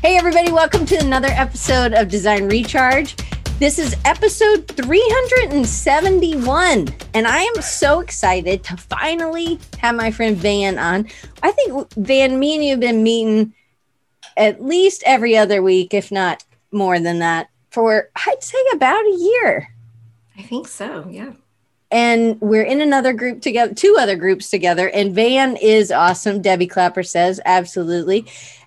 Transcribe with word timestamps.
Hey, 0.00 0.16
everybody, 0.16 0.52
welcome 0.52 0.86
to 0.86 0.94
another 1.00 1.26
episode 1.26 1.92
of 1.92 2.06
Design 2.06 2.48
Recharge. 2.48 3.16
This 3.58 3.80
is 3.80 3.96
episode 4.04 4.68
371, 4.68 6.88
and 7.14 7.26
I 7.26 7.38
am 7.38 7.60
so 7.60 7.98
excited 7.98 8.62
to 8.62 8.76
finally 8.76 9.58
have 9.78 9.96
my 9.96 10.12
friend 10.12 10.36
Van 10.36 10.78
on. 10.78 11.08
I 11.42 11.50
think, 11.50 11.92
Van, 11.94 12.38
me 12.38 12.54
and 12.54 12.64
you 12.64 12.70
have 12.70 12.80
been 12.80 13.02
meeting 13.02 13.52
at 14.36 14.62
least 14.62 15.02
every 15.04 15.36
other 15.36 15.62
week, 15.62 15.92
if 15.92 16.12
not 16.12 16.44
more 16.70 17.00
than 17.00 17.18
that, 17.18 17.50
for 17.70 18.08
I'd 18.14 18.44
say 18.44 18.58
about 18.74 19.04
a 19.04 19.16
year. 19.18 19.74
I 20.38 20.42
think 20.42 20.68
so, 20.68 21.08
yeah. 21.10 21.32
And 21.90 22.40
we're 22.40 22.62
in 22.62 22.80
another 22.80 23.12
group 23.12 23.42
together, 23.42 23.74
two 23.74 23.96
other 23.98 24.14
groups 24.14 24.48
together. 24.48 24.90
And 24.90 25.12
Van 25.12 25.56
is 25.56 25.90
awesome. 25.90 26.40
Debbie 26.40 26.68
Clapper 26.68 27.02
says, 27.02 27.40
absolutely. 27.44 28.26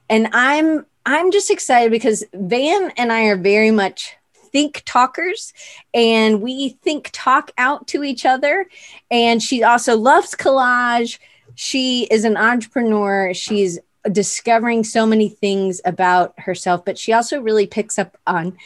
And 0.09 0.27
I'm 0.33 0.85
I'm 1.05 1.31
just 1.31 1.49
excited 1.49 1.91
because 1.91 2.23
Van 2.33 2.91
and 2.97 3.11
I 3.11 3.25
are 3.25 3.37
very 3.37 3.71
much 3.71 4.15
think 4.51 4.83
talkers 4.85 5.53
and 5.93 6.41
we 6.41 6.69
think 6.83 7.09
talk 7.13 7.51
out 7.57 7.87
to 7.87 8.03
each 8.03 8.25
other. 8.25 8.67
And 9.09 9.41
she 9.41 9.63
also 9.63 9.97
loves 9.97 10.35
collage. 10.35 11.19
She 11.55 12.03
is 12.11 12.25
an 12.25 12.37
entrepreneur. 12.37 13.33
She's 13.33 13.79
discovering 14.11 14.83
so 14.83 15.05
many 15.05 15.29
things 15.29 15.81
about 15.85 16.33
herself, 16.39 16.83
but 16.85 16.97
she 16.97 17.13
also 17.13 17.41
really 17.41 17.67
picks 17.67 17.97
up 17.99 18.17
on 18.25 18.57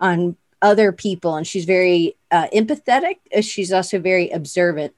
on 0.00 0.36
other 0.60 0.92
people 0.92 1.36
and 1.36 1.46
she's 1.46 1.64
very 1.64 2.16
uh, 2.30 2.46
empathetic. 2.54 3.16
She's 3.40 3.72
also 3.72 3.98
very 3.98 4.30
observant 4.30 4.94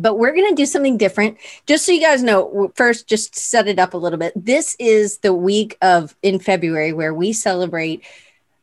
but 0.00 0.18
we're 0.18 0.34
going 0.34 0.48
to 0.48 0.54
do 0.54 0.66
something 0.66 0.96
different. 0.96 1.38
Just 1.66 1.86
so 1.86 1.92
you 1.92 2.00
guys 2.00 2.22
know 2.22 2.72
first 2.74 3.06
just 3.06 3.34
set 3.34 3.68
it 3.68 3.78
up 3.78 3.94
a 3.94 3.96
little 3.96 4.18
bit 4.18 4.32
this 4.36 4.76
is 4.78 5.18
the 5.18 5.32
week 5.32 5.76
of 5.82 6.14
in 6.22 6.38
february 6.38 6.92
where 6.92 7.14
we 7.14 7.32
celebrate 7.32 8.04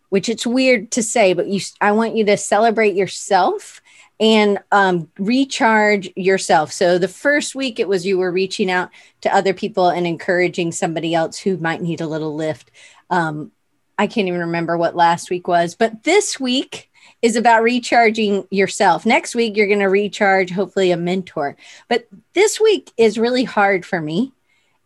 which 0.09 0.29
it's 0.29 0.45
weird 0.45 0.91
to 0.91 1.01
say 1.01 1.33
but 1.33 1.47
you 1.47 1.59
i 1.81 1.91
want 1.91 2.15
you 2.15 2.23
to 2.23 2.37
celebrate 2.37 2.95
yourself 2.95 3.81
and 4.19 4.59
um, 4.71 5.09
recharge 5.17 6.09
yourself. 6.15 6.71
So 6.71 6.99
the 6.99 7.07
first 7.07 7.55
week 7.55 7.79
it 7.79 7.87
was 7.87 8.05
you 8.05 8.19
were 8.19 8.31
reaching 8.31 8.69
out 8.69 8.89
to 9.21 9.35
other 9.35 9.53
people 9.55 9.89
and 9.89 10.05
encouraging 10.05 10.71
somebody 10.71 11.15
else 11.15 11.39
who 11.39 11.57
might 11.57 11.81
need 11.81 11.99
a 11.99 12.07
little 12.07 12.35
lift. 12.35 12.69
Um, 13.09 13.51
i 13.97 14.07
can't 14.07 14.27
even 14.27 14.39
remember 14.39 14.75
what 14.77 14.95
last 14.95 15.29
week 15.29 15.47
was 15.47 15.75
but 15.75 16.03
this 16.03 16.39
week 16.39 16.89
is 17.21 17.35
about 17.35 17.63
recharging 17.63 18.47
yourself. 18.51 19.05
Next 19.05 19.35
week, 19.35 19.55
you're 19.55 19.67
going 19.67 19.79
to 19.79 19.85
recharge, 19.85 20.51
hopefully, 20.51 20.91
a 20.91 20.97
mentor. 20.97 21.55
But 21.87 22.07
this 22.33 22.59
week 22.59 22.91
is 22.97 23.17
really 23.17 23.43
hard 23.43 23.85
for 23.85 24.01
me. 24.01 24.33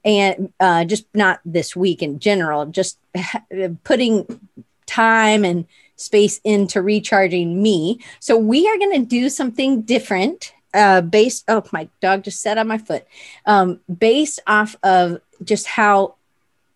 And 0.05 0.53
uh, 0.59 0.85
just 0.85 1.05
not 1.13 1.41
this 1.43 1.75
week 1.75 2.01
in 2.01 2.19
general, 2.19 2.65
just 2.67 2.97
putting 3.83 4.39
time 4.85 5.43
and 5.43 5.65
space 5.95 6.39
into 6.43 6.81
recharging 6.81 7.61
me. 7.61 7.99
So, 8.19 8.37
we 8.37 8.67
are 8.67 8.77
going 8.77 9.01
to 9.01 9.05
do 9.05 9.29
something 9.29 9.81
different 9.81 10.53
uh, 10.73 11.01
based. 11.01 11.43
Oh, 11.47 11.63
my 11.71 11.89
dog 12.01 12.23
just 12.23 12.41
sat 12.41 12.57
on 12.57 12.67
my 12.67 12.77
foot. 12.77 13.05
Um, 13.45 13.79
based 13.93 14.39
off 14.47 14.75
of 14.83 15.19
just 15.43 15.67
how 15.67 16.15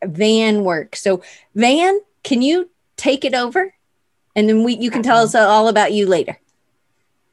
Van 0.03 0.63
works. 0.63 1.01
So, 1.01 1.21
Van, 1.55 1.99
can 2.23 2.41
you 2.41 2.69
take 2.97 3.25
it 3.25 3.33
over? 3.33 3.73
And 4.35 4.47
then 4.47 4.63
we 4.63 4.77
you 4.77 4.91
can 4.91 5.03
tell 5.03 5.17
us 5.17 5.35
all 5.35 5.67
about 5.67 5.93
you 5.93 6.05
later. 6.05 6.37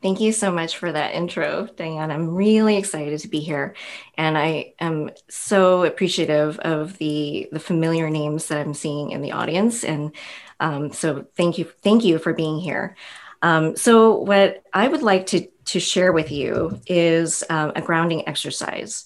Thank 0.01 0.21
you 0.21 0.31
so 0.31 0.53
much 0.53 0.77
for 0.77 0.93
that 0.93 1.15
intro, 1.15 1.67
Diane. 1.75 2.13
I'm 2.13 2.33
really 2.33 2.77
excited 2.77 3.19
to 3.19 3.29
be 3.29 3.41
here, 3.41 3.75
and 4.17 4.39
I 4.39 4.75
am 4.79 5.11
so 5.29 5.83
appreciative 5.83 6.59
of 6.61 6.99
the 6.99 7.49
the 7.51 7.59
familiar 7.59 8.09
names 8.09 8.47
that 8.47 8.59
I'm 8.59 8.75
seeing 8.75 9.11
in 9.11 9.23
the 9.23 9.33
audience. 9.33 9.83
And 9.83 10.15
um, 10.61 10.93
so, 10.93 11.27
thank 11.37 11.59
you, 11.59 11.65
thank 11.83 12.05
you 12.05 12.19
for 12.19 12.33
being 12.33 12.61
here. 12.61 12.97
Um, 13.43 13.77
so, 13.77 14.15
what 14.15 14.63
I 14.73 14.87
would 14.87 15.03
like 15.03 15.27
to 15.27 15.49
to 15.67 15.81
share 15.81 16.13
with 16.13 16.31
you 16.31 16.81
is 16.87 17.43
um, 17.51 17.73
a 17.75 17.83
grounding 17.83 18.27
exercise. 18.29 19.05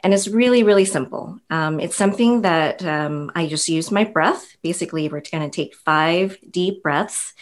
And 0.00 0.14
it's 0.14 0.28
really, 0.28 0.62
really 0.62 0.84
simple. 0.84 1.40
Um, 1.50 1.80
it's 1.80 1.96
something 1.96 2.42
that 2.42 2.84
um, 2.84 3.32
I 3.34 3.46
just 3.46 3.68
use 3.68 3.90
my 3.90 4.04
breath. 4.04 4.56
Basically, 4.62 5.08
we're 5.08 5.22
going 5.30 5.48
to 5.48 5.54
take 5.54 5.74
five 5.74 6.38
deep 6.50 6.82
breaths. 6.82 7.34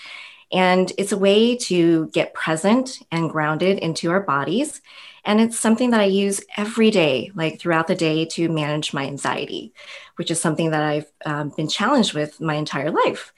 And 0.52 0.90
it's 0.96 1.12
a 1.12 1.18
way 1.18 1.56
to 1.56 2.08
get 2.08 2.32
present 2.32 3.00
and 3.10 3.30
grounded 3.30 3.78
into 3.78 4.10
our 4.10 4.20
bodies. 4.20 4.80
And 5.24 5.40
it's 5.40 5.58
something 5.58 5.90
that 5.90 6.00
I 6.00 6.04
use 6.04 6.40
every 6.56 6.90
day, 6.90 7.32
like 7.34 7.58
throughout 7.58 7.88
the 7.88 7.96
day, 7.96 8.26
to 8.26 8.48
manage 8.48 8.94
my 8.94 9.04
anxiety, 9.04 9.74
which 10.14 10.30
is 10.30 10.40
something 10.40 10.70
that 10.70 10.84
I've 10.84 11.12
um, 11.26 11.48
been 11.56 11.68
challenged 11.68 12.14
with 12.14 12.40
my 12.40 12.54
entire 12.54 12.92
life. 12.92 13.32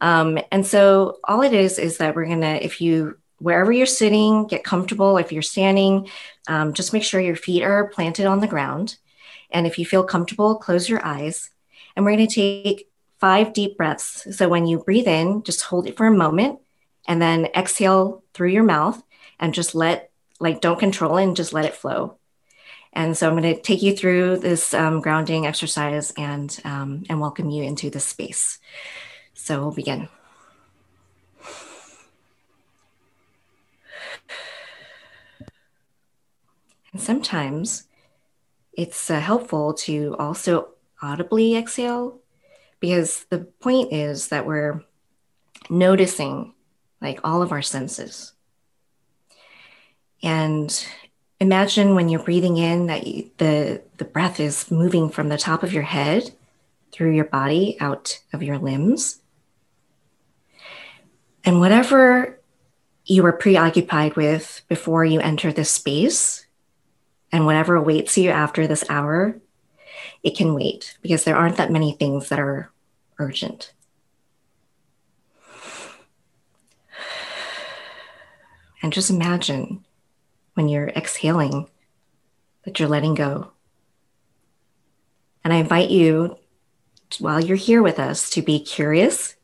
Um, 0.00 0.38
and 0.52 0.64
so, 0.64 1.18
all 1.24 1.42
it 1.42 1.52
is 1.52 1.78
is 1.78 1.98
that 1.98 2.14
we're 2.14 2.26
going 2.26 2.40
to, 2.40 2.64
if 2.64 2.80
you 2.80 3.18
wherever 3.42 3.72
you're 3.72 3.86
sitting, 3.86 4.46
get 4.46 4.64
comfortable. 4.64 5.18
If 5.18 5.32
you're 5.32 5.42
standing, 5.42 6.08
um, 6.48 6.72
just 6.72 6.92
make 6.92 7.02
sure 7.02 7.20
your 7.20 7.36
feet 7.36 7.62
are 7.62 7.88
planted 7.88 8.26
on 8.26 8.40
the 8.40 8.46
ground. 8.46 8.96
And 9.50 9.66
if 9.66 9.78
you 9.78 9.84
feel 9.84 10.04
comfortable, 10.04 10.56
close 10.56 10.88
your 10.88 11.04
eyes. 11.04 11.50
And 11.94 12.04
we're 12.04 12.16
going 12.16 12.26
to 12.26 12.34
take 12.34 12.88
five 13.20 13.52
deep 13.52 13.76
breaths. 13.76 14.36
So 14.36 14.48
when 14.48 14.66
you 14.66 14.78
breathe 14.78 15.08
in, 15.08 15.42
just 15.42 15.62
hold 15.62 15.86
it 15.86 15.96
for 15.96 16.06
a 16.06 16.12
moment 16.12 16.60
and 17.06 17.20
then 17.20 17.46
exhale 17.54 18.24
through 18.32 18.50
your 18.50 18.62
mouth 18.62 19.02
and 19.38 19.52
just 19.52 19.74
let, 19.74 20.10
like, 20.40 20.60
don't 20.60 20.78
control 20.78 21.18
it 21.18 21.24
and 21.24 21.36
just 21.36 21.52
let 21.52 21.64
it 21.64 21.74
flow. 21.74 22.16
And 22.92 23.16
so 23.16 23.28
I'm 23.28 23.36
going 23.36 23.54
to 23.54 23.60
take 23.60 23.82
you 23.82 23.96
through 23.96 24.38
this 24.38 24.74
um, 24.74 25.00
grounding 25.00 25.46
exercise 25.46 26.12
and, 26.16 26.56
um, 26.64 27.04
and 27.08 27.20
welcome 27.20 27.50
you 27.50 27.62
into 27.64 27.90
this 27.90 28.04
space. 28.04 28.58
So 29.34 29.60
we'll 29.60 29.72
begin. 29.72 30.08
And 36.92 37.00
sometimes 37.00 37.84
it's 38.72 39.10
uh, 39.10 39.20
helpful 39.20 39.74
to 39.74 40.16
also 40.18 40.68
audibly 41.00 41.56
exhale 41.56 42.20
because 42.80 43.24
the 43.24 43.38
point 43.38 43.92
is 43.92 44.28
that 44.28 44.46
we're 44.46 44.82
noticing 45.70 46.54
like 47.00 47.20
all 47.24 47.42
of 47.42 47.52
our 47.52 47.62
senses. 47.62 48.32
And 50.22 50.86
imagine 51.40 51.94
when 51.94 52.08
you're 52.08 52.22
breathing 52.22 52.56
in 52.56 52.86
that 52.86 53.06
you, 53.06 53.30
the, 53.38 53.82
the 53.96 54.04
breath 54.04 54.38
is 54.38 54.70
moving 54.70 55.10
from 55.10 55.28
the 55.28 55.38
top 55.38 55.62
of 55.62 55.72
your 55.72 55.82
head 55.82 56.30
through 56.92 57.14
your 57.14 57.24
body 57.24 57.76
out 57.80 58.20
of 58.32 58.42
your 58.42 58.58
limbs. 58.58 59.20
And 61.44 61.58
whatever 61.58 62.38
you 63.04 63.22
were 63.22 63.32
preoccupied 63.32 64.14
with 64.14 64.62
before 64.68 65.04
you 65.04 65.18
enter 65.18 65.52
this 65.52 65.70
space, 65.70 66.41
and 67.32 67.46
whatever 67.46 67.74
awaits 67.74 68.18
you 68.18 68.30
after 68.30 68.66
this 68.66 68.84
hour, 68.88 69.40
it 70.22 70.36
can 70.36 70.54
wait 70.54 70.96
because 71.02 71.24
there 71.24 71.36
aren't 71.36 71.56
that 71.56 71.72
many 71.72 71.92
things 71.92 72.28
that 72.28 72.38
are 72.38 72.70
urgent. 73.18 73.72
And 78.82 78.92
just 78.92 79.10
imagine 79.10 79.84
when 80.54 80.68
you're 80.68 80.88
exhaling 80.88 81.68
that 82.64 82.78
you're 82.78 82.88
letting 82.88 83.14
go. 83.14 83.52
And 85.44 85.52
I 85.52 85.56
invite 85.56 85.90
you, 85.90 86.36
while 87.18 87.40
you're 87.40 87.56
here 87.56 87.82
with 87.82 87.98
us, 87.98 88.30
to 88.30 88.42
be 88.42 88.60
curious, 88.60 89.34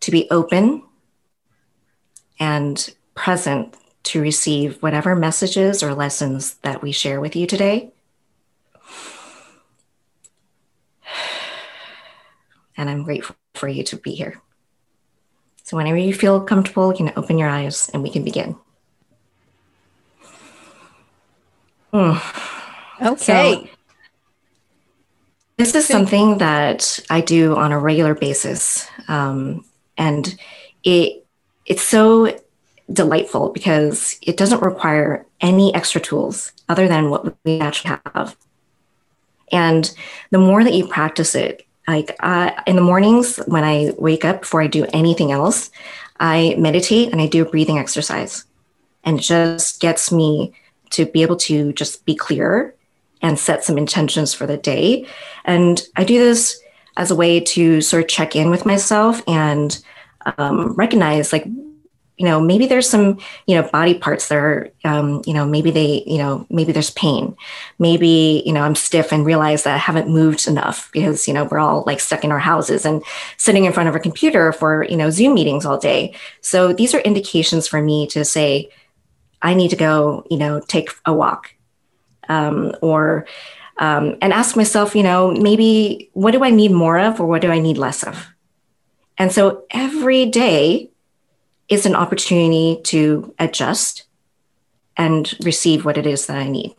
to 0.00 0.10
be 0.10 0.28
open, 0.30 0.82
and 2.40 2.94
present 3.14 3.76
to 4.04 4.20
receive 4.20 4.82
whatever 4.82 5.16
messages 5.16 5.82
or 5.82 5.94
lessons 5.94 6.54
that 6.62 6.82
we 6.82 6.92
share 6.92 7.20
with 7.20 7.34
you 7.34 7.46
today. 7.46 7.90
And 12.76 12.90
I'm 12.90 13.02
grateful 13.02 13.36
for 13.54 13.68
you 13.68 13.82
to 13.84 13.96
be 13.96 14.12
here. 14.12 14.40
So, 15.62 15.76
whenever 15.76 15.96
you 15.96 16.12
feel 16.12 16.40
comfortable, 16.40 16.90
you 16.90 16.96
can 17.06 17.12
open 17.16 17.38
your 17.38 17.48
eyes 17.48 17.88
and 17.94 18.02
we 18.02 18.10
can 18.10 18.24
begin. 18.24 18.56
Mm. 21.92 22.20
Okay. 23.00 23.16
So, 23.16 23.68
this 25.56 25.74
is 25.74 25.86
something 25.86 26.38
that 26.38 26.98
I 27.08 27.20
do 27.20 27.54
on 27.56 27.70
a 27.70 27.78
regular 27.78 28.14
basis. 28.14 28.88
Um, 29.06 29.64
and 29.96 30.36
it 30.82 31.24
it's 31.64 31.82
so 31.82 32.36
delightful 32.92 33.50
because 33.50 34.18
it 34.22 34.36
doesn't 34.36 34.62
require 34.62 35.24
any 35.40 35.74
extra 35.74 36.00
tools 36.00 36.52
other 36.68 36.88
than 36.88 37.10
what 37.10 37.36
we 37.44 37.60
actually 37.60 37.96
have. 38.14 38.36
And 39.52 39.90
the 40.30 40.38
more 40.38 40.64
that 40.64 40.74
you 40.74 40.86
practice 40.86 41.34
it, 41.34 41.66
like 41.86 42.16
uh, 42.20 42.50
in 42.66 42.76
the 42.76 42.82
mornings 42.82 43.36
when 43.46 43.64
I 43.64 43.92
wake 43.98 44.24
up 44.24 44.40
before 44.40 44.62
I 44.62 44.66
do 44.66 44.86
anything 44.92 45.32
else, 45.32 45.70
I 46.18 46.54
meditate 46.58 47.12
and 47.12 47.20
I 47.20 47.26
do 47.26 47.42
a 47.42 47.48
breathing 47.48 47.78
exercise. 47.78 48.44
And 49.04 49.18
it 49.18 49.22
just 49.22 49.80
gets 49.80 50.10
me 50.10 50.54
to 50.90 51.06
be 51.06 51.22
able 51.22 51.36
to 51.36 51.72
just 51.72 52.04
be 52.06 52.14
clear 52.14 52.74
and 53.20 53.38
set 53.38 53.64
some 53.64 53.78
intentions 53.78 54.34
for 54.34 54.46
the 54.46 54.56
day. 54.56 55.06
And 55.44 55.82
I 55.96 56.04
do 56.04 56.18
this 56.18 56.60
as 56.96 57.10
a 57.10 57.16
way 57.16 57.40
to 57.40 57.80
sort 57.80 58.02
of 58.02 58.08
check 58.08 58.36
in 58.36 58.50
with 58.50 58.66
myself 58.66 59.22
and 59.26 59.82
um, 60.38 60.72
recognize 60.74 61.32
like 61.32 61.46
you 62.16 62.24
know 62.24 62.40
maybe 62.40 62.66
there's 62.66 62.88
some 62.88 63.18
you 63.46 63.56
know 63.56 63.68
body 63.70 63.94
parts 63.94 64.28
that 64.28 64.38
are 64.38 64.70
um, 64.84 65.22
you 65.26 65.34
know 65.34 65.44
maybe 65.46 65.70
they 65.70 66.04
you 66.06 66.18
know 66.18 66.46
maybe 66.48 66.72
there's 66.72 66.90
pain. 66.90 67.36
Maybe 67.78 68.42
you 68.46 68.52
know 68.52 68.62
i'm 68.62 68.74
stiff 68.74 69.12
and 69.12 69.26
realize 69.26 69.64
that 69.64 69.74
i 69.74 69.78
haven't 69.78 70.08
moved 70.08 70.46
enough 70.46 70.90
because 70.92 71.26
you 71.26 71.34
know 71.34 71.44
we're 71.44 71.58
all 71.58 71.82
like 71.86 72.00
stuck 72.00 72.24
in 72.24 72.32
our 72.32 72.38
houses 72.38 72.84
and 72.84 73.02
sitting 73.36 73.64
in 73.64 73.72
front 73.72 73.88
of 73.88 73.96
a 73.96 74.00
computer 74.00 74.52
for 74.52 74.84
you 74.84 74.96
know 74.96 75.10
zoom 75.10 75.34
meetings 75.34 75.66
all 75.66 75.78
day. 75.78 76.14
So 76.40 76.72
these 76.72 76.94
are 76.94 77.00
indications 77.00 77.66
for 77.66 77.82
me 77.82 78.06
to 78.08 78.24
say 78.24 78.70
i 79.42 79.54
need 79.54 79.70
to 79.70 79.76
go 79.76 80.24
you 80.30 80.38
know 80.38 80.60
take 80.60 80.90
a 81.06 81.12
walk 81.12 81.54
um, 82.28 82.74
or 82.80 83.26
um, 83.78 84.16
and 84.22 84.32
ask 84.32 84.56
myself 84.56 84.94
you 84.94 85.02
know 85.02 85.32
maybe 85.32 86.10
what 86.12 86.30
do 86.30 86.44
i 86.44 86.50
need 86.50 86.70
more 86.70 86.98
of 86.98 87.20
or 87.20 87.26
what 87.26 87.42
do 87.42 87.50
i 87.50 87.58
need 87.58 87.76
less 87.76 88.02
of? 88.04 88.28
And 89.18 89.30
so 89.32 89.64
every 89.70 90.26
day 90.26 90.90
is 91.68 91.86
an 91.86 91.94
opportunity 91.94 92.80
to 92.84 93.34
adjust 93.38 94.04
and 94.96 95.34
receive 95.42 95.84
what 95.84 95.98
it 95.98 96.06
is 96.06 96.26
that 96.26 96.36
I 96.36 96.48
need. 96.48 96.74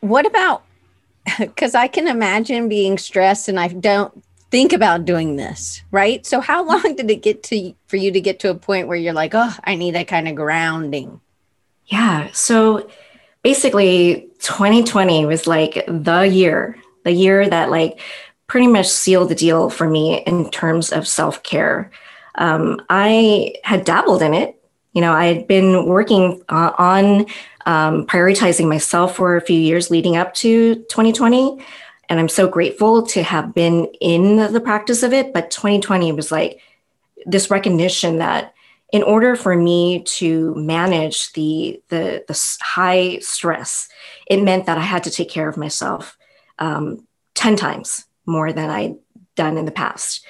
What 0.00 0.26
about 0.26 0.64
because 1.38 1.74
I 1.74 1.88
can 1.88 2.06
imagine 2.08 2.68
being 2.68 2.98
stressed 2.98 3.48
and 3.48 3.58
I 3.58 3.68
don't 3.68 4.22
think 4.50 4.72
about 4.72 5.04
doing 5.04 5.36
this, 5.36 5.82
right? 5.90 6.24
So 6.24 6.40
how 6.40 6.64
long 6.66 6.96
did 6.96 7.10
it 7.10 7.22
get 7.22 7.42
to 7.44 7.74
for 7.86 7.96
you 7.96 8.12
to 8.12 8.20
get 8.20 8.40
to 8.40 8.50
a 8.50 8.54
point 8.54 8.88
where 8.88 8.96
you're 8.96 9.14
like, 9.14 9.32
"Oh, 9.34 9.54
I 9.64 9.74
need 9.74 9.94
that 9.94 10.08
kind 10.08 10.28
of 10.28 10.34
grounding?" 10.34 11.20
Yeah. 11.86 12.28
So 12.32 12.88
basically 13.42 14.28
2020 14.40 15.26
was 15.26 15.46
like 15.46 15.84
the 15.86 16.22
year, 16.22 16.78
the 17.04 17.12
year 17.12 17.48
that 17.48 17.70
like 17.70 18.00
pretty 18.46 18.66
much 18.66 18.88
sealed 18.88 19.30
the 19.30 19.34
deal 19.34 19.70
for 19.70 19.88
me 19.88 20.22
in 20.22 20.50
terms 20.50 20.92
of 20.92 21.08
self-care 21.08 21.90
um, 22.36 22.80
I 22.90 23.54
had 23.64 23.84
dabbled 23.84 24.22
in 24.22 24.34
it. 24.34 24.60
You 24.92 25.00
know, 25.00 25.12
I 25.12 25.26
had 25.26 25.46
been 25.46 25.86
working 25.86 26.42
uh, 26.48 26.72
on 26.78 27.26
um, 27.66 28.06
prioritizing 28.06 28.68
myself 28.68 29.16
for 29.16 29.36
a 29.36 29.40
few 29.40 29.58
years 29.58 29.90
leading 29.90 30.16
up 30.16 30.34
to 30.34 30.76
2020. 30.76 31.64
And 32.08 32.20
I'm 32.20 32.28
so 32.28 32.46
grateful 32.46 33.02
to 33.08 33.22
have 33.22 33.54
been 33.54 33.86
in 34.00 34.52
the 34.52 34.60
practice 34.60 35.02
of 35.02 35.12
it. 35.12 35.32
But 35.32 35.50
2020 35.50 36.12
was 36.12 36.30
like 36.30 36.60
this 37.26 37.50
recognition 37.50 38.18
that 38.18 38.54
in 38.92 39.02
order 39.02 39.34
for 39.34 39.56
me 39.56 40.02
to 40.04 40.54
manage 40.54 41.32
the, 41.32 41.82
the, 41.88 42.24
the 42.28 42.56
high 42.60 43.18
stress, 43.18 43.88
it 44.26 44.42
meant 44.42 44.66
that 44.66 44.78
I 44.78 44.82
had 44.82 45.02
to 45.04 45.10
take 45.10 45.30
care 45.30 45.48
of 45.48 45.56
myself 45.56 46.16
um, 46.58 47.06
10 47.34 47.56
times 47.56 48.04
more 48.26 48.52
than 48.52 48.70
I'd 48.70 48.96
done 49.34 49.56
in 49.56 49.64
the 49.64 49.72
past 49.72 50.24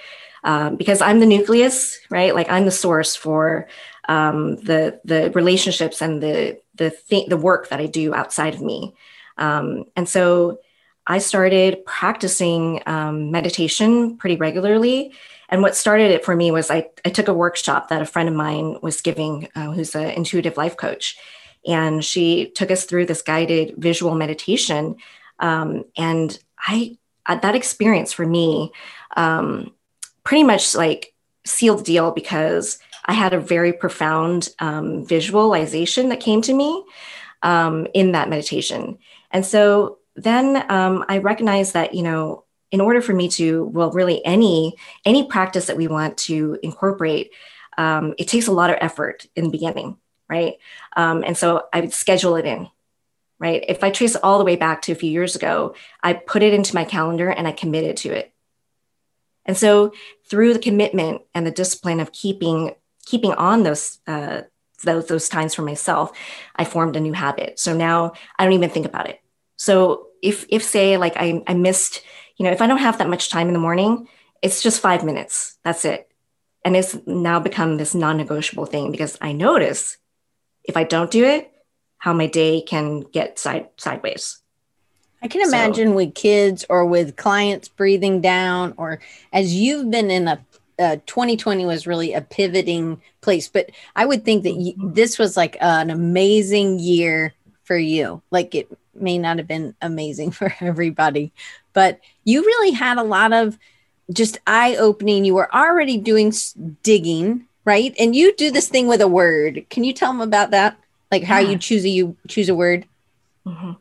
um, 0.44 0.76
because 0.76 1.00
I'm 1.00 1.20
the 1.20 1.26
nucleus, 1.26 1.99
right? 2.11 2.35
Like 2.35 2.50
I'm 2.50 2.64
the 2.64 2.70
source 2.70 3.17
for 3.17 3.67
um, 4.08 4.56
the 4.56 5.00
the 5.05 5.31
relationships 5.35 6.00
and 6.00 6.23
the 6.23 6.61
the 6.75 6.91
th- 7.08 7.29
the 7.29 7.37
work 7.37 7.69
that 7.70 7.81
I 7.81 7.87
do 7.87 8.14
outside 8.14 8.55
of 8.55 8.61
me. 8.61 8.94
Um, 9.38 9.87
and 9.96 10.08
so 10.08 10.61
I 11.06 11.19
started 11.19 11.85
practicing 11.85 12.82
um, 12.87 13.31
meditation 13.31 14.17
pretty 14.17 14.37
regularly. 14.37 15.12
And 15.49 15.61
what 15.61 15.76
started 15.76 16.11
it 16.11 16.25
for 16.25 16.35
me 16.35 16.50
was 16.50 16.70
I, 16.70 16.88
I 17.05 17.11
took 17.11 17.29
a 17.29 17.35
workshop 17.35 17.88
that 17.88 18.00
a 18.02 18.06
friend 18.06 18.29
of 18.29 18.35
mine 18.35 18.79
was 18.81 19.02
giving, 19.02 19.49
uh, 19.55 19.73
who's 19.73 19.94
an 19.94 20.11
intuitive 20.11 20.56
life 20.56 20.76
coach. 20.76 21.19
And 21.67 22.05
she 22.05 22.50
took 22.50 22.70
us 22.70 22.85
through 22.85 23.06
this 23.06 23.23
guided 23.23 23.75
visual 23.76 24.14
meditation. 24.14 24.96
Um, 25.38 25.85
and 25.96 26.38
I, 26.58 26.96
that 27.29 27.55
experience 27.55 28.12
for 28.12 28.26
me 28.26 28.73
um, 29.17 29.73
pretty 30.24 30.42
much 30.42 30.74
like 30.74 31.14
sealed 31.46 31.80
the 31.80 31.84
deal 31.84 32.10
because 32.10 32.78
I 33.04 33.12
had 33.12 33.34
a 33.34 33.40
very 33.40 33.72
profound 33.72 34.48
um, 34.58 35.06
visualization 35.06 36.08
that 36.08 36.20
came 36.20 36.40
to 36.42 36.54
me 36.54 36.84
um, 37.42 37.86
in 37.94 38.12
that 38.12 38.30
meditation. 38.30 38.98
And 39.30 39.44
so 39.44 39.98
then 40.16 40.64
um, 40.70 41.04
I 41.08 41.18
recognized 41.18 41.74
that, 41.74 41.94
you 41.94 42.02
know, 42.02 42.44
in 42.70 42.80
order 42.80 43.00
for 43.00 43.12
me 43.12 43.28
to, 43.28 43.66
well, 43.66 43.92
really 43.92 44.24
any 44.24 44.74
any 45.04 45.28
practice 45.28 45.66
that 45.66 45.76
we 45.76 45.86
want 45.86 46.16
to 46.18 46.58
incorporate, 46.62 47.30
um, 47.78 48.14
it 48.18 48.26
takes 48.26 48.48
a 48.48 48.52
lot 48.52 48.70
of 48.70 48.78
effort 48.80 49.26
in 49.36 49.44
the 49.44 49.50
beginning, 49.50 49.98
right? 50.28 50.54
Um, 50.96 51.22
and 51.24 51.36
so 51.36 51.64
I 51.72 51.80
would 51.80 51.92
schedule 51.92 52.36
it 52.36 52.46
in, 52.46 52.68
right? 53.38 53.64
If 53.68 53.84
I 53.84 53.90
trace 53.90 54.16
all 54.16 54.38
the 54.38 54.44
way 54.44 54.56
back 54.56 54.82
to 54.82 54.92
a 54.92 54.96
few 54.96 55.10
years 55.10 55.36
ago, 55.36 55.74
I 56.02 56.14
put 56.14 56.42
it 56.42 56.54
into 56.54 56.74
my 56.74 56.84
calendar 56.84 57.28
and 57.28 57.46
I 57.46 57.52
committed 57.52 57.96
to 57.98 58.10
it. 58.10 58.33
And 59.46 59.56
so 59.56 59.93
through 60.29 60.52
the 60.55 60.58
commitment 60.58 61.23
and 61.35 61.46
the 61.46 61.50
discipline 61.50 62.00
of 62.00 62.12
keeping 62.12 62.75
keeping 63.06 63.35
on 63.35 63.62
those 63.62 63.99
uh, 64.06 64.43
those 64.82 65.06
those 65.06 65.29
times 65.29 65.55
for 65.55 65.62
myself, 65.62 66.12
I 66.56 66.64
formed 66.64 66.96
a 66.96 67.00
new 67.00 67.12
habit. 67.12 67.58
So 67.58 67.75
now 67.75 68.12
I 68.38 68.44
don't 68.44 68.55
even 68.55 68.70
think 68.70 68.87
about 68.87 69.08
it. 69.08 69.20
So 69.56 70.08
if 70.23 70.46
if 70.49 70.62
say 70.62 70.96
like 70.96 71.14
I, 71.17 71.43
I 71.46 71.55
missed, 71.55 72.02
you 72.37 72.44
know, 72.44 72.52
if 72.52 72.62
I 72.62 72.67
don't 72.67 72.79
have 72.79 72.99
that 72.99 73.11
much 73.11 73.31
time 73.31 73.49
in 73.49 73.55
the 73.55 73.61
morning, 73.61 74.08
it's 74.43 74.62
just 74.62 74.81
five 74.81 75.05
minutes. 75.05 75.58
That's 75.64 75.85
it. 75.85 76.11
And 76.64 76.76
it's 76.76 76.96
now 77.06 77.41
become 77.41 77.76
this 77.76 77.94
non-negotiable 77.94 78.67
thing 78.67 78.91
because 78.91 79.19
I 79.20 79.32
notice 79.32 79.99
if 80.64 80.76
I 80.76 80.85
don't 80.85 81.11
do 81.11 81.25
it, 81.25 81.50
how 81.99 82.12
my 82.14 82.26
day 82.26 82.62
can 82.62 83.00
get 83.00 83.38
side 83.38 83.69
sideways. 83.76 84.41
I 85.24 85.28
can 85.28 85.40
imagine 85.40 85.88
so, 85.88 85.94
with 85.94 86.14
kids 86.14 86.66
or 86.68 86.84
with 86.84 87.16
clients 87.16 87.68
breathing 87.68 88.20
down, 88.20 88.74
or 88.76 89.00
as 89.32 89.54
you've 89.54 89.90
been 89.90 90.10
in 90.10 90.28
a 90.28 90.44
uh, 90.78 90.96
2020 91.06 91.64
was 91.64 91.86
really 91.86 92.12
a 92.12 92.20
pivoting 92.20 93.00
place, 93.20 93.48
but 93.48 93.70
I 93.96 94.04
would 94.04 94.24
think 94.24 94.42
that 94.42 94.54
mm-hmm. 94.54 94.92
this 94.92 95.18
was 95.18 95.36
like 95.36 95.56
an 95.60 95.90
amazing 95.90 96.78
year 96.78 97.32
for 97.62 97.76
you. 97.76 98.22
Like 98.30 98.54
it 98.54 98.68
may 98.94 99.16
not 99.18 99.38
have 99.38 99.46
been 99.46 99.74
amazing 99.80 100.30
for 100.32 100.54
everybody, 100.60 101.32
but 101.72 102.00
you 102.24 102.42
really 102.42 102.72
had 102.72 102.98
a 102.98 103.02
lot 103.02 103.32
of 103.32 103.58
just 104.12 104.38
eye 104.46 104.76
opening. 104.76 105.24
You 105.24 105.34
were 105.34 105.54
already 105.54 105.96
doing 105.96 106.32
digging, 106.82 107.46
right? 107.64 107.94
And 107.98 108.14
you 108.14 108.36
do 108.36 108.50
this 108.50 108.68
thing 108.68 108.88
with 108.88 109.00
a 109.00 109.08
word. 109.08 109.64
Can 109.70 109.84
you 109.84 109.92
tell 109.92 110.12
them 110.12 110.20
about 110.20 110.50
that? 110.50 110.76
Like 111.10 111.22
how 111.22 111.38
yeah. 111.38 111.50
you 111.50 111.58
choose 111.58 111.84
a 111.84 111.88
you 111.88 112.16
choose 112.28 112.48
a 112.48 112.54
word? 112.54 112.86
Mm-hmm. 113.46 113.72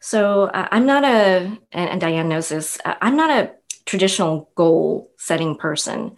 So 0.00 0.44
uh, 0.44 0.68
I'm 0.70 0.86
not 0.86 1.04
a, 1.04 1.58
and, 1.72 2.00
Diane 2.00 2.28
knows 2.28 2.48
this, 2.48 2.78
uh, 2.84 2.94
I'm 3.00 3.16
not 3.16 3.30
a 3.30 3.52
traditional 3.84 4.50
goal 4.54 5.10
setting 5.16 5.56
person. 5.56 6.16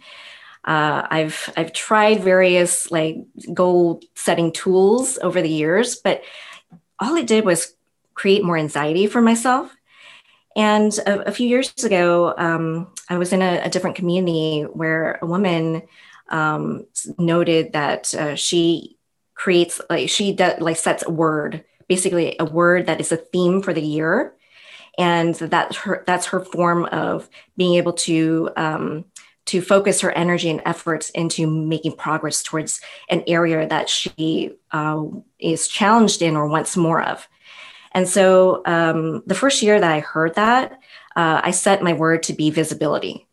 Uh, 0.63 1.07
I've 1.09 1.51
I've 1.57 1.73
tried 1.73 2.21
various 2.21 2.91
like 2.91 3.17
goal 3.51 3.99
setting 4.13 4.51
tools 4.51 5.17
over 5.23 5.41
the 5.41 5.49
years, 5.49 5.95
but 5.95 6.21
all 6.99 7.15
it 7.15 7.25
did 7.25 7.45
was 7.45 7.73
create 8.13 8.43
more 8.43 8.57
anxiety 8.57 9.07
for 9.07 9.21
myself. 9.21 9.75
And 10.55 10.95
a, 11.07 11.29
a 11.29 11.31
few 11.31 11.47
years 11.47 11.73
ago, 11.83 12.35
um, 12.37 12.93
I 13.09 13.17
was 13.17 13.33
in 13.33 13.41
a, 13.41 13.61
a, 13.63 13.69
different 13.69 13.95
community 13.95 14.63
where 14.63 15.17
a 15.21 15.25
woman 15.25 15.83
um, 16.29 16.85
noted 17.17 17.73
that 17.73 18.13
uh, 18.13 18.35
she 18.35 18.97
creates 19.33 19.81
like 19.89 20.09
she 20.09 20.33
does 20.33 20.61
like 20.61 20.77
sets 20.77 21.03
a 21.07 21.09
word 21.09 21.63
basically 21.91 22.37
a 22.39 22.45
word 22.45 22.85
that 22.85 23.01
is 23.01 23.11
a 23.11 23.17
theme 23.17 23.61
for 23.61 23.73
the 23.73 23.81
year. 23.81 24.33
And 24.97 25.35
that's 25.35 25.75
her 25.83 26.05
that's 26.07 26.27
her 26.27 26.39
form 26.39 26.85
of 26.85 27.29
being 27.57 27.75
able 27.75 27.91
to 28.07 28.49
um, 28.55 29.03
to 29.47 29.61
focus 29.61 29.99
her 29.99 30.11
energy 30.11 30.49
and 30.49 30.61
efforts 30.65 31.09
into 31.09 31.45
making 31.47 31.97
progress 31.97 32.43
towards 32.43 32.79
an 33.09 33.23
area 33.27 33.67
that 33.67 33.89
she 33.89 34.53
uh, 34.71 35.03
is 35.37 35.67
challenged 35.67 36.21
in 36.21 36.37
or 36.37 36.47
wants 36.47 36.77
more 36.77 37.01
of. 37.01 37.27
And 37.93 38.07
so 38.07 38.61
um, 38.65 39.23
the 39.25 39.35
first 39.35 39.61
year 39.61 39.77
that 39.77 39.91
i 39.91 39.99
heard 39.99 40.35
that 40.35 40.71
uh, 41.17 41.41
i 41.43 41.51
set 41.51 41.83
my 41.83 41.91
word 41.91 42.23
to 42.23 42.33
be 42.33 42.49
visibility 42.49 43.27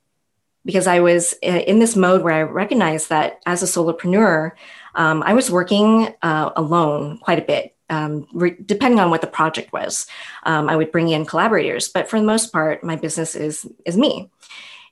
because 0.65 0.89
i 0.89 0.99
was 0.99 1.35
uh, 1.45 1.63
in 1.71 1.79
this 1.79 1.95
mode 1.95 2.23
where 2.23 2.35
i 2.35 2.43
recognized 2.43 3.09
that 3.09 3.41
as 3.47 3.63
a 3.63 3.67
solopreneur 3.67 4.51
um, 4.97 5.23
i 5.23 5.33
was 5.33 5.57
working 5.59 6.09
uh, 6.23 6.51
alone 6.57 7.19
quite 7.19 7.39
a 7.39 7.49
bit 7.53 7.78
um, 7.91 8.27
re- 8.33 8.57
depending 8.65 9.01
on 9.01 9.11
what 9.11 9.21
the 9.21 9.27
project 9.27 9.73
was, 9.73 10.07
um, 10.45 10.69
I 10.69 10.77
would 10.77 10.93
bring 10.93 11.09
in 11.09 11.27
collaborators. 11.27 11.89
But 11.89 12.09
for 12.09 12.19
the 12.19 12.27
most 12.27 12.53
part, 12.53 12.85
my 12.85 12.97
business 12.97 13.35
is 13.35 13.67
is 13.85 13.97
me, 13.97 14.31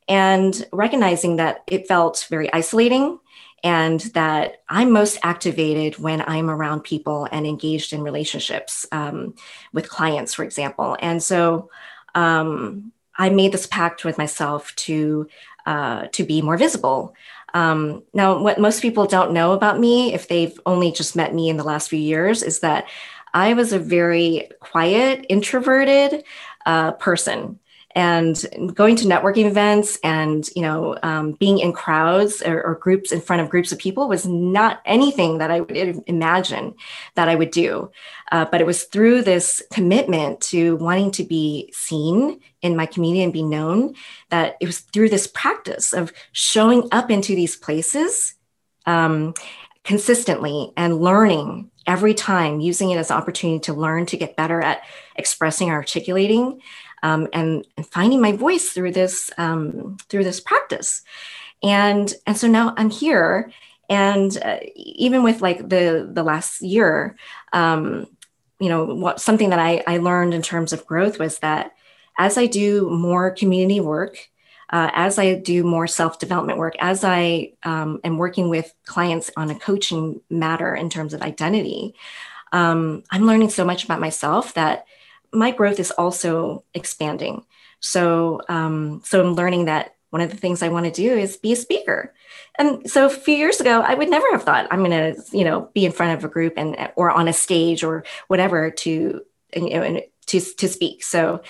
and 0.08 0.66
recognizing 0.72 1.36
that 1.36 1.62
it 1.66 1.88
felt 1.88 2.26
very 2.30 2.52
isolating, 2.52 3.18
and 3.62 4.00
that 4.14 4.62
I'm 4.68 4.92
most 4.92 5.18
activated 5.22 5.98
when 5.98 6.22
I'm 6.26 6.50
around 6.50 6.82
people 6.82 7.28
and 7.30 7.46
engaged 7.46 7.92
in 7.92 8.02
relationships 8.02 8.86
um, 8.92 9.34
with 9.72 9.88
clients, 9.88 10.34
for 10.34 10.44
example. 10.44 10.96
And 11.00 11.22
so 11.22 11.70
um, 12.14 12.92
I 13.18 13.30
made 13.30 13.52
this 13.52 13.66
pact 13.66 14.04
with 14.04 14.18
myself 14.18 14.74
to 14.76 15.28
uh, 15.66 16.06
to 16.12 16.22
be 16.22 16.42
more 16.42 16.56
visible. 16.56 17.14
Um, 17.56 18.02
now, 18.12 18.38
what 18.38 18.60
most 18.60 18.82
people 18.82 19.06
don't 19.06 19.32
know 19.32 19.52
about 19.54 19.80
me, 19.80 20.12
if 20.12 20.28
they've 20.28 20.60
only 20.66 20.92
just 20.92 21.16
met 21.16 21.34
me 21.34 21.48
in 21.48 21.56
the 21.56 21.64
last 21.64 21.88
few 21.88 21.98
years, 21.98 22.42
is 22.42 22.60
that 22.60 22.86
I 23.32 23.54
was 23.54 23.72
a 23.72 23.78
very 23.78 24.50
quiet, 24.60 25.25
introverted 25.30 26.22
uh, 26.66 26.92
person. 26.92 27.58
And 27.96 28.44
going 28.74 28.94
to 28.94 29.06
networking 29.06 29.46
events 29.46 29.98
and 30.04 30.50
you 30.54 30.60
know 30.60 30.98
um, 31.02 31.32
being 31.32 31.58
in 31.58 31.72
crowds 31.72 32.42
or, 32.42 32.62
or, 32.62 32.74
groups 32.74 33.10
in 33.10 33.22
front 33.22 33.40
of 33.40 33.48
groups 33.48 33.72
of 33.72 33.78
people 33.78 34.06
was 34.06 34.26
not 34.26 34.82
anything 34.84 35.38
that 35.38 35.50
i 35.50 35.60
would 35.60 36.02
imagine 36.06 36.74
that 37.14 37.28
i 37.28 37.34
would 37.34 37.50
do. 37.50 37.90
Uh, 38.30 38.44
but 38.44 38.60
it 38.60 38.66
was 38.66 38.84
through 38.84 39.22
this 39.22 39.62
commitment 39.72 40.40
to 40.40 40.76
wanting 40.76 41.10
to 41.10 41.24
be 41.24 41.72
seen 41.72 42.38
in 42.60 42.76
my 42.76 42.84
community 42.84 43.22
and 43.22 43.32
be 43.32 43.42
known 43.42 43.94
that 44.28 44.56
it 44.60 44.66
was 44.66 44.80
through 44.80 45.08
this 45.08 45.26
practice 45.26 45.92
of 45.92 46.12
showing 46.32 46.86
up 46.92 47.10
into 47.10 47.34
these 47.34 47.56
places 47.56 48.34
um, 48.84 49.32
consistently 49.84 50.72
and 50.76 51.00
learning 51.00 51.70
every 51.86 52.14
time 52.14 52.60
using 52.60 52.90
it 52.90 52.98
as 52.98 53.10
an 53.10 53.16
opportunity 53.16 53.60
to 53.60 53.72
learn 53.72 54.04
to 54.06 54.16
get 54.16 54.36
better 54.36 54.60
at 54.60 54.82
expressing 55.14 55.70
or 55.70 55.74
articulating 55.74 56.60
um, 57.02 57.28
and, 57.32 57.66
and, 57.76 57.86
finding 57.86 58.20
my 58.20 58.32
voice 58.32 58.70
through 58.70 58.92
this 58.92 59.30
um, 59.38 59.96
through 60.08 60.24
this 60.24 60.40
practice. 60.40 61.02
And 61.62 62.12
and 62.26 62.36
so 62.36 62.48
now 62.48 62.74
I'm 62.76 62.90
here, 62.90 63.50
and 63.88 64.36
uh, 64.42 64.58
even 64.74 65.22
with 65.22 65.40
like 65.40 65.68
the 65.68 66.08
the 66.10 66.22
last 66.22 66.60
year, 66.62 67.16
um, 67.52 68.06
you 68.60 68.68
know, 68.68 68.84
what 68.84 69.20
something 69.20 69.50
that 69.50 69.58
I, 69.58 69.82
I 69.86 69.98
learned 69.98 70.34
in 70.34 70.42
terms 70.42 70.72
of 70.72 70.86
growth 70.86 71.18
was 71.18 71.38
that 71.40 71.72
as 72.18 72.38
I 72.38 72.46
do 72.46 72.88
more 72.90 73.30
community 73.30 73.80
work. 73.80 74.28
Uh, 74.68 74.90
as 74.94 75.16
I 75.16 75.34
do 75.34 75.62
more 75.62 75.86
self 75.86 76.18
development 76.18 76.58
work, 76.58 76.74
as 76.80 77.04
I 77.04 77.52
um, 77.62 78.00
am 78.02 78.18
working 78.18 78.48
with 78.48 78.74
clients 78.84 79.30
on 79.36 79.48
a 79.48 79.54
coaching 79.56 80.20
matter 80.28 80.74
in 80.74 80.90
terms 80.90 81.14
of 81.14 81.22
identity, 81.22 81.94
um, 82.50 83.04
I'm 83.12 83.26
learning 83.26 83.50
so 83.50 83.64
much 83.64 83.84
about 83.84 84.00
myself 84.00 84.54
that 84.54 84.86
my 85.37 85.50
growth 85.50 85.78
is 85.78 85.90
also 85.93 86.64
expanding. 86.75 87.45
So, 87.81 88.40
um, 88.49 89.02
so 89.05 89.21
I'm 89.21 89.35
learning 89.35 89.66
that 89.66 89.97
one 90.11 90.23
of 90.23 90.31
the 90.31 90.37
things 90.37 90.62
I 90.62 90.69
want 90.69 90.87
to 90.87 90.90
do 90.90 91.14
is 91.14 91.37
be 91.37 91.52
a 91.52 91.57
speaker. 91.57 92.14
And 92.59 92.90
so 92.90 93.07
a 93.07 93.11
few 93.11 93.37
years 93.37 93.61
ago, 93.61 93.83
I 93.83 93.95
would 93.95 94.09
never 94.09 94.26
have 94.33 94.45
thought 94.45 94.66
I'm 94.71 94.83
going 94.83 95.14
to, 95.14 95.23
you 95.37 95.45
know, 95.45 95.69
be 95.75 95.85
in 95.85 95.93
front 95.93 96.16
of 96.16 96.25
a 96.25 96.33
group 96.33 96.55
and 96.57 96.90
or 96.97 97.11
on 97.11 97.28
a 97.28 97.33
stage 97.33 97.85
or 97.85 98.05
whatever 98.28 98.71
to, 98.71 98.90
you 99.55 99.71
know, 99.71 99.83
and 99.83 100.02
to 100.26 100.40
to 100.40 100.69
speak. 100.69 101.05
So, 101.05 101.43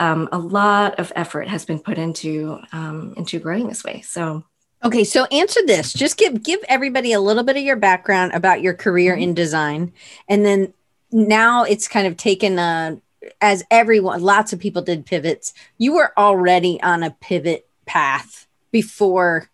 um, 0.00 0.28
a 0.32 0.38
lot 0.38 0.98
of 0.98 1.12
effort 1.14 1.48
has 1.48 1.64
been 1.64 1.78
put 1.78 1.98
into 1.98 2.58
um, 2.72 3.14
into 3.16 3.38
growing 3.38 3.68
this 3.68 3.84
way. 3.84 4.00
So. 4.02 4.44
Okay, 4.84 5.02
so 5.02 5.24
answer 5.24 5.60
this. 5.66 5.92
Just 5.92 6.16
give 6.16 6.42
give 6.42 6.60
everybody 6.68 7.12
a 7.12 7.20
little 7.20 7.42
bit 7.42 7.56
of 7.56 7.64
your 7.64 7.76
background 7.76 8.32
about 8.32 8.62
your 8.62 8.74
career 8.74 9.12
mm-hmm. 9.14 9.22
in 9.22 9.34
design, 9.34 9.92
and 10.28 10.44
then 10.46 10.72
now 11.10 11.64
it's 11.64 11.88
kind 11.88 12.06
of 12.06 12.16
taken 12.16 12.60
a 12.60 13.00
as 13.40 13.64
everyone, 13.70 14.22
lots 14.22 14.52
of 14.52 14.60
people 14.60 14.82
did 14.82 15.06
pivots. 15.06 15.52
You 15.76 15.94
were 15.94 16.12
already 16.18 16.80
on 16.82 17.02
a 17.02 17.10
pivot 17.20 17.68
path 17.86 18.46
before 18.70 19.50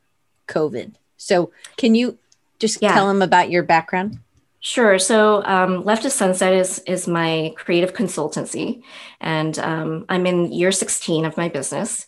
COVID. 0.49 0.95
So, 1.17 1.53
can 1.77 1.95
you 1.95 2.19
just 2.59 2.83
yeah. 2.83 2.93
tell 2.93 3.09
them 3.09 3.23
about 3.23 3.51
your 3.51 3.63
background? 3.63 4.19
Sure. 4.61 4.99
So, 4.99 5.45
um, 5.45 5.85
Left 5.85 6.03
to 6.03 6.11
Sunset 6.11 6.53
is 6.53 6.79
is 6.87 7.07
my 7.07 7.55
creative 7.57 7.95
consultancy, 7.95 8.83
and 9.21 9.59
um, 9.59 10.07
I'm 10.09 10.27
in 10.27 10.53
year 10.53 10.73
16 10.73 11.25
of 11.25 11.37
my 11.37 11.49
business. 11.49 12.07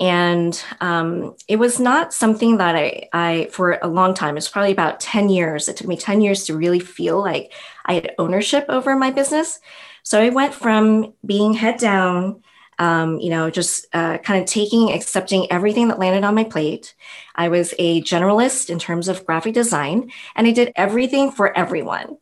And 0.00 0.62
um, 0.80 1.34
it 1.48 1.56
was 1.56 1.80
not 1.80 2.14
something 2.14 2.58
that 2.58 2.76
I, 2.76 3.08
I, 3.12 3.48
for 3.50 3.78
a 3.82 3.88
long 3.88 4.14
time, 4.14 4.36
it's 4.36 4.48
probably 4.48 4.70
about 4.70 5.00
10 5.00 5.28
years. 5.28 5.68
It 5.68 5.76
took 5.76 5.88
me 5.88 5.96
10 5.96 6.20
years 6.20 6.44
to 6.44 6.56
really 6.56 6.78
feel 6.78 7.20
like 7.20 7.52
I 7.84 7.94
had 7.94 8.14
ownership 8.16 8.64
over 8.68 8.96
my 8.96 9.10
business. 9.10 9.58
So 10.02 10.20
I 10.20 10.30
went 10.30 10.54
from 10.54 11.14
being 11.24 11.54
head 11.54 11.78
down, 11.78 12.42
um, 12.78 13.20
you 13.20 13.30
know, 13.30 13.50
just 13.50 13.86
uh, 13.92 14.18
kind 14.18 14.42
of 14.42 14.48
taking, 14.48 14.92
accepting 14.92 15.50
everything 15.52 15.88
that 15.88 15.98
landed 15.98 16.24
on 16.24 16.34
my 16.34 16.44
plate. 16.44 16.94
I 17.34 17.48
was 17.48 17.74
a 17.78 18.02
generalist 18.02 18.70
in 18.70 18.78
terms 18.78 19.08
of 19.08 19.26
graphic 19.26 19.54
design, 19.54 20.10
and 20.34 20.46
I 20.46 20.52
did 20.52 20.72
everything 20.76 21.30
for 21.30 21.56
everyone. 21.56 22.16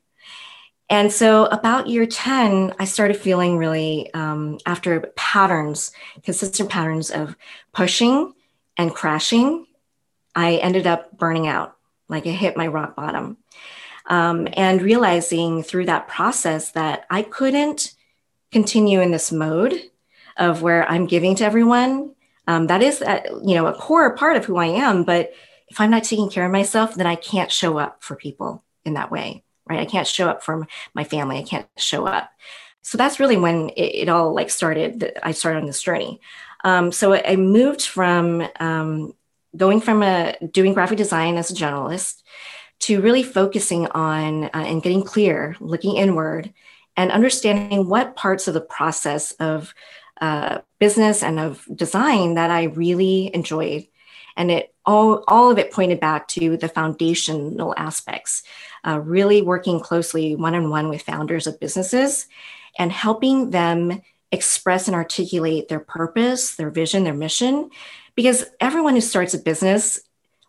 And 0.91 1.13
so, 1.13 1.45
about 1.47 1.89
year 1.89 2.07
10, 2.07 2.75
I 2.79 2.87
started 2.87 3.19
feeling 3.19 3.59
really, 3.59 4.13
um, 4.15 4.59
after 4.65 5.01
patterns, 5.17 5.93
consistent 6.23 6.71
patterns 6.71 7.11
of 7.11 7.37
pushing 7.73 8.33
and 8.79 8.95
crashing, 8.95 9.67
I 10.35 10.57
ended 10.57 10.87
up 10.87 11.19
burning 11.19 11.47
out, 11.47 11.77
like 12.09 12.25
it 12.25 12.33
hit 12.33 12.57
my 12.57 12.69
rock 12.69 12.97
bottom 12.97 13.37
um, 14.09 14.49
and 14.55 14.83
realizing 14.83 15.63
through 15.63 15.87
that 15.87 16.09
process 16.09 16.73
that 16.73 17.07
I 17.11 17.23
couldn't 17.23 17.95
continue 18.51 19.01
in 19.01 19.11
this 19.11 19.31
mode 19.31 19.75
of 20.37 20.63
where 20.63 20.91
I'm 20.91 21.07
giving 21.07 21.37
to 21.37 21.45
everyone. 21.45 22.15
Um, 22.47 22.67
that 22.69 22.83
is, 22.83 23.03
a, 23.03 23.23
you 23.45 23.55
know, 23.55 23.67
a 23.67 23.75
core 23.75 24.17
part 24.17 24.37
of 24.37 24.47
who 24.47 24.57
I 24.57 24.67
am. 24.67 25.05
But 25.05 25.33
if 25.69 25.81
I'm 25.81 25.91
not 25.91 26.05
taking 26.05 26.31
care 26.31 26.47
of 26.47 26.53
myself, 26.53 26.95
then 26.95 27.07
I 27.07 27.17
can't 27.17 27.53
show 27.53 27.79
up 27.79 28.03
for 28.03 28.17
people 28.17 28.65
in 28.87 28.95
that 28.95 29.11
way, 29.11 29.45
right? 29.67 29.81
I 29.81 29.85
can't 29.85 30.07
show 30.07 30.29
up 30.29 30.43
for 30.43 30.67
my 30.95 31.05
family. 31.05 31.39
I 31.39 31.43
can't 31.43 31.69
show 31.77 32.07
up. 32.07 32.31
So 32.81 32.97
that's 32.97 33.21
really 33.21 33.37
when 33.37 33.69
it, 33.71 34.03
it 34.03 34.09
all 34.09 34.35
like 34.35 34.49
started. 34.49 35.01
That 35.01 35.27
I 35.27 35.33
started 35.33 35.61
on 35.61 35.67
this 35.67 35.83
journey. 35.83 36.21
Um, 36.65 36.91
so 36.91 37.13
I 37.13 37.37
moved 37.37 37.83
from 37.83 38.49
um, 38.59 39.13
going 39.55 39.83
from 39.83 40.03
a 40.03 40.37
doing 40.51 40.73
graphic 40.73 40.97
design 40.97 41.37
as 41.37 41.51
a 41.51 41.55
journalist 41.55 42.25
to 42.81 43.01
really 43.01 43.23
focusing 43.23 43.87
on 43.89 44.45
uh, 44.45 44.51
and 44.55 44.83
getting 44.83 45.03
clear, 45.03 45.57
looking 45.61 45.97
inward, 45.97 46.53
and 46.97 47.11
understanding 47.13 47.89
what 47.89 48.17
parts 48.17 48.49
of 48.49 48.55
the 48.55 48.61
process 48.61 49.33
of 49.33 49.75
uh, 50.21 50.59
business 50.79 51.23
and 51.23 51.39
of 51.39 51.65
design 51.75 52.35
that 52.35 52.51
I 52.51 52.65
really 52.65 53.31
enjoyed. 53.35 53.87
And 54.37 54.51
it 54.51 54.75
all, 54.85 55.25
all 55.29 55.51
of 55.51 55.59
it 55.59 55.73
pointed 55.73 56.01
back 56.01 56.29
to 56.29 56.57
the 56.57 56.69
foundational 56.69 57.75
aspects, 57.77 58.43
uh, 58.87 59.01
really 59.01 59.43
working 59.43 59.81
closely 59.81 60.35
one 60.35 60.55
on 60.55 60.71
one 60.71 60.89
with 60.89 61.03
founders 61.03 61.47
of 61.47 61.61
businesses 61.61 62.27
and 62.79 62.91
helping 62.91 63.51
them 63.51 64.01
express 64.31 64.89
and 64.89 64.95
articulate 64.95 65.69
their 65.69 65.81
purpose, 65.81 66.55
their 66.57 66.71
vision, 66.71 67.05
their 67.05 67.15
mission. 67.15 67.71
Because 68.15 68.45
everyone 68.61 68.95
who 68.95 69.01
starts 69.01 69.35
a 69.35 69.39
business 69.39 70.01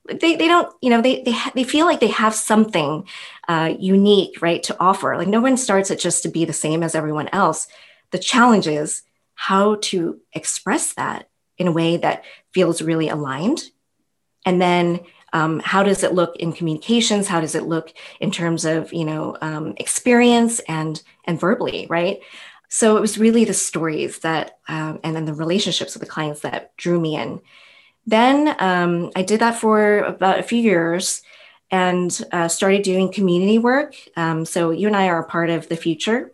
they, 0.10 0.36
they 0.36 0.48
don't 0.48 0.74
you 0.82 0.90
know 0.90 1.02
they 1.02 1.24
they, 1.24 1.32
ha- 1.32 1.52
they 1.56 1.64
feel 1.64 1.86
like 1.86 2.00
they 2.00 2.08
have 2.08 2.34
something 2.34 3.06
uh, 3.48 3.74
unique 3.80 4.42
right 4.42 4.64
to 4.64 4.78
offer. 4.80 5.16
Like 5.18 5.28
no 5.28 5.42
one 5.42 5.58
starts 5.58 5.92
it 5.92 6.00
just 6.00 6.24
to 6.24 6.30
be 6.30 6.46
the 6.46 6.54
same 6.54 6.84
as 6.84 6.96
everyone 6.96 7.30
else. 7.30 7.68
The 8.12 8.20
challenge 8.20 8.68
is 8.68 9.04
how 9.36 9.76
to 9.76 10.20
express 10.34 10.94
that 10.94 11.30
in 11.58 11.68
a 11.68 11.72
way 11.72 11.98
that 11.98 12.24
feels 12.54 12.82
really 12.82 13.10
aligned. 13.10 13.64
And 14.46 14.62
then 14.62 15.02
um, 15.34 15.60
how 15.60 15.84
does 15.84 16.04
it 16.04 16.14
look 16.14 16.36
in 16.38 16.54
communications? 16.54 17.28
How 17.28 17.40
does 17.40 17.56
it 17.56 17.64
look 17.64 17.94
in 18.20 18.32
terms 18.32 18.66
of 18.66 18.92
you 18.94 19.06
know 19.06 19.38
um, 19.42 19.74
experience 19.78 20.60
and 20.68 21.02
and 21.26 21.40
verbally 21.40 21.88
right? 21.90 22.20
So 22.72 22.98
it 22.98 23.02
was 23.02 23.18
really 23.18 23.46
the 23.46 23.54
stories 23.54 24.20
that 24.20 24.60
um, 24.68 25.00
and 25.04 25.16
then 25.16 25.26
the 25.26 25.34
relationships 25.34 25.94
with 25.96 26.02
the 26.02 26.10
clients 26.10 26.42
that 26.42 26.76
drew 26.78 27.00
me 27.00 27.16
in 27.16 27.42
then 28.10 28.56
um, 28.60 29.12
I 29.16 29.22
did 29.22 29.42
that 29.42 29.56
for 29.56 30.00
about 30.00 30.40
a 30.40 30.44
few 30.44 30.60
years 30.60 31.22
and 31.72 32.22
uh, 32.32 32.48
started 32.48 32.82
doing 32.82 33.12
community 33.12 33.60
work. 33.60 33.96
Um, 34.16 34.46
so 34.46 34.72
you 34.72 34.88
and 34.88 34.96
I 34.96 35.08
are 35.08 35.20
a 35.20 35.28
part 35.28 35.50
of 35.50 35.70
the 35.70 35.76
future. 35.76 36.32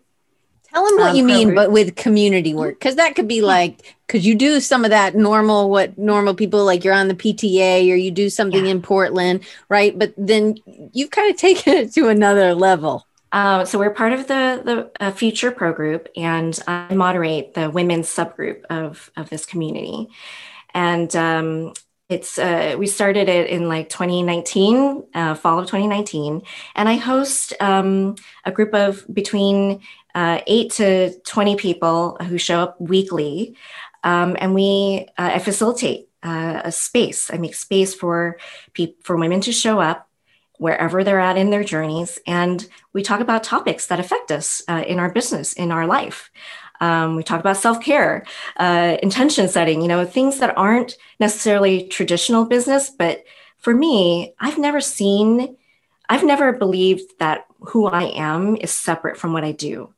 Tell 0.72 0.86
them 0.86 0.98
what 0.98 1.12
um, 1.12 1.16
you 1.16 1.24
mean, 1.24 1.56
but 1.56 1.72
with 1.72 1.96
community 1.96 2.54
work, 2.54 2.80
because 2.80 2.96
that 2.98 3.16
could 3.16 3.30
be 3.30 3.42
like, 3.42 3.96
because 4.06 4.26
you 4.26 4.36
do 4.36 4.60
some 4.60 4.84
of 4.84 4.92
that 4.92 5.16
normal, 5.16 5.70
what 5.70 5.98
normal 5.98 6.34
people 6.34 6.66
like 6.66 6.84
you're 6.84 6.94
on 6.94 7.08
the 7.08 7.16
PTA 7.16 7.90
or 7.90 7.96
you 7.96 8.12
do 8.12 8.30
something 8.30 8.66
yeah. 8.66 8.72
in 8.72 8.82
Portland, 8.82 9.46
right? 9.70 9.98
But 9.98 10.14
then 10.18 10.58
you've 10.92 11.12
kind 11.12 11.34
of 11.34 11.40
taken 11.40 11.74
it 11.74 11.94
to 11.94 12.10
another 12.10 12.54
level. 12.54 13.08
Uh, 13.32 13.66
so 13.66 13.80
we're 13.80 13.90
part 13.90 14.14
of 14.14 14.28
the 14.28 14.62
the 14.64 14.92
uh, 15.04 15.12
Futur 15.12 15.52
Pro 15.52 15.74
Group, 15.74 16.08
and 16.16 16.58
I 16.68 16.94
moderate 16.94 17.54
the 17.54 17.70
women's 17.70 18.08
subgroup 18.08 18.64
of 18.70 19.12
of 19.18 19.30
this 19.30 19.46
community 19.46 20.10
and 20.76 21.16
um, 21.16 21.74
it's 22.08 22.38
uh, 22.38 22.76
we 22.78 22.86
started 22.86 23.28
it 23.30 23.50
in 23.50 23.68
like 23.68 23.90
2019 23.90 25.04
uh, 25.16 25.34
fall 25.34 25.58
of 25.58 25.66
2019 25.66 26.44
and 26.76 26.88
i 26.88 26.96
host 26.96 27.54
um, 27.60 28.14
a 28.44 28.52
group 28.52 28.76
of 28.76 29.04
between 29.12 29.82
uh, 30.16 30.40
8 30.48 30.72
to 30.72 31.20
20 31.20 31.58
people 31.58 32.18
who 32.22 32.38
show 32.38 32.62
up 32.62 32.80
weekly. 32.80 33.56
Um, 34.04 34.38
and 34.40 34.56
we 34.56 35.08
uh, 35.18 35.32
i 35.34 35.40
facilitate 35.40 36.08
uh, 36.24 36.62
a 36.64 36.72
space. 36.72 37.30
I 37.32 37.38
make 37.38 37.54
space 37.54 37.94
for 37.94 38.40
people 38.74 38.96
for 39.04 39.18
women 39.18 39.42
to 39.42 39.52
show 39.52 39.80
up 39.80 40.10
wherever 40.58 41.04
they're 41.04 41.20
at 41.20 41.38
in 41.38 41.50
their 41.50 41.66
journeys. 41.66 42.18
And 42.26 42.66
we 42.94 43.04
talk 43.04 43.20
about 43.20 43.44
topics 43.44 43.88
that 43.88 44.00
affect 44.00 44.32
us 44.32 44.64
uh, 44.70 44.84
in 44.88 45.00
our 45.00 45.12
business 45.12 45.54
in 45.54 45.70
our 45.72 45.86
life 45.86 46.32
um, 46.82 47.16
we 47.16 47.24
talk 47.24 47.40
about 47.40 47.58
self 47.58 47.82
care, 47.82 48.26
uh, 48.58 48.98
intention 49.02 49.48
setting, 49.48 49.82
you 49.82 49.88
know, 49.88 50.06
things 50.06 50.40
that 50.40 50.58
aren't 50.58 50.98
necessarily 51.20 51.88
traditional 51.88 52.46
business. 52.46 52.90
But 52.90 53.24
for 53.58 53.74
me, 53.74 54.34
I've 54.40 54.58
never 54.58 54.82
seen, 54.82 55.58
I've 56.10 56.24
never 56.24 56.54
believed 56.54 57.20
that 57.20 57.46
who 57.60 57.88
I 57.88 58.04
am 58.04 58.58
is 58.58 58.72
separate 58.72 59.18
from 59.18 59.34
what 59.34 59.44
I 59.44 59.52
do. 59.52 59.94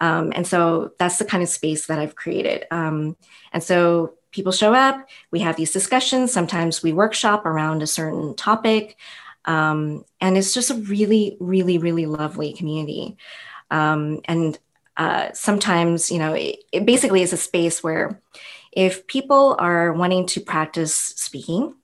Um, 0.00 0.32
and 0.34 0.46
so 0.46 0.92
that's 0.98 1.18
the 1.18 1.26
kind 1.26 1.42
of 1.42 1.48
space 1.48 1.86
that 1.86 1.98
I've 1.98 2.16
created. 2.16 2.64
Um, 2.70 3.16
and 3.52 3.62
so 3.62 4.14
people 4.30 4.52
show 4.52 4.72
up, 4.72 5.06
we 5.30 5.40
have 5.40 5.56
these 5.56 5.72
discussions. 5.72 6.32
Sometimes 6.32 6.82
we 6.82 6.92
workshop 6.92 7.44
around 7.44 7.82
a 7.82 7.86
certain 7.86 8.34
topic. 8.34 8.96
Um, 9.44 10.04
and 10.20 10.38
it's 10.38 10.54
just 10.54 10.70
a 10.70 10.74
really, 10.74 11.36
really, 11.40 11.78
really 11.78 12.06
lovely 12.06 12.52
community. 12.52 13.16
Um, 13.70 14.20
and 14.24 14.58
uh, 15.00 15.32
sometimes, 15.32 16.10
you 16.10 16.18
know, 16.18 16.34
it, 16.34 16.58
it 16.72 16.84
basically 16.84 17.22
is 17.22 17.32
a 17.32 17.36
space 17.38 17.82
where 17.82 18.20
if 18.70 19.06
people 19.06 19.56
are 19.58 19.94
wanting 19.94 20.26
to 20.26 20.42
practice 20.42 20.94
speaking, 20.94 21.74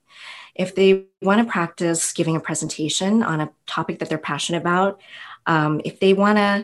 if 0.53 0.75
they 0.75 1.05
want 1.23 1.43
to 1.43 1.51
practice 1.51 2.13
giving 2.13 2.35
a 2.35 2.39
presentation 2.39 3.23
on 3.23 3.41
a 3.41 3.49
topic 3.65 3.97
that 3.97 4.07
they're 4.07 4.19
passionate 4.19 4.59
about, 4.59 5.01
um, 5.47 5.81
if 5.83 5.99
they 5.99 6.13
want 6.13 6.37
to 6.37 6.63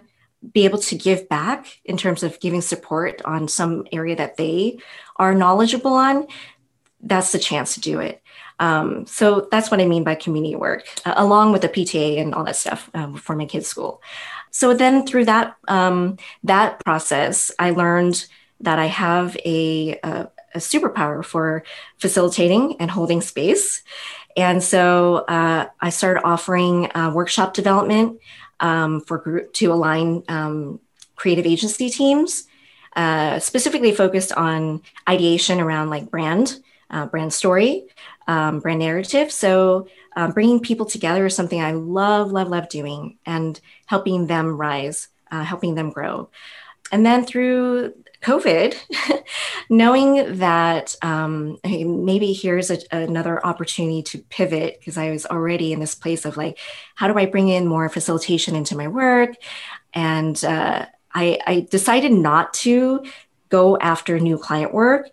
be 0.53 0.65
able 0.65 0.77
to 0.77 0.95
give 0.95 1.27
back 1.27 1.79
in 1.85 1.97
terms 1.97 2.21
of 2.21 2.39
giving 2.39 2.61
support 2.61 3.19
on 3.25 3.47
some 3.47 3.87
area 3.91 4.15
that 4.15 4.37
they 4.37 4.77
are 5.15 5.33
knowledgeable 5.33 5.93
on, 5.93 6.27
that's 7.01 7.31
the 7.31 7.39
chance 7.39 7.73
to 7.73 7.81
do 7.81 7.99
it. 7.99 8.21
Um, 8.59 9.07
so 9.07 9.47
that's 9.51 9.71
what 9.71 9.81
I 9.81 9.85
mean 9.85 10.03
by 10.03 10.13
community 10.13 10.55
work, 10.55 10.85
uh, 11.03 11.15
along 11.17 11.51
with 11.51 11.63
the 11.63 11.69
PTA 11.69 12.21
and 12.21 12.35
all 12.35 12.43
that 12.43 12.55
stuff 12.55 12.91
um, 12.93 13.15
for 13.15 13.35
my 13.35 13.45
kids' 13.45 13.67
school. 13.67 14.01
So 14.53 14.73
then 14.73 15.05
through 15.05 15.25
that 15.25 15.57
um, 15.67 16.17
that 16.43 16.79
process, 16.85 17.51
I 17.57 17.71
learned 17.71 18.25
that 18.61 18.79
I 18.79 18.85
have 18.85 19.35
a, 19.43 19.99
a, 20.03 20.29
a 20.55 20.59
superpower 20.59 21.25
for 21.25 21.63
facilitating 21.97 22.77
and 22.79 22.89
holding 22.89 23.21
space. 23.21 23.83
And 24.37 24.63
so 24.63 25.25
uh, 25.27 25.67
I 25.81 25.89
started 25.89 26.23
offering 26.23 26.89
uh, 26.95 27.11
workshop 27.13 27.53
development 27.53 28.19
um, 28.59 29.01
for 29.01 29.17
group 29.17 29.53
to 29.53 29.73
align 29.73 30.23
um, 30.29 30.79
creative 31.15 31.45
agency 31.45 31.89
teams, 31.89 32.45
uh, 32.95 33.39
specifically 33.39 33.91
focused 33.91 34.31
on 34.33 34.81
ideation 35.09 35.59
around 35.59 35.89
like 35.89 36.11
brand, 36.11 36.59
uh, 36.91 37.07
brand 37.07 37.33
story, 37.33 37.87
um, 38.27 38.59
brand 38.59 38.79
narrative. 38.79 39.31
So 39.31 39.87
um, 40.15 40.31
bringing 40.31 40.59
people 40.59 40.85
together 40.85 41.25
is 41.25 41.35
something 41.35 41.61
I 41.61 41.71
love, 41.71 42.31
love, 42.31 42.49
love 42.49 42.69
doing, 42.69 43.17
and 43.25 43.59
helping 43.85 44.27
them 44.27 44.57
rise, 44.57 45.07
uh, 45.31 45.43
helping 45.43 45.75
them 45.75 45.89
grow. 45.89 46.29
And 46.91 47.05
then 47.05 47.25
through 47.25 47.93
COVID, 48.21 48.75
knowing 49.69 50.37
that 50.37 50.95
um, 51.01 51.57
maybe 51.63 52.33
here's 52.33 52.71
a, 52.71 52.79
another 52.91 53.45
opportunity 53.45 54.03
to 54.03 54.19
pivot 54.19 54.79
because 54.79 54.97
I 54.97 55.11
was 55.11 55.25
already 55.25 55.73
in 55.73 55.79
this 55.79 55.95
place 55.95 56.25
of 56.25 56.37
like, 56.37 56.59
how 56.95 57.07
do 57.07 57.17
I 57.17 57.25
bring 57.25 57.49
in 57.49 57.67
more 57.67 57.89
facilitation 57.89 58.55
into 58.55 58.77
my 58.77 58.87
work? 58.87 59.31
And 59.93 60.41
uh, 60.43 60.85
I, 61.13 61.39
I 61.45 61.67
decided 61.69 62.11
not 62.11 62.53
to 62.55 63.03
go 63.49 63.77
after 63.77 64.19
new 64.19 64.37
client 64.37 64.73
work 64.73 65.09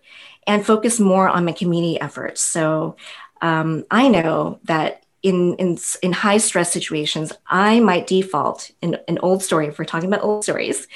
and 0.47 0.65
focus 0.65 0.99
more 0.99 1.29
on 1.29 1.45
my 1.45 1.51
community 1.51 1.99
efforts. 1.99 2.41
So 2.41 2.95
um, 3.41 3.85
I 3.91 4.07
know 4.07 4.59
that 4.65 5.03
in, 5.23 5.55
in, 5.55 5.77
in 6.01 6.13
high 6.13 6.37
stress 6.37 6.71
situations, 6.71 7.31
I 7.47 7.79
might 7.79 8.07
default 8.07 8.71
in 8.81 8.97
an 9.07 9.19
old 9.19 9.43
story, 9.43 9.67
if 9.67 9.77
we're 9.77 9.85
talking 9.85 10.11
about 10.11 10.23
old 10.23 10.43
stories, 10.43 10.87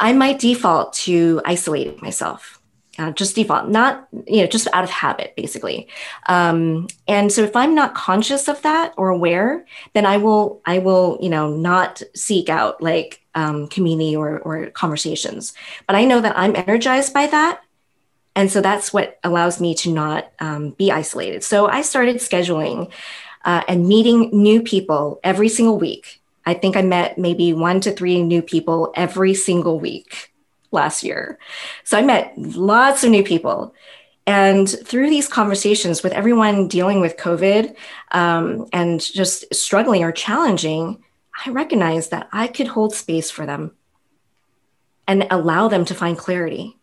I 0.00 0.12
might 0.12 0.38
default 0.38 0.92
to 0.94 1.42
isolating 1.44 1.98
myself. 2.00 2.54
Uh, 2.98 3.12
just 3.12 3.36
default, 3.36 3.68
not 3.68 4.08
you 4.26 4.40
know, 4.40 4.46
just 4.48 4.66
out 4.72 4.82
of 4.82 4.90
habit, 4.90 5.32
basically. 5.36 5.86
Um, 6.26 6.88
and 7.06 7.30
so, 7.30 7.44
if 7.44 7.54
I'm 7.54 7.72
not 7.72 7.94
conscious 7.94 8.48
of 8.48 8.60
that 8.62 8.92
or 8.96 9.10
aware, 9.10 9.66
then 9.94 10.04
I 10.04 10.16
will, 10.16 10.60
I 10.66 10.80
will, 10.80 11.16
you 11.20 11.28
know, 11.28 11.48
not 11.48 12.02
seek 12.16 12.48
out 12.48 12.82
like 12.82 13.24
um, 13.36 13.68
community 13.68 14.16
or 14.16 14.40
or 14.40 14.66
conversations. 14.70 15.54
But 15.86 15.94
I 15.94 16.06
know 16.06 16.20
that 16.20 16.36
I'm 16.36 16.56
energized 16.56 17.14
by 17.14 17.28
that, 17.28 17.62
and 18.34 18.50
so 18.50 18.60
that's 18.60 18.92
what 18.92 19.18
allows 19.24 19.60
me 19.60 19.74
to 19.76 19.92
not 19.92 20.30
um, 20.38 20.70
be 20.70 20.92
isolated. 20.92 21.42
So 21.42 21.66
I 21.66 21.82
started 21.82 22.16
scheduling 22.16 22.92
uh, 23.44 23.62
and 23.66 23.88
meeting 23.88 24.30
new 24.32 24.62
people 24.62 25.18
every 25.24 25.48
single 25.48 25.78
week 25.78 26.20
I 26.48 26.54
think 26.54 26.78
I 26.78 26.82
met 26.82 27.18
maybe 27.18 27.52
one 27.52 27.78
to 27.82 27.92
three 27.92 28.22
new 28.22 28.40
people 28.40 28.90
every 28.96 29.34
single 29.34 29.78
week 29.78 30.32
last 30.70 31.04
year. 31.04 31.38
So 31.84 31.98
I 31.98 32.02
met 32.02 32.32
lots 32.38 33.04
of 33.04 33.10
new 33.10 33.22
people. 33.22 33.74
And 34.26 34.66
through 34.66 35.10
these 35.10 35.28
conversations 35.28 36.02
with 36.02 36.14
everyone 36.14 36.66
dealing 36.66 37.02
with 37.02 37.18
COVID 37.18 37.76
um, 38.12 38.66
and 38.72 38.98
just 38.98 39.54
struggling 39.54 40.02
or 40.02 40.10
challenging, 40.10 41.04
I 41.44 41.50
recognized 41.50 42.12
that 42.12 42.30
I 42.32 42.46
could 42.46 42.68
hold 42.68 42.94
space 42.94 43.30
for 43.30 43.44
them 43.44 43.72
and 45.06 45.26
allow 45.30 45.68
them 45.68 45.84
to 45.84 45.94
find 45.94 46.16
clarity 46.16 46.78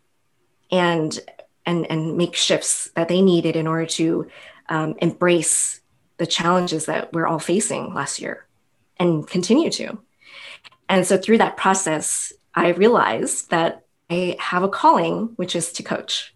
and 0.72 1.20
and 1.66 1.90
and 1.90 2.18
make 2.18 2.36
shifts 2.36 2.90
that 2.96 3.08
they 3.08 3.22
needed 3.22 3.56
in 3.56 3.68
order 3.68 3.86
to 3.86 4.28
um, 4.70 4.96
embrace 5.00 5.82
the 6.18 6.26
challenges 6.26 6.86
that 6.86 7.12
we're 7.14 7.28
all 7.28 7.40
facing 7.40 7.94
last 7.94 8.22
year 8.22 8.46
and 8.98 9.28
continue 9.28 9.70
to. 9.70 9.98
And 10.88 11.06
so 11.06 11.18
through 11.18 11.40
that 11.40 11.58
process, 11.58 12.32
I 12.54 12.70
realized 12.70 13.50
that 13.50 13.86
I 14.10 14.38
have 14.40 14.64
a 14.64 14.70
calling, 14.70 15.34
which 15.36 15.56
is 15.56 15.72
to 15.74 15.84
coach. 15.84 16.34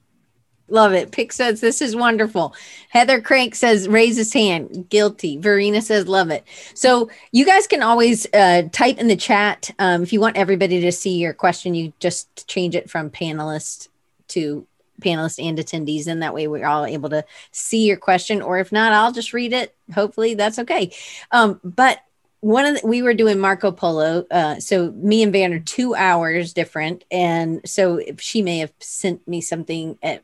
Love 0.71 0.93
it. 0.93 1.11
Pick 1.11 1.33
says 1.33 1.61
this 1.61 1.81
is 1.81 1.95
wonderful. 1.95 2.53
Heather 2.89 3.21
Crank 3.21 3.55
says 3.55 3.87
raise 3.87 4.17
his 4.17 4.31
hand. 4.31 4.87
Guilty. 4.89 5.37
Verena 5.37 5.81
says 5.81 6.07
love 6.07 6.29
it. 6.29 6.43
So 6.75 7.09
you 7.31 7.45
guys 7.45 7.65
can 7.65 7.81
always 7.81 8.27
uh, 8.33 8.63
type 8.71 8.99
in 8.99 9.07
the 9.07 9.15
chat 9.15 9.71
um, 9.79 10.03
if 10.03 10.13
you 10.13 10.19
want 10.19 10.37
everybody 10.37 10.79
to 10.81 10.91
see 10.91 11.17
your 11.17 11.33
question. 11.33 11.73
You 11.73 11.93
just 11.99 12.47
change 12.47 12.75
it 12.75 12.89
from 12.89 13.09
panelist 13.09 13.87
to 14.29 14.67
panelists 14.99 15.43
and 15.43 15.57
attendees, 15.57 16.07
and 16.07 16.21
that 16.21 16.33
way 16.33 16.47
we're 16.47 16.65
all 16.65 16.85
able 16.85 17.09
to 17.09 17.25
see 17.51 17.85
your 17.85 17.97
question. 17.97 18.41
Or 18.41 18.59
if 18.59 18.71
not, 18.71 18.93
I'll 18.93 19.11
just 19.11 19.33
read 19.33 19.53
it. 19.53 19.75
Hopefully 19.93 20.33
that's 20.33 20.59
okay. 20.59 20.91
Um, 21.31 21.59
but 21.63 21.99
one 22.41 22.65
of 22.65 22.79
the, 22.79 22.87
we 22.87 23.01
were 23.01 23.13
doing 23.13 23.39
Marco 23.39 23.71
Polo. 23.71 24.25
Uh, 24.31 24.59
so 24.59 24.91
me 24.91 25.23
and 25.23 25.33
Van 25.33 25.53
are 25.53 25.59
two 25.59 25.95
hours 25.95 26.53
different, 26.53 27.03
and 27.11 27.61
so 27.65 27.97
if 27.97 28.21
she 28.21 28.41
may 28.41 28.59
have 28.59 28.73
sent 28.79 29.27
me 29.27 29.41
something 29.41 29.97
at 30.01 30.23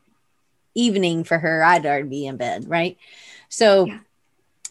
evening 0.76 1.24
for 1.24 1.38
her. 1.38 1.64
I'd 1.64 1.84
already 1.84 2.08
be 2.08 2.26
in 2.26 2.36
bed, 2.36 2.68
right? 2.68 2.96
So, 3.48 3.86
yeah. 3.86 3.98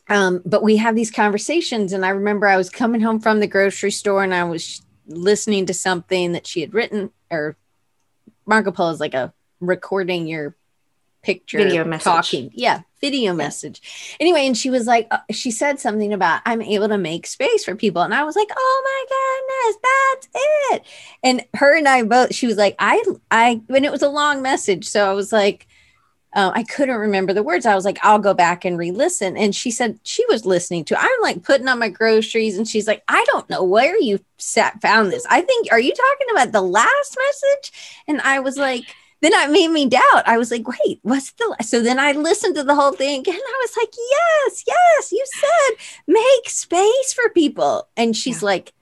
um, 0.07 0.41
but 0.45 0.63
we 0.63 0.77
have 0.77 0.95
these 0.95 1.11
conversations, 1.11 1.91
and 1.91 2.05
I 2.05 2.09
remember 2.09 2.47
I 2.47 2.57
was 2.57 2.69
coming 2.69 3.01
home 3.01 3.19
from 3.19 3.39
the 3.39 3.47
grocery 3.47 3.91
store, 3.91 4.23
and 4.23 4.33
I 4.33 4.45
was 4.45 4.81
listening 5.07 5.65
to 5.65 5.73
something 5.73 6.31
that 6.31 6.47
she 6.47 6.61
had 6.61 6.73
written, 6.73 7.11
or 7.29 7.57
Marco 8.45 8.71
Polo 8.71 8.91
is 8.91 8.99
like 8.99 9.15
a 9.15 9.33
recording 9.65 10.27
your 10.27 10.55
picture 11.21 11.57
video 11.57 11.83
message. 11.83 12.03
talking 12.03 12.51
yeah 12.53 12.81
video 13.01 13.33
message 13.33 14.15
anyway 14.19 14.45
and 14.45 14.55
she 14.55 14.69
was 14.69 14.85
like 14.85 15.07
uh, 15.09 15.17
she 15.31 15.49
said 15.49 15.79
something 15.79 16.13
about 16.13 16.39
i'm 16.45 16.61
able 16.61 16.87
to 16.87 16.99
make 16.99 17.25
space 17.25 17.65
for 17.65 17.75
people 17.75 18.03
and 18.03 18.13
i 18.13 18.23
was 18.23 18.35
like 18.35 18.49
oh 18.55 18.81
my 18.85 19.71
goodness 19.73 20.29
that's 20.31 20.45
it 20.71 20.83
and 21.23 21.45
her 21.55 21.75
and 21.75 21.87
i 21.87 22.03
both 22.03 22.33
she 22.33 22.45
was 22.45 22.57
like 22.57 22.75
i 22.77 23.03
i 23.31 23.59
when 23.67 23.83
it 23.83 23.91
was 23.91 24.03
a 24.03 24.09
long 24.09 24.43
message 24.43 24.85
so 24.85 25.09
i 25.09 25.13
was 25.13 25.33
like 25.33 25.67
uh, 26.35 26.51
I 26.53 26.63
couldn't 26.63 26.97
remember 26.97 27.31
the 27.31 27.43
words. 27.43 27.65
I 27.65 27.75
was 27.75 27.85
like, 27.85 27.97
I'll 28.03 28.19
go 28.19 28.33
back 28.33 28.65
and 28.65 28.77
re-listen. 28.77 29.37
And 29.37 29.55
she 29.55 29.71
said 29.71 29.97
she 30.03 30.25
was 30.27 30.45
listening 30.45 30.83
to. 30.85 30.99
I'm 30.99 31.21
like 31.21 31.43
putting 31.43 31.69
on 31.69 31.79
my 31.79 31.87
groceries, 31.87 32.57
and 32.57 32.67
she's 32.67 32.87
like, 32.87 33.03
I 33.07 33.23
don't 33.29 33.49
know 33.49 33.63
where 33.63 33.97
you 33.97 34.19
sat 34.37 34.81
found 34.81 35.11
this. 35.11 35.25
I 35.29 35.39
think 35.39 35.69
are 35.71 35.79
you 35.79 35.93
talking 35.93 36.27
about 36.31 36.51
the 36.51 36.61
last 36.61 37.17
message? 37.17 38.01
And 38.09 38.19
I 38.21 38.41
was 38.41 38.57
like, 38.57 38.83
then 39.25 39.33
it 39.33 39.51
made 39.51 39.69
me 39.69 39.87
doubt. 39.87 40.23
I 40.27 40.37
was 40.37 40.51
like, 40.51 40.67
wait, 40.67 40.99
what's 41.01 41.31
the 41.33 41.55
so 41.61 41.81
then 41.81 41.99
I 41.99 42.11
listened 42.11 42.55
to 42.55 42.63
the 42.63 42.75
whole 42.75 42.91
thing 42.91 43.19
again. 43.19 43.35
I 43.35 43.59
was 43.61 43.77
like, 43.77 43.93
yes, 43.97 44.63
yes, 44.67 45.11
you 45.11 45.25
said 45.33 45.77
make 46.07 46.49
space 46.49 47.13
for 47.13 47.29
people. 47.29 47.87
And 47.97 48.15
she's 48.15 48.41
yeah. 48.41 48.45
like, 48.45 48.73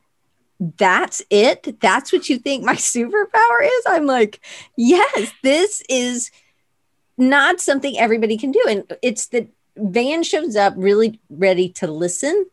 that's 0.60 1.22
it. 1.30 1.80
That's 1.80 2.12
what 2.12 2.30
you 2.30 2.38
think 2.38 2.64
my 2.64 2.76
superpower 2.76 3.64
is. 3.64 3.84
I'm 3.88 4.06
like, 4.06 4.40
yes, 4.78 5.32
this 5.44 5.84
is 5.90 6.32
not 7.18 7.60
something 7.60 7.98
everybody 7.98 8.38
can 8.38 8.52
do. 8.52 8.64
And 8.68 8.98
it's 9.02 9.28
that 9.28 9.48
Van 9.76 10.24
shows 10.24 10.56
up 10.56 10.74
really 10.78 11.20
ready 11.30 11.70
to 11.70 11.88
listen, 11.88 12.46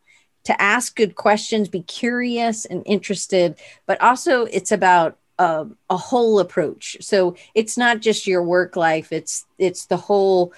to 0.43 0.59
ask 0.61 0.95
good 0.95 1.15
questions, 1.15 1.67
be 1.67 1.83
curious 1.83 2.65
and 2.65 2.83
interested, 2.85 3.59
but 3.85 4.01
also 4.01 4.45
it's 4.45 4.71
about 4.71 5.17
a, 5.41 5.67
a 5.89 5.97
whole 5.97 6.39
approach. 6.39 6.97
So 7.01 7.35
it's 7.55 7.75
not 7.75 7.99
just 7.99 8.27
your 8.27 8.43
work 8.43 8.75
life; 8.75 9.11
it's 9.11 9.45
it's 9.57 9.87
the 9.87 9.97
whole. 9.97 10.53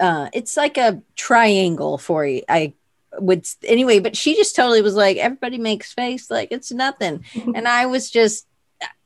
Uh, 0.00 0.28
it's 0.32 0.56
like 0.56 0.78
a 0.78 1.02
triangle 1.14 1.98
for 1.98 2.24
you. 2.24 2.42
I 2.48 2.72
would 3.18 3.46
anyway, 3.64 3.98
but 3.98 4.16
she 4.16 4.34
just 4.34 4.56
totally 4.56 4.80
was 4.80 4.94
like, 4.94 5.16
everybody 5.16 5.58
makes 5.58 5.92
face 5.92 6.30
like 6.30 6.48
it's 6.50 6.72
nothing, 6.72 7.24
and 7.54 7.68
I 7.68 7.86
was 7.86 8.10
just. 8.10 8.46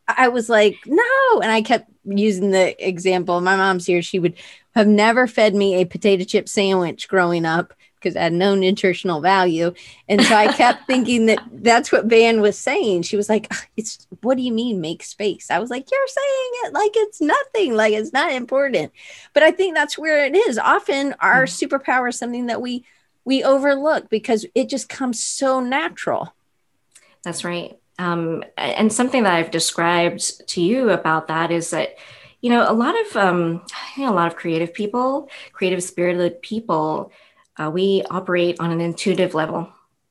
I 0.09 0.29
was 0.29 0.49
like, 0.49 0.77
no. 0.85 1.41
And 1.41 1.51
I 1.51 1.63
kept 1.63 1.89
using 2.05 2.51
the 2.51 2.87
example. 2.87 3.41
My 3.41 3.57
mom's 3.57 3.87
here. 3.87 4.03
She 4.03 4.19
would 4.19 4.35
have 4.75 4.89
never 4.89 5.27
fed 5.27 5.55
me 5.55 5.77
a 5.77 5.87
potato 5.87 6.25
chip 6.25 6.49
sandwich 6.49 7.09
growing 7.09 7.47
up 7.47 7.73
because 8.03 8.17
I 8.17 8.23
had 8.23 8.33
no 8.33 8.55
nutritional 8.55 9.21
value. 9.21 9.73
And 10.09 10.23
so 10.23 10.35
I 10.35 10.53
kept 10.53 10.87
thinking 10.87 11.27
that 11.27 11.43
that's 11.53 11.93
what 11.93 12.07
Van 12.07 12.41
was 12.41 12.59
saying. 12.59 13.03
She 13.03 13.17
was 13.17 13.29
like, 13.29 13.53
It's 13.77 14.07
what 14.23 14.37
do 14.37 14.43
you 14.43 14.53
mean 14.53 14.81
make 14.81 15.03
space? 15.03 15.51
I 15.51 15.59
was 15.59 15.71
like, 15.71 15.91
You're 15.91 16.09
saying 16.09 16.51
it 16.65 16.73
like 16.73 16.93
it's 16.95 17.21
nothing, 17.21 17.75
like 17.75 17.93
it's 17.93 18.13
not 18.13 18.33
important. 18.33 18.93
But 19.35 19.43
I 19.43 19.51
think 19.51 19.75
that's 19.75 19.99
where 19.99 20.25
it 20.25 20.35
is. 20.35 20.59
Often 20.59 21.15
our 21.21 21.45
mm-hmm. 21.45 21.75
superpower 21.75 22.09
is 22.09 22.19
something 22.19 22.47
that 22.47 22.61
we 22.61 22.85
we 23.25 23.45
overlook 23.45 24.09
because 24.09 24.47
it 24.55 24.69
just 24.69 24.89
comes 24.89 25.23
so 25.23 25.61
natural. 25.61 26.35
That's 27.23 27.45
right. 27.45 27.79
Um, 27.99 28.43
and 28.57 28.93
something 28.93 29.23
that 29.23 29.35
I've 29.35 29.51
described 29.51 30.49
to 30.49 30.61
you 30.61 30.91
about 30.91 31.29
that 31.29 31.51
is 31.51 31.71
that, 31.71 31.97
you 32.41 32.51
know, 32.51 32.69
a 32.69 32.73
lot 32.73 32.95
of 33.07 33.17
um, 33.17 33.63
you 33.97 34.05
know, 34.05 34.13
a 34.13 34.15
lot 34.15 34.27
of 34.27 34.37
creative 34.37 34.75
people, 34.75 35.29
creative 35.53 35.83
spirited 35.83 36.43
people, 36.43 37.13
uh, 37.63 37.71
we 37.71 38.03
operate 38.11 38.57
on 38.61 38.71
an 38.71 38.81
intuitive 38.81 39.35
level. 39.35 39.69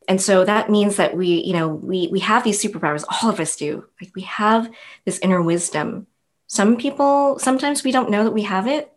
And 0.07 0.21
so 0.21 0.45
that 0.45 0.69
means 0.69 0.95
that 0.95 1.15
we, 1.15 1.43
you 1.43 1.53
know, 1.53 1.67
we 1.67 2.07
we 2.11 2.19
have 2.19 2.43
these 2.43 2.61
superpowers. 2.61 3.05
All 3.09 3.29
of 3.29 3.39
us 3.39 3.55
do. 3.55 3.85
Like 4.01 4.11
we 4.15 4.23
have 4.23 4.69
this 5.05 5.19
inner 5.19 5.41
wisdom. 5.41 6.07
Some 6.47 6.75
people, 6.75 7.39
sometimes 7.39 7.83
we 7.83 7.91
don't 7.91 8.09
know 8.09 8.23
that 8.23 8.33
we 8.33 8.41
have 8.43 8.67
it, 8.67 8.91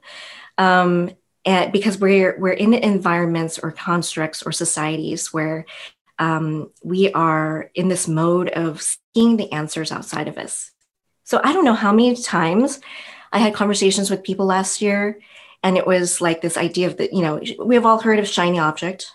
um, 0.59 1.11
and 1.45 1.73
because 1.73 1.99
we're 1.99 2.39
we're 2.39 2.53
in 2.53 2.75
environments 2.75 3.59
or 3.59 3.71
constructs 3.71 4.43
or 4.43 4.51
societies 4.51 5.33
where 5.33 5.67
um, 6.19 6.71
we 6.83 7.13
are 7.13 7.71
in 7.75 7.89
this 7.89 8.09
mode 8.09 8.49
of 8.49 8.83
seeing 8.83 9.37
the 9.37 9.53
answers 9.53 9.93
outside 9.93 10.29
of 10.29 10.39
us. 10.39 10.73
So 11.25 11.41
I 11.43 11.53
don't 11.53 11.65
know 11.65 11.75
how 11.75 11.93
many 11.93 12.17
times 12.17 12.81
I 13.33 13.39
had 13.39 13.55
conversations 13.55 14.11
with 14.11 14.23
people 14.23 14.47
last 14.47 14.81
year, 14.81 15.21
and 15.65 15.79
it 15.79 15.87
was 15.87 16.21
like 16.21 16.43
this 16.43 16.59
idea 16.59 16.87
of 16.87 16.99
that, 16.99 17.15
you 17.15 17.23
know, 17.23 17.41
we 17.65 17.75
have 17.75 17.87
all 17.87 17.99
heard 17.99 18.19
of 18.19 18.29
shiny 18.29 18.59
object. 18.59 19.11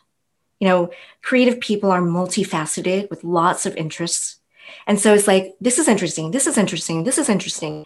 You 0.60 0.68
know, 0.68 0.90
creative 1.22 1.62
people 1.62 1.92
are 1.92 2.02
multifaceted 2.02 3.10
with 3.10 3.24
lots 3.24 3.66
of 3.68 3.78
interests. 3.78 4.42
And 4.88 5.00
so 5.00 5.14
it's 5.14 5.28
like, 5.28 5.54
this 5.62 5.78
is 5.78 5.88
interesting, 5.88 6.32
this 6.32 6.48
is 6.48 6.58
interesting, 6.58 7.04
this 7.04 7.20
is 7.20 7.30
interesting. 7.30 7.86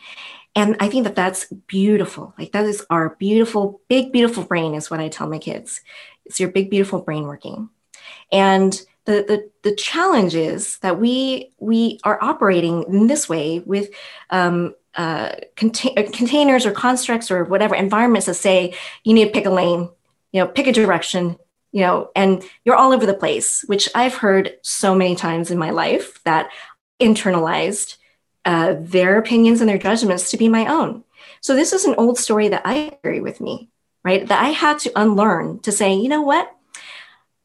And 0.56 0.78
I 0.80 0.88
think 0.88 1.04
that 1.04 1.16
that's 1.16 1.46
beautiful. 1.68 2.34
Like, 2.40 2.54
that 2.54 2.66
is 2.66 2.86
our 2.90 3.16
beautiful, 3.20 3.82
big, 3.90 4.12
beautiful 4.12 4.44
brain, 4.44 4.76
is 4.76 4.90
what 4.90 5.00
I 5.00 5.10
tell 5.10 5.28
my 5.28 5.40
kids. 5.40 5.82
It's 6.26 6.40
your 6.40 6.50
big, 6.50 6.70
beautiful 6.70 7.02
brain 7.02 7.24
working. 7.24 7.70
And 8.32 8.80
the, 9.06 9.26
the, 9.28 9.70
the 9.70 9.76
challenge 9.76 10.36
is 10.36 10.78
that 10.80 11.00
we 11.00 11.52
we 11.60 12.00
are 12.04 12.18
operating 12.22 12.84
in 12.84 13.08
this 13.08 13.28
way 13.28 13.60
with 13.60 13.90
um, 14.30 14.76
uh, 14.96 15.32
contain, 15.56 15.98
uh, 15.98 16.04
containers 16.12 16.66
or 16.66 16.72
constructs 16.72 17.32
or 17.32 17.44
whatever 17.44 17.76
environments 17.76 18.28
that 18.28 18.36
say 18.36 18.76
you 19.04 19.14
need 19.14 19.26
to 19.26 19.32
pick 19.32 19.46
a 19.46 19.50
lane, 19.50 19.90
you 20.32 20.40
know, 20.40 20.48
pick 20.48 20.68
a 20.68 20.72
direction, 20.72 21.36
you 21.72 21.82
know, 21.82 22.10
and 22.16 22.44
you're 22.64 22.76
all 22.76 22.94
over 22.94 23.06
the 23.06 23.14
place, 23.14 23.64
which 23.64 23.90
I've 23.96 24.16
heard 24.16 24.58
so 24.62 24.96
many 24.96 25.16
times 25.16 25.52
in 25.52 25.58
my 25.58 25.72
life 25.72 26.24
that 26.24 26.50
internalized 27.02 27.98
uh, 28.46 28.76
their 28.78 29.18
opinions 29.18 29.60
and 29.62 29.70
their 29.70 29.78
judgments 29.78 30.32
to 30.32 30.38
be 30.38 30.48
my 30.48 30.68
own. 30.68 31.04
So 31.42 31.56
this 31.56 31.74
is 31.74 31.86
an 31.86 31.96
old 31.98 32.18
story 32.18 32.50
that 32.50 32.62
I 32.64 32.98
carry 33.02 33.20
with 33.20 33.42
me, 33.42 33.70
right? 34.04 34.26
That 34.28 34.44
I 34.44 34.50
had 34.50 34.80
to 34.80 34.92
unlearn 34.96 35.60
to 35.62 35.72
say, 35.72 35.94
you 35.94 36.08
know 36.08 36.22
what? 36.22 36.56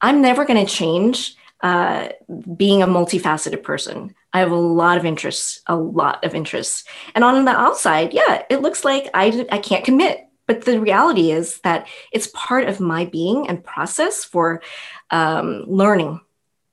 I'm 0.01 0.21
never 0.21 0.45
going 0.45 0.65
to 0.65 0.73
change 0.73 1.37
uh, 1.63 2.09
being 2.57 2.83
a 2.83 2.87
multifaceted 2.87 3.63
person. 3.63 4.15
I 4.33 4.41
have 4.41 4.51
a 4.51 4.57
lot 4.57 4.99
of 4.99 5.05
interests, 5.05 5.61
a 5.67 5.77
lot 5.77 6.25
of 6.25 6.35
interests. 6.35 6.85
And 7.15 7.25
on 7.25 7.45
the 7.45 7.51
outside, 7.51 8.13
yeah, 8.13 8.43
it 8.51 8.63
looks 8.63 8.85
like 8.85 9.11
I, 9.15 9.47
I 9.51 9.59
can't 9.59 9.85
commit. 9.85 10.25
But 10.47 10.65
the 10.65 10.81
reality 10.81 11.31
is 11.31 11.61
that 11.61 11.89
it's 12.11 12.31
part 12.33 12.69
of 12.69 12.81
my 12.81 13.05
being 13.05 13.49
and 13.49 13.63
process 13.63 14.25
for 14.25 14.63
um, 15.11 15.65
learning, 15.67 16.21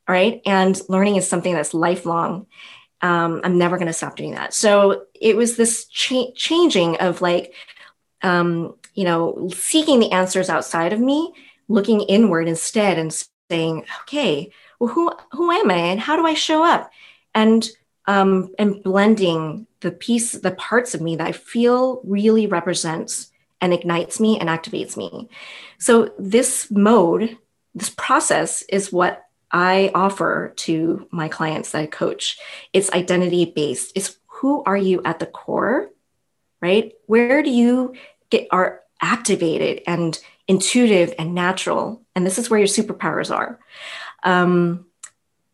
right? 0.07 0.41
And 0.45 0.79
learning 0.87 1.17
is 1.17 1.27
something 1.27 1.53
that's 1.53 1.73
lifelong. 1.73 2.47
Um, 3.01 3.41
I'm 3.43 3.57
never 3.57 3.77
going 3.77 3.87
to 3.87 3.93
stop 3.93 4.15
doing 4.15 4.31
that. 4.31 4.53
So 4.53 5.03
it 5.13 5.35
was 5.35 5.57
this 5.57 5.85
cha- 5.87 6.31
changing 6.35 6.97
of 6.97 7.21
like, 7.21 7.53
um, 8.21 8.75
you 8.93 9.03
know, 9.03 9.49
seeking 9.53 9.99
the 9.99 10.11
answers 10.11 10.49
outside 10.49 10.93
of 10.93 10.99
me, 11.01 11.33
looking 11.67 12.01
inward 12.01 12.47
instead 12.47 12.97
and 12.97 13.13
saying, 13.49 13.85
okay, 14.03 14.51
well, 14.79 14.93
who 14.93 15.11
who 15.31 15.51
am 15.51 15.71
I 15.71 15.77
and 15.77 15.99
how 15.99 16.15
do 16.15 16.25
I 16.25 16.33
show 16.33 16.63
up? 16.63 16.91
And 17.33 17.67
um, 18.07 18.53
and 18.59 18.83
blending 18.83 19.67
the 19.79 19.91
piece, 19.91 20.33
the 20.33 20.51
parts 20.51 20.93
of 20.93 21.01
me 21.01 21.15
that 21.15 21.27
I 21.27 21.31
feel 21.31 22.01
really 22.03 22.47
represents 22.47 23.31
and 23.61 23.73
ignites 23.73 24.19
me 24.19 24.39
and 24.39 24.49
activates 24.49 24.95
me. 24.95 25.29
So 25.79 26.13
this 26.19 26.69
mode, 26.69 27.37
this 27.73 27.89
process 27.89 28.61
is 28.63 28.91
what 28.91 29.23
I 29.51 29.91
offer 29.95 30.53
to 30.57 31.07
my 31.11 31.29
clients 31.29 31.71
that 31.71 31.81
I 31.81 31.85
coach. 31.87 32.37
It's 32.73 32.91
identity 32.91 33.45
based. 33.45 33.91
It's 33.95 34.17
who 34.27 34.63
are 34.65 34.77
you 34.77 35.01
at 35.03 35.19
the 35.19 35.25
core, 35.25 35.89
right? 36.61 36.93
Where 37.07 37.41
do 37.41 37.49
you 37.49 37.95
get 38.29 38.47
are 38.51 38.81
activated 39.01 39.81
and 39.87 40.19
intuitive 40.47 41.13
and 41.17 41.33
natural? 41.33 42.01
And 42.15 42.25
this 42.25 42.37
is 42.37 42.49
where 42.49 42.59
your 42.59 42.67
superpowers 42.67 43.33
are 43.33 43.59
um, 44.25 44.85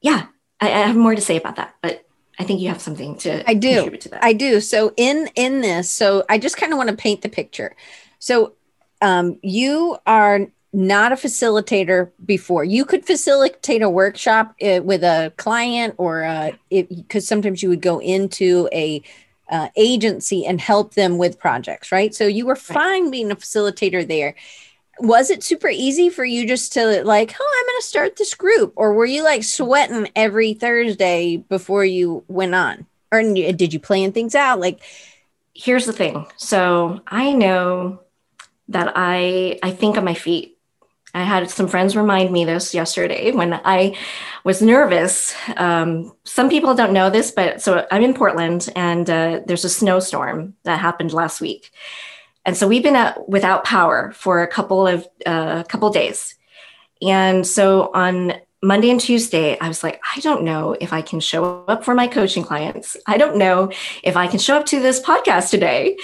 yeah, 0.02 0.26
I, 0.60 0.68
I 0.68 0.80
have 0.88 0.96
more 0.96 1.14
to 1.14 1.22
say 1.22 1.38
about 1.38 1.58
that, 1.58 1.76
but 1.82 2.06
I 2.40 2.44
think 2.44 2.60
you 2.60 2.70
have 2.70 2.82
something 2.82 3.18
to 3.20 3.48
I 3.48 3.54
do. 3.54 3.92
To 3.92 4.26
I 4.26 4.34
do. 4.34 4.60
So 4.62 4.94
in 4.98 5.30
in 5.36 5.62
this, 5.62 5.90
so 5.92 6.24
I 6.30 6.40
just 6.40 6.58
kind 6.58 6.74
of 6.74 6.78
want 6.78 6.90
to 6.90 6.96
paint 6.96 7.22
the 7.22 7.30
picture. 7.30 7.76
So 8.18 8.54
um, 9.02 9.38
you 9.44 9.98
are 10.08 10.48
not 10.74 11.12
a 11.12 11.16
facilitator 11.16 12.12
before. 12.26 12.64
You 12.64 12.86
could 12.86 13.06
facilitate 13.06 13.82
a 13.82 13.90
workshop 13.90 14.56
uh, 14.62 14.80
with 14.84 15.04
a 15.04 15.34
client, 15.38 15.96
or 15.98 16.52
because 16.70 17.28
sometimes 17.28 17.62
you 17.62 17.70
would 17.70 17.82
go 17.82 18.00
into 18.00 18.70
a 18.72 19.04
uh, 19.50 19.68
agency 19.76 20.46
and 20.46 20.62
help 20.62 20.94
them 20.94 21.18
with 21.18 21.38
projects, 21.38 21.92
right? 21.92 22.16
So 22.16 22.26
you 22.26 22.46
were 22.46 22.56
fine 22.56 23.04
right. 23.04 23.12
being 23.12 23.32
a 23.32 23.36
facilitator 23.36 24.08
there 24.08 24.36
was 25.02 25.30
it 25.30 25.44
super 25.44 25.68
easy 25.68 26.10
for 26.10 26.24
you 26.24 26.48
just 26.48 26.74
to 26.74 27.04
like, 27.04 27.36
oh, 27.40 27.58
I'm 27.60 27.66
going 27.66 27.82
to 27.82 27.88
start 27.88 28.16
this 28.16 28.34
group? 28.36 28.74
Or 28.76 28.94
were 28.94 29.06
you 29.06 29.24
like 29.24 29.44
sweating 29.44 30.10
every 30.16 30.54
Thursday 30.54 31.38
before 31.38 31.84
you 31.84 32.24
went 32.28 32.56
on? 32.56 32.86
Or 33.12 33.22
did 33.22 33.74
you 33.74 33.80
plan 33.80 34.12
things 34.12 34.36
out? 34.36 34.60
Like, 34.60 34.82
here's 35.54 35.86
the 35.86 35.94
thing. 35.94 36.28
So 36.38 37.02
I 37.08 37.34
know 37.34 38.02
that 38.70 38.94
I 38.96 39.60
I 39.64 39.72
think 39.72 39.98
on 39.98 40.06
my 40.06 40.14
feet. 40.14 40.58
I 41.14 41.24
had 41.24 41.50
some 41.50 41.68
friends 41.68 41.98
remind 41.98 42.32
me 42.32 42.46
this 42.46 42.74
yesterday 42.74 43.32
when 43.32 43.60
I 43.66 43.98
was 44.46 44.62
nervous. 44.62 45.36
Um, 45.58 46.14
some 46.24 46.50
people 46.50 46.74
don't 46.74 46.94
know 46.94 47.10
this, 47.10 47.32
but 47.32 47.62
so 47.62 47.86
I'm 47.92 48.02
in 48.02 48.14
Portland 48.14 48.70
and 48.78 49.10
uh, 49.10 49.42
there's 49.46 49.66
a 49.66 49.70
snowstorm 49.70 50.56
that 50.64 50.80
happened 50.80 51.12
last 51.12 51.42
week. 51.42 51.72
And 52.46 52.58
so 52.58 52.68
we've 52.68 52.84
been 52.84 52.96
at, 52.96 53.30
without 53.30 53.64
power 53.64 54.12
for 54.14 54.42
a 54.42 54.48
couple 54.48 54.88
of 54.88 55.08
uh, 55.26 55.64
couple 55.64 55.90
days. 55.92 56.36
And 57.02 57.46
so 57.46 57.92
on 57.94 58.34
Monday 58.64 58.92
and 58.92 59.00
Tuesday, 59.00 59.60
I 59.60 59.68
was 59.68 59.84
like, 59.84 60.00
I 60.16 60.20
don't 60.20 60.44
know 60.44 60.76
if 60.80 60.94
I 60.94 61.02
can 61.02 61.20
show 61.20 61.66
up 61.68 61.84
for 61.84 61.96
my 61.96 62.08
coaching 62.08 62.44
clients. 62.44 62.96
I 63.08 63.18
don't 63.18 63.38
know 63.38 63.72
if 64.04 64.16
I 64.16 64.28
can 64.28 64.40
show 64.40 64.58
up 64.58 64.66
to 64.68 64.80
this 64.80 65.00
podcast 65.00 65.50
today. 65.50 65.98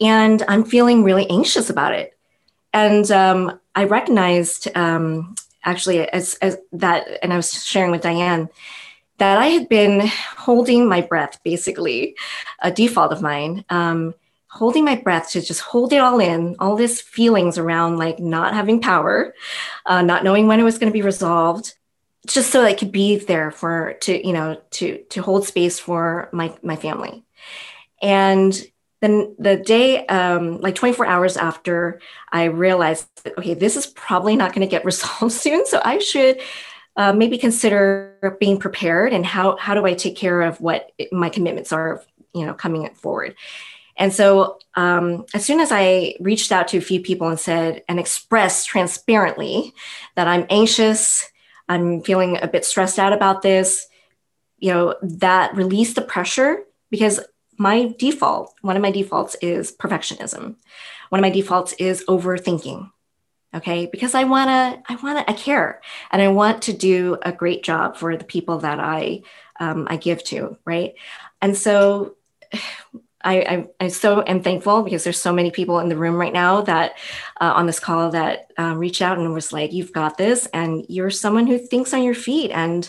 And 0.00 0.42
I'm 0.48 0.64
feeling 0.64 1.04
really 1.04 1.28
anxious 1.28 1.70
about 1.70 1.94
it. 1.94 2.16
And 2.72 3.08
um, 3.10 3.60
I 3.74 3.84
recognized 3.84 4.68
um, 4.76 5.34
actually 5.64 6.08
as, 6.08 6.34
as 6.42 6.56
that, 6.72 7.06
and 7.22 7.32
I 7.32 7.36
was 7.36 7.64
sharing 7.64 7.90
with 7.90 8.02
Diane 8.02 8.48
that 9.18 9.38
I 9.38 9.46
had 9.46 9.68
been 9.68 10.06
holding 10.36 10.88
my 10.88 11.00
breath, 11.00 11.40
basically, 11.44 12.16
a 12.60 12.72
default 12.72 13.12
of 13.12 13.22
mine. 13.22 13.64
Um, 13.70 14.14
holding 14.54 14.84
my 14.84 14.94
breath 14.94 15.30
to 15.30 15.42
just 15.42 15.60
hold 15.60 15.92
it 15.92 15.98
all 15.98 16.20
in, 16.20 16.54
all 16.60 16.76
these 16.76 17.00
feelings 17.00 17.58
around 17.58 17.98
like 17.98 18.20
not 18.20 18.54
having 18.54 18.80
power, 18.80 19.34
uh, 19.84 20.00
not 20.00 20.22
knowing 20.22 20.46
when 20.46 20.60
it 20.60 20.62
was 20.62 20.78
going 20.78 20.90
to 20.90 20.96
be 20.96 21.02
resolved, 21.02 21.74
just 22.26 22.52
so 22.52 22.62
I 22.62 22.72
could 22.72 22.92
be 22.92 23.18
there 23.18 23.50
for 23.50 23.94
to 24.02 24.26
you 24.26 24.32
know 24.32 24.60
to 24.72 24.98
to 25.10 25.22
hold 25.22 25.46
space 25.46 25.80
for 25.80 26.28
my 26.32 26.54
my 26.62 26.76
family. 26.76 27.24
And 28.00 28.54
then 29.00 29.34
the 29.38 29.56
day, 29.56 30.06
um, 30.06 30.60
like 30.60 30.76
24 30.76 31.04
hours 31.04 31.36
after, 31.36 32.00
I 32.32 32.44
realized, 32.44 33.06
okay, 33.36 33.54
this 33.54 33.76
is 33.76 33.86
probably 33.86 34.36
not 34.36 34.54
going 34.54 34.66
to 34.66 34.70
get 34.70 34.84
resolved 34.92 35.34
soon, 35.34 35.66
so 35.66 35.80
I 35.84 35.98
should. 35.98 36.40
Uh, 36.96 37.12
maybe 37.12 37.36
consider 37.38 38.36
being 38.38 38.56
prepared 38.56 39.12
and 39.12 39.26
how 39.26 39.56
how 39.56 39.74
do 39.74 39.84
I 39.84 39.94
take 39.94 40.14
care 40.14 40.42
of 40.42 40.60
what 40.60 40.92
my 41.10 41.28
commitments 41.28 41.72
are, 41.72 42.04
you 42.32 42.46
know, 42.46 42.54
coming 42.54 42.88
forward. 42.94 43.34
And 43.96 44.12
so, 44.12 44.58
um, 44.74 45.24
as 45.34 45.44
soon 45.44 45.60
as 45.60 45.70
I 45.70 46.16
reached 46.20 46.50
out 46.50 46.68
to 46.68 46.78
a 46.78 46.82
few 46.82 47.00
people 47.00 47.28
and 47.28 47.38
said 47.38 47.84
and 47.88 48.00
expressed 48.00 48.68
transparently 48.68 49.72
that 50.16 50.26
I'm 50.26 50.46
anxious, 50.50 51.28
I'm 51.68 52.02
feeling 52.02 52.38
a 52.42 52.48
bit 52.48 52.64
stressed 52.64 52.98
out 52.98 53.12
about 53.12 53.42
this, 53.42 53.86
you 54.58 54.72
know, 54.72 54.96
that 55.02 55.54
released 55.54 55.94
the 55.94 56.02
pressure 56.02 56.64
because 56.90 57.20
my 57.56 57.94
default, 57.98 58.52
one 58.62 58.76
of 58.76 58.82
my 58.82 58.90
defaults 58.90 59.36
is 59.40 59.70
perfectionism. 59.72 60.56
One 61.10 61.20
of 61.20 61.22
my 61.22 61.30
defaults 61.30 61.72
is 61.74 62.04
overthinking. 62.08 62.90
okay 63.54 63.86
because 63.86 64.14
i 64.14 64.24
want 64.24 64.48
to 64.48 64.92
i 64.92 64.96
want 64.96 65.16
to 65.18 65.30
i 65.30 65.32
care 65.32 65.80
and 66.10 66.20
i 66.20 66.28
want 66.28 66.62
to 66.62 66.72
do 66.72 67.16
a 67.22 67.32
great 67.32 67.62
job 67.62 67.96
for 67.96 68.16
the 68.16 68.24
people 68.24 68.58
that 68.58 68.80
i 68.80 69.22
um, 69.60 69.86
i 69.88 69.96
give 69.96 70.22
to 70.24 70.58
right 70.64 70.94
and 71.40 71.56
so 71.56 72.16
I, 73.24 73.34
I, 73.38 73.68
I, 73.80 73.88
so 73.88 74.22
am 74.26 74.42
thankful 74.42 74.82
because 74.82 75.02
there's 75.02 75.20
so 75.20 75.32
many 75.32 75.50
people 75.50 75.80
in 75.80 75.88
the 75.88 75.96
room 75.96 76.16
right 76.16 76.32
now 76.32 76.60
that 76.62 76.92
uh, 77.40 77.52
on 77.56 77.66
this 77.66 77.80
call 77.80 78.10
that 78.10 78.52
uh, 78.58 78.74
reached 78.76 79.02
out 79.02 79.18
and 79.18 79.32
was 79.32 79.52
like, 79.52 79.72
"You've 79.72 79.92
got 79.92 80.18
this," 80.18 80.46
and 80.52 80.84
you're 80.88 81.10
someone 81.10 81.46
who 81.46 81.58
thinks 81.58 81.94
on 81.94 82.02
your 82.02 82.14
feet, 82.14 82.50
and 82.50 82.88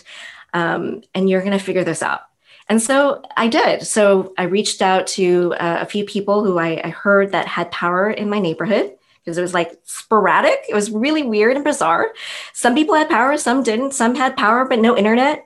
um, 0.52 1.02
and 1.14 1.28
you're 1.28 1.40
going 1.40 1.58
to 1.58 1.64
figure 1.64 1.84
this 1.84 2.02
out. 2.02 2.20
And 2.68 2.82
so 2.82 3.22
I 3.36 3.48
did. 3.48 3.86
So 3.86 4.34
I 4.38 4.44
reached 4.44 4.82
out 4.82 5.06
to 5.08 5.54
uh, 5.54 5.78
a 5.80 5.86
few 5.86 6.04
people 6.04 6.44
who 6.44 6.58
I, 6.58 6.80
I 6.82 6.88
heard 6.90 7.32
that 7.32 7.46
had 7.46 7.70
power 7.70 8.10
in 8.10 8.28
my 8.28 8.40
neighborhood 8.40 8.92
because 9.24 9.38
it 9.38 9.42
was 9.42 9.54
like 9.54 9.76
sporadic. 9.84 10.64
It 10.68 10.74
was 10.74 10.90
really 10.90 11.24
weird 11.24 11.56
and 11.56 11.64
bizarre. 11.64 12.12
Some 12.52 12.74
people 12.74 12.94
had 12.94 13.08
power, 13.08 13.36
some 13.36 13.62
didn't. 13.62 13.92
Some 13.92 14.14
had 14.14 14.36
power, 14.36 14.64
but 14.64 14.78
no 14.78 14.96
internet. 14.96 15.44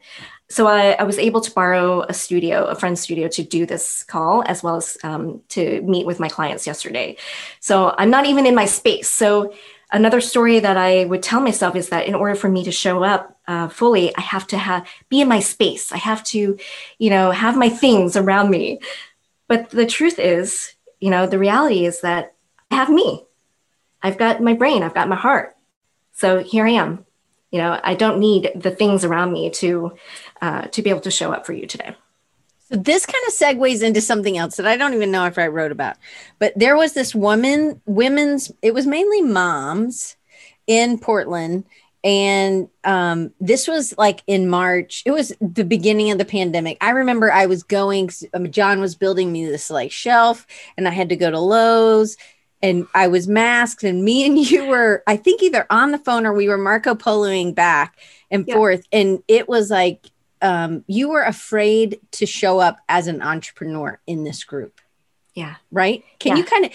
So 0.51 0.67
I, 0.67 0.93
I 0.93 1.05
was 1.05 1.19
able 1.19 1.41
to 1.41 1.51
borrow 1.53 2.03
a 2.03 2.13
studio, 2.13 2.65
a 2.65 2.75
friend's 2.75 3.01
studio, 3.01 3.29
to 3.29 3.43
do 3.43 3.67
this 3.67 4.03
call, 4.03 4.43
as 4.47 4.63
well 4.63 4.77
as 4.77 4.99
um, 5.05 5.43
to 5.51 5.81
meet 5.83 6.07
with 6.07 6.19
my 6.19 6.29
clients 6.29 6.67
yesterday. 6.67 7.17
So 7.61 7.95
I'm 7.97 8.11
not 8.11 8.27
even 8.27 8.47
in 8.47 8.55
my 8.57 8.67
space. 8.67 9.09
So 9.09 9.55
another 9.93 10.21
story 10.21 10.59
that 10.59 10.77
I 10.77 11.05
would 11.05 11.23
tell 11.23 11.41
myself 11.41 11.77
is 11.77 11.91
that 11.91 12.07
in 12.07 12.17
order 12.17 12.35
for 12.35 12.49
me 12.49 12.65
to 12.65 12.73
show 12.73 13.05
up 13.05 13.39
uh, 13.47 13.69
fully, 13.69 14.15
I 14.17 14.21
have 14.21 14.47
to 14.49 14.59
have 14.59 14.87
be 15.09 15.21
in 15.21 15.29
my 15.29 15.41
space. 15.41 15.93
I 15.93 15.99
have 15.99 16.25
to, 16.25 16.59
you 16.99 17.11
know, 17.11 17.31
have 17.31 17.57
my 17.57 17.69
things 17.69 18.17
around 18.17 18.51
me. 18.51 18.81
But 19.47 19.71
the 19.71 19.87
truth 19.87 20.19
is, 20.19 20.75
you 21.01 21.11
know, 21.11 21.27
the 21.27 21.39
reality 21.39 21.85
is 21.85 22.01
that 22.01 22.35
I 22.71 22.77
have 22.77 22.91
me. 22.91 23.25
I've 24.03 24.19
got 24.19 24.43
my 24.43 24.55
brain, 24.55 24.83
I've 24.83 24.95
got 24.95 25.09
my 25.09 25.17
heart. 25.17 25.57
So 26.13 26.39
here 26.43 26.67
I 26.67 26.71
am. 26.71 27.05
You 27.51 27.59
know, 27.59 27.81
I 27.83 27.95
don't 27.95 28.21
need 28.21 28.53
the 28.55 28.71
things 28.71 29.05
around 29.05 29.33
me 29.33 29.51
to 29.51 29.93
uh, 30.41 30.63
to 30.63 30.83
be 30.83 30.91
able 30.91 31.01
to 31.01 31.11
show 31.11 31.33
up 31.33 31.47
for 31.47 31.53
you 31.53 31.67
today. 31.67 31.95
So 32.71 32.77
this 32.77 33.05
kind 33.05 33.25
of 33.27 33.35
segues 33.35 33.83
into 33.83 34.01
something 34.01 34.39
else 34.39 34.57
that 34.57 34.67
I 34.67 34.77
don't 34.77 34.95
even 34.95 35.11
know 35.11 35.27
if 35.27 35.39
I 35.39 35.49
wrote 35.49 35.73
about. 35.73 35.97
But 36.39 36.53
there 36.57 36.77
was 36.77 36.93
this 36.93 37.15
woman, 37.15 37.81
women's, 37.87 38.53
it 38.63 38.75
was 38.75 38.87
mainly 38.87 39.23
moms 39.23 40.17
in 40.67 40.99
Portland. 40.99 41.65
And 42.03 42.69
um, 42.85 43.33
this 43.41 43.69
was 43.69 43.97
like 43.99 44.23
in 44.27 44.49
March. 44.49 45.03
It 45.05 45.11
was 45.11 45.35
the 45.41 45.65
beginning 45.65 46.11
of 46.11 46.19
the 46.19 46.25
pandemic. 46.25 46.79
I 46.81 46.91
remember 46.91 47.31
I 47.31 47.47
was 47.47 47.63
going, 47.63 48.11
um, 48.33 48.51
John 48.51 48.81
was 48.81 48.95
building 48.95 49.33
me 49.33 49.45
this 49.45 49.69
like 49.69 49.93
shelf, 49.93 50.47
and 50.79 50.89
I 50.89 50.93
had 50.93 51.11
to 51.11 51.17
go 51.17 51.31
to 51.31 51.39
Lowe's 51.39 52.17
and 52.63 52.87
I 52.95 53.09
was 53.09 53.27
masked, 53.27 53.85
and 53.85 54.05
me 54.05 54.27
and 54.27 54.39
you 54.51 54.67
were, 54.67 55.03
I 55.07 55.17
think, 55.17 55.43
either 55.43 55.67
on 55.71 55.93
the 55.93 55.99
phone 55.99 56.27
or 56.27 56.33
we 56.33 56.49
were 56.49 56.59
Marco 56.59 56.95
Poloing 56.95 57.55
back 57.55 57.99
and 58.31 58.45
yeah. 58.47 58.55
forth. 58.55 58.87
And 58.93 59.23
it 59.29 59.49
was 59.49 59.71
like 59.71 60.10
um, 60.43 60.85
you 60.87 61.09
were 61.09 61.23
afraid 61.23 62.01
to 62.13 62.27
show 62.27 62.59
up 62.59 62.79
as 62.89 63.07
an 63.07 63.23
entrepreneur 63.23 64.01
in 64.07 64.25
this 64.25 64.45
group. 64.45 64.81
Yeah. 65.35 65.57
Right. 65.71 66.05
Can 66.19 66.33
yeah. 66.33 66.39
you 66.39 66.45
kind 66.45 66.65
of, 66.67 66.73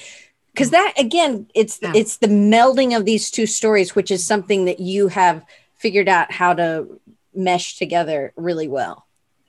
because 0.54 0.70
that 0.70 0.94
again, 0.98 1.48
it's 1.54 1.80
yeah. 1.82 1.92
it's 1.94 2.18
the 2.18 2.28
melding 2.28 2.96
of 2.96 3.06
these 3.06 3.30
two 3.30 3.46
stories, 3.46 3.96
which 3.96 4.12
is 4.12 4.26
something 4.26 4.66
that 4.66 4.80
you 4.80 5.10
have 5.10 5.46
figured 5.76 6.08
out 6.08 6.32
how 6.32 6.54
to 6.54 7.00
mesh 7.34 7.78
together 7.78 8.32
really 8.38 8.68
well. 8.68 9.06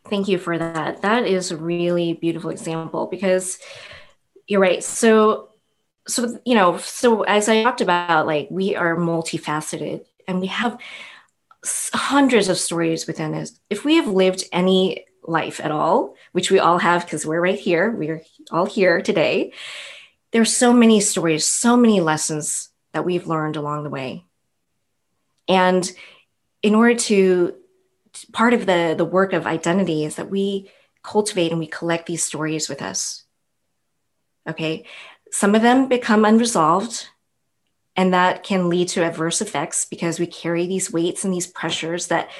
Thank 0.08 0.28
you 0.28 0.38
for 0.38 0.58
that. 0.58 1.02
That 1.02 1.26
is 1.26 1.50
a 1.50 1.56
really 1.56 2.12
beautiful 2.14 2.50
example 2.50 3.06
because 3.06 3.58
you're 4.46 4.60
right. 4.60 4.82
So 4.82 5.50
so 6.08 6.38
you 6.44 6.54
know 6.54 6.78
so 6.78 7.22
as 7.22 7.48
i 7.48 7.62
talked 7.62 7.80
about 7.80 8.26
like 8.26 8.48
we 8.50 8.76
are 8.76 8.96
multifaceted 8.96 10.04
and 10.28 10.40
we 10.40 10.46
have 10.46 10.78
hundreds 11.92 12.48
of 12.48 12.58
stories 12.58 13.06
within 13.06 13.34
us 13.34 13.58
if 13.70 13.84
we 13.84 13.96
have 13.96 14.08
lived 14.08 14.44
any 14.52 15.04
life 15.22 15.60
at 15.60 15.72
all 15.72 16.14
which 16.32 16.50
we 16.50 16.58
all 16.58 16.78
have 16.78 17.04
because 17.04 17.26
we're 17.26 17.40
right 17.40 17.58
here 17.58 17.90
we're 17.90 18.22
all 18.50 18.66
here 18.66 19.00
today 19.00 19.52
there's 20.32 20.54
so 20.54 20.72
many 20.72 21.00
stories 21.00 21.44
so 21.44 21.76
many 21.76 22.00
lessons 22.00 22.70
that 22.96 23.04
we've 23.04 23.26
learned 23.26 23.56
along 23.56 23.84
the 23.84 23.90
way. 23.90 24.24
And 25.48 25.88
in 26.62 26.74
order 26.74 26.94
to 26.94 27.54
part 28.32 28.54
of 28.54 28.64
the 28.64 28.94
the 28.96 29.04
work 29.04 29.34
of 29.34 29.46
identity 29.46 30.06
is 30.06 30.16
that 30.16 30.30
we 30.30 30.70
cultivate 31.02 31.50
and 31.50 31.60
we 31.60 31.66
collect 31.66 32.06
these 32.06 32.24
stories 32.24 32.70
with 32.70 32.80
us. 32.80 33.24
Okay? 34.48 34.86
Some 35.30 35.54
of 35.54 35.60
them 35.60 35.88
become 35.88 36.24
unresolved, 36.24 37.08
and 37.96 38.12
that 38.12 38.42
can 38.42 38.68
lead 38.68 38.88
to 38.88 39.04
adverse 39.04 39.40
effects 39.40 39.84
because 39.86 40.20
we 40.20 40.26
carry 40.26 40.66
these 40.66 40.92
weights 40.92 41.24
and 41.24 41.32
these 41.32 41.46
pressures 41.46 42.08
that, 42.08 42.30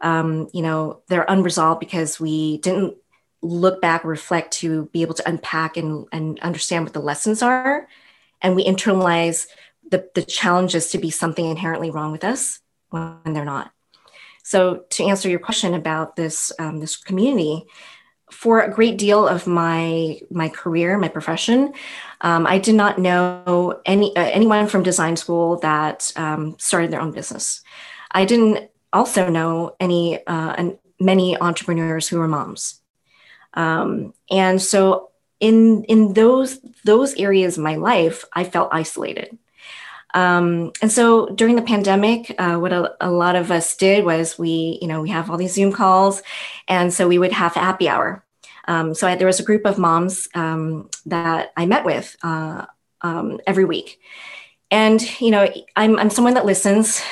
um, 0.00 0.48
you 0.52 0.62
know, 0.62 1.02
they're 1.08 1.26
unresolved 1.28 1.80
because 1.80 2.18
we 2.18 2.58
didn't 2.58 2.96
look 3.42 3.80
back, 3.82 4.04
reflect 4.04 4.54
to 4.54 4.86
be 4.86 5.02
able 5.02 5.14
to 5.14 5.28
unpack 5.28 5.76
and, 5.76 6.06
and 6.12 6.40
understand 6.40 6.84
what 6.84 6.94
the 6.94 7.00
lessons 7.00 7.42
are. 7.42 7.86
And 8.40 8.56
we 8.56 8.64
internalize 8.64 9.46
the, 9.90 10.08
the 10.14 10.22
challenges 10.22 10.90
to 10.90 10.98
be 10.98 11.10
something 11.10 11.44
inherently 11.44 11.90
wrong 11.90 12.10
with 12.10 12.24
us 12.24 12.60
when 12.90 13.18
they're 13.26 13.44
not. 13.44 13.70
So 14.42 14.84
to 14.90 15.04
answer 15.04 15.28
your 15.28 15.38
question 15.38 15.74
about 15.74 16.16
this, 16.16 16.52
um, 16.58 16.80
this 16.80 16.96
community, 16.96 17.64
for 18.34 18.60
a 18.60 18.70
great 18.70 18.98
deal 18.98 19.26
of 19.26 19.46
my 19.46 20.20
my 20.30 20.48
career, 20.48 20.98
my 20.98 21.08
profession, 21.08 21.72
um, 22.20 22.46
I 22.46 22.58
did 22.58 22.74
not 22.74 22.98
know 22.98 23.80
any 23.86 24.14
uh, 24.16 24.20
anyone 24.20 24.66
from 24.66 24.82
design 24.82 25.16
school 25.16 25.58
that 25.60 26.12
um, 26.16 26.56
started 26.58 26.90
their 26.90 27.00
own 27.00 27.12
business. 27.12 27.62
I 28.10 28.24
didn't 28.24 28.70
also 28.92 29.30
know 29.30 29.76
any 29.80 30.26
uh, 30.26 30.70
many 31.00 31.40
entrepreneurs 31.40 32.08
who 32.08 32.18
were 32.18 32.28
moms, 32.28 32.80
um, 33.54 34.12
and 34.30 34.60
so 34.60 35.10
in 35.40 35.84
in 35.84 36.12
those 36.12 36.60
those 36.84 37.14
areas 37.14 37.56
of 37.56 37.64
my 37.64 37.76
life, 37.76 38.24
I 38.32 38.44
felt 38.44 38.68
isolated. 38.72 39.38
Um, 40.12 40.72
and 40.80 40.92
so 40.92 41.26
during 41.26 41.56
the 41.56 41.62
pandemic, 41.62 42.34
uh, 42.38 42.56
what 42.56 42.72
a, 42.72 42.94
a, 43.00 43.10
lot 43.10 43.34
of 43.34 43.50
us 43.50 43.76
did 43.76 44.04
was 44.04 44.38
we, 44.38 44.78
you 44.80 44.86
know, 44.86 45.02
we 45.02 45.10
have 45.10 45.28
all 45.28 45.36
these 45.36 45.54
Zoom 45.54 45.72
calls, 45.72 46.22
and 46.68 46.94
so 46.94 47.08
we 47.08 47.18
would 47.18 47.32
have 47.32 47.54
happy 47.54 47.88
hour 47.88 48.23
um, 48.66 48.94
so 48.94 49.06
I, 49.06 49.14
there 49.16 49.26
was 49.26 49.40
a 49.40 49.44
group 49.44 49.66
of 49.66 49.78
moms 49.78 50.28
um, 50.34 50.88
that 51.06 51.52
I 51.56 51.66
met 51.66 51.84
with 51.84 52.16
uh, 52.22 52.66
um, 53.00 53.40
every 53.46 53.64
week. 53.64 54.00
And, 54.70 55.20
you 55.20 55.30
know, 55.30 55.48
I'm, 55.76 55.98
I'm 55.98 56.10
someone 56.10 56.34
that 56.34 56.46
listens 56.46 57.02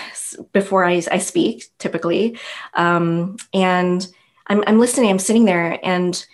before 0.52 0.84
I, 0.84 1.02
I 1.10 1.18
speak 1.18 1.66
typically. 1.78 2.38
Um, 2.74 3.36
and 3.52 4.06
I'm, 4.46 4.64
I'm 4.66 4.80
listening, 4.80 5.10
I'm 5.10 5.18
sitting 5.18 5.44
there. 5.44 5.78
And 5.82 6.24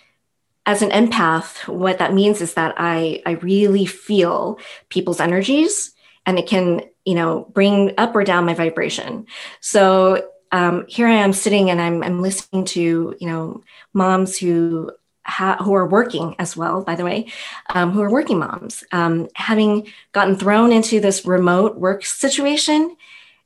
as 0.64 0.82
an 0.82 0.90
empath, 0.90 1.66
what 1.68 1.98
that 1.98 2.14
means 2.14 2.40
is 2.40 2.54
that 2.54 2.74
I, 2.78 3.22
I 3.26 3.32
really 3.32 3.84
feel 3.84 4.58
people's 4.88 5.20
energies 5.20 5.92
and 6.24 6.38
it 6.38 6.46
can, 6.46 6.82
you 7.04 7.14
know, 7.14 7.50
bring 7.52 7.94
up 7.98 8.14
or 8.14 8.22
down 8.22 8.46
my 8.46 8.54
vibration. 8.54 9.26
So 9.60 10.28
um, 10.52 10.86
here 10.88 11.06
I 11.06 11.14
am 11.14 11.32
sitting 11.32 11.70
and 11.70 11.80
I'm, 11.80 12.02
I'm 12.02 12.22
listening 12.22 12.64
to, 12.66 13.16
you 13.18 13.28
know, 13.28 13.62
moms 13.92 14.38
who 14.38 14.92
ha- 15.28 15.62
who 15.62 15.74
are 15.74 15.86
working 15.86 16.34
as 16.38 16.56
well, 16.56 16.82
by 16.82 16.94
the 16.94 17.04
way, 17.04 17.30
um, 17.70 17.92
who 17.92 18.00
are 18.00 18.10
working 18.10 18.38
moms, 18.38 18.82
um, 18.92 19.28
having 19.34 19.86
gotten 20.12 20.36
thrown 20.36 20.72
into 20.72 21.00
this 21.00 21.24
remote 21.24 21.76
work 21.76 22.04
situation. 22.04 22.96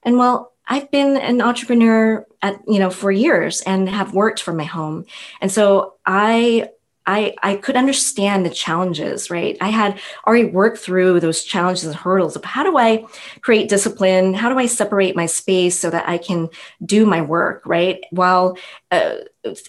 And 0.02 0.18
well, 0.18 0.52
I've 0.66 0.90
been 0.90 1.16
an 1.16 1.40
entrepreneur 1.40 2.26
at 2.40 2.60
you 2.66 2.78
know 2.78 2.90
for 2.90 3.10
years 3.10 3.60
and 3.62 3.88
have 3.88 4.14
worked 4.14 4.40
from 4.40 4.56
my 4.56 4.64
home, 4.64 5.06
and 5.40 5.50
so 5.50 5.94
I 6.06 6.68
I, 7.06 7.34
I 7.42 7.56
could 7.56 7.76
understand 7.76 8.46
the 8.46 8.50
challenges, 8.50 9.30
right? 9.30 9.56
I 9.60 9.68
had 9.68 10.00
already 10.26 10.44
worked 10.44 10.78
through 10.78 11.20
those 11.20 11.42
challenges 11.42 11.84
and 11.84 11.94
hurdles 11.94 12.36
of 12.36 12.44
how 12.44 12.62
do 12.62 12.78
I 12.78 13.06
create 13.40 13.68
discipline? 13.68 14.34
How 14.34 14.48
do 14.48 14.58
I 14.58 14.66
separate 14.66 15.16
my 15.16 15.26
space 15.26 15.78
so 15.78 15.90
that 15.90 16.08
I 16.08 16.18
can 16.18 16.48
do 16.84 17.04
my 17.04 17.20
work, 17.20 17.62
right? 17.66 18.04
While, 18.10 18.56
uh, 18.90 19.16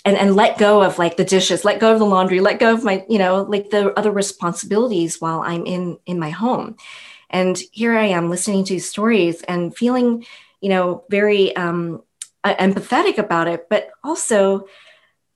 and, 0.06 0.17
and 0.17 0.36
let 0.36 0.60
go 0.60 0.84
of 0.84 1.00
like 1.00 1.17
the 1.17 1.26
dishes, 1.26 1.65
let 1.65 1.80
go 1.80 1.93
of 1.93 2.00
the 2.00 2.06
laundry, 2.06 2.39
let 2.39 2.60
go 2.60 2.74
of 2.74 2.84
my, 2.84 3.04
you 3.10 3.17
know, 3.17 3.43
like 3.43 3.72
the 3.72 3.98
other 3.98 4.12
responsibilities 4.12 5.19
while 5.19 5.41
I'm 5.41 5.65
in, 5.65 5.98
in 6.06 6.19
my 6.19 6.30
home. 6.30 6.76
And 7.32 7.58
here 7.72 7.98
I 7.98 8.06
am 8.06 8.30
listening 8.30 8.63
to 8.65 8.80
stories 8.80 9.41
and 9.43 9.76
feeling, 9.76 10.26
you 10.62 10.69
know, 10.69 11.04
very 11.10 11.56
um, 11.56 12.04
empathetic 12.46 13.17
about 13.17 13.48
it, 13.48 13.67
but 13.69 13.89
also, 14.04 14.67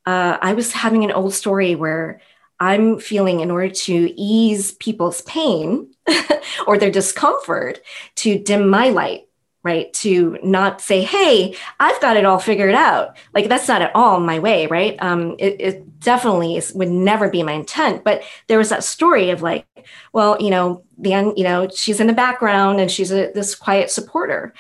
uh, 0.08 0.38
I 0.42 0.54
was 0.54 0.72
having 0.72 1.04
an 1.04 1.12
old 1.12 1.34
story 1.34 1.76
where 1.76 2.22
I'm 2.60 3.00
feeling 3.00 3.42
in 3.42 3.52
order 3.52 3.70
to 3.70 4.14
ease 4.20 4.72
people's 4.72 5.22
pain 5.22 5.94
or 6.68 6.78
their 6.78 6.90
discomfort 6.90 7.82
to 8.16 8.40
dim 8.40 8.70
my 8.70 8.90
light 8.90 9.28
right? 9.64 9.92
To 9.96 10.40
not 10.44 10.80
say, 10.80 11.02
hey, 11.02 11.54
I've 11.78 12.00
got 12.00 12.16
it 12.16 12.24
all 12.24 12.40
figured 12.40 12.74
out. 12.74 13.18
Like 13.34 13.50
that's 13.50 13.68
not 13.68 13.82
at 13.82 13.94
all 13.94 14.22
my 14.22 14.40
way, 14.40 14.66
right? 14.68 14.96
Um, 15.02 15.36
it, 15.40 15.60
it 15.60 16.00
definitely 16.00 16.56
is, 16.56 16.72
would 16.74 16.90
never 16.90 17.30
be 17.30 17.44
my 17.44 17.52
intent. 17.52 18.06
But 18.06 18.24
there 18.48 18.60
was 18.60 18.70
that 18.70 18.86
story 18.86 19.30
of 19.30 19.42
like, 19.42 19.66
well, 20.14 20.38
you 20.40 20.52
know, 20.52 20.84
the 20.98 21.34
you 21.36 21.44
know, 21.44 21.68
she's 21.68 22.00
in 22.00 22.08
the 22.08 22.14
background 22.14 22.80
and 22.80 22.90
she's 22.90 23.12
a, 23.12 23.30
this 23.34 23.56
quiet 23.56 23.92
supporter. 23.92 24.54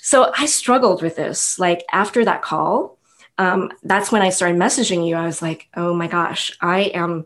So 0.00 0.32
I 0.38 0.46
struggled 0.46 1.02
with 1.02 1.16
this. 1.16 1.58
Like 1.58 1.84
after 1.90 2.24
that 2.24 2.42
call, 2.42 2.98
um, 3.42 3.72
that's 3.82 4.12
when 4.12 4.22
I 4.22 4.30
started 4.30 4.58
messaging 4.58 5.06
you. 5.06 5.16
I 5.16 5.26
was 5.26 5.42
like, 5.42 5.68
oh 5.76 5.94
my 5.94 6.06
gosh, 6.06 6.56
I 6.60 6.82
am, 6.94 7.24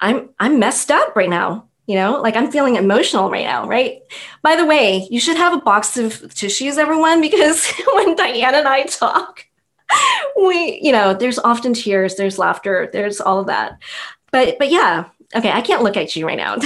I'm, 0.00 0.30
I'm 0.38 0.58
messed 0.58 0.90
up 0.90 1.14
right 1.14 1.30
now 1.30 1.70
you 1.90 1.96
know? 1.96 2.20
Like 2.20 2.36
i'm 2.36 2.52
feeling 2.52 2.76
emotional 2.76 3.30
right 3.30 3.44
now 3.44 3.66
right? 3.66 4.02
By 4.42 4.54
the 4.54 4.64
way 4.64 5.08
you 5.10 5.18
should 5.18 5.36
have 5.36 5.52
a 5.52 5.60
box 5.60 5.96
of 5.96 6.32
tissues 6.32 6.78
everyone 6.78 7.20
because 7.26 7.66
when 7.94 8.14
diane 8.14 8.54
and 8.54 8.68
i 8.68 8.84
talk 8.84 9.44
we 10.36 10.78
you 10.80 10.92
know 10.92 11.14
there's 11.14 11.40
often 11.40 11.74
tears 11.74 12.14
there's 12.14 12.38
laughter 12.38 12.88
there's 12.92 13.20
all 13.20 13.40
of 13.40 13.48
that. 13.48 13.80
But 14.30 14.56
but 14.60 14.70
yeah 14.70 15.06
okay 15.34 15.50
i 15.50 15.60
can't 15.60 15.82
look 15.82 15.96
at 15.96 16.14
you 16.14 16.26
right 16.26 16.38
now. 16.38 16.56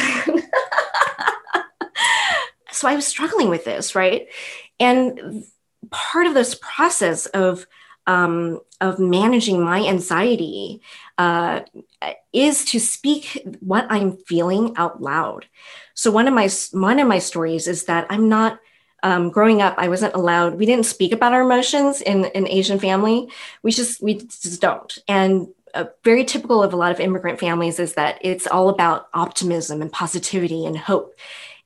So 2.70 2.88
i 2.88 2.94
was 2.94 3.07
struggling 3.07 3.48
with 3.48 3.64
this 3.64 3.94
right? 3.94 4.28
And 4.78 5.44
part 5.90 6.26
of 6.26 6.35
this 6.35 6.54
process 6.61 7.24
of 7.26 7.66
um, 8.07 8.61
of 8.81 8.99
managing 8.99 9.62
my 9.62 9.87
anxiety 9.87 10.81
uh, 11.19 11.61
is 12.33 12.64
to 12.67 12.81
speak 12.81 13.43
what 13.61 13.87
I'm 13.88 14.17
feeling 14.17 14.77
out 14.77 15.01
loud. 15.01 15.47
So 15.95 16.11
one 16.11 16.29
of 16.29 16.35
my 16.35 16.49
one 16.73 16.99
of 16.99 17.09
my 17.09 17.19
stories 17.19 17.67
is 17.69 17.85
that 17.85 18.07
I'm 18.11 18.29
not 18.29 18.61
um, 19.03 19.31
growing 19.31 19.62
up. 19.62 19.75
I 19.79 19.88
wasn't 19.88 20.14
allowed. 20.14 20.57
We 20.57 20.67
didn't 20.67 20.87
speak 20.87 21.12
about 21.12 21.33
our 21.33 21.43
emotions 21.43 22.01
in 22.01 22.25
an 22.27 22.49
Asian 22.49 22.79
family. 22.79 23.29
We 23.62 23.71
just 23.71 24.03
we 24.03 24.14
just 24.14 24.61
don't. 24.61 24.99
And 25.09 25.49
uh, 25.75 25.87
very 26.05 26.25
typical 26.25 26.62
of 26.62 26.73
a 26.73 26.77
lot 26.77 26.93
of 26.93 27.01
immigrant 27.01 27.38
families 27.40 27.79
is 27.79 27.95
that 27.95 28.19
it's 28.23 28.47
all 28.47 28.69
about 28.69 29.09
optimism 29.12 29.83
and 29.83 29.93
positivity 29.93 30.64
and 30.67 30.77
hope. 30.77 31.14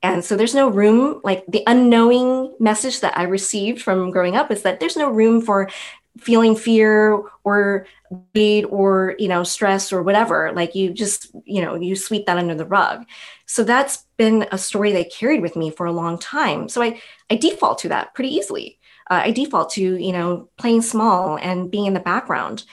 And 0.02 0.24
so 0.24 0.36
there's 0.36 0.54
no 0.54 0.68
room, 0.68 1.20
like 1.24 1.44
the 1.46 1.64
unknowing 1.66 2.54
message 2.60 3.00
that 3.00 3.18
I 3.18 3.24
received 3.24 3.82
from 3.82 4.12
growing 4.12 4.36
up 4.36 4.50
is 4.50 4.62
that 4.62 4.78
there's 4.78 4.96
no 4.96 5.10
room 5.10 5.40
for 5.42 5.68
feeling 6.18 6.56
fear 6.56 7.22
or 7.44 7.86
greed 8.32 8.64
or 8.64 9.14
you 9.18 9.28
know 9.28 9.42
stress 9.42 9.92
or 9.92 10.02
whatever 10.02 10.52
like 10.54 10.74
you 10.74 10.90
just 10.92 11.30
you 11.44 11.62
know 11.62 11.74
you 11.74 11.94
sweep 11.94 12.26
that 12.26 12.38
under 12.38 12.54
the 12.54 12.64
rug. 12.64 13.06
So 13.46 13.64
that's 13.64 14.04
been 14.16 14.46
a 14.52 14.58
story 14.58 14.92
they 14.92 15.04
carried 15.04 15.42
with 15.42 15.56
me 15.56 15.70
for 15.70 15.86
a 15.86 15.92
long 15.92 16.18
time. 16.18 16.68
So 16.68 16.82
i 16.82 17.00
i 17.30 17.36
default 17.36 17.78
to 17.80 17.88
that 17.88 18.14
pretty 18.14 18.34
easily. 18.34 18.78
Uh, 19.10 19.22
i 19.24 19.30
default 19.30 19.70
to 19.70 19.96
you 19.96 20.12
know 20.12 20.48
playing 20.58 20.82
small 20.82 21.38
and 21.38 21.70
being 21.70 21.86
in 21.86 21.94
the 21.94 22.00
background. 22.00 22.64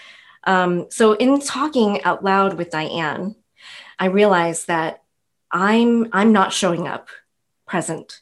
Um, 0.43 0.87
so 0.91 1.13
in 1.13 1.41
talking 1.41 2.03
out 2.03 2.23
loud 2.23 2.53
with 2.53 2.69
diane 2.69 3.35
i 3.97 4.05
realized 4.05 4.67
that 4.67 5.01
i'm 5.51 6.07
i'm 6.13 6.31
not 6.31 6.53
showing 6.53 6.87
up 6.87 7.09
present 7.65 8.21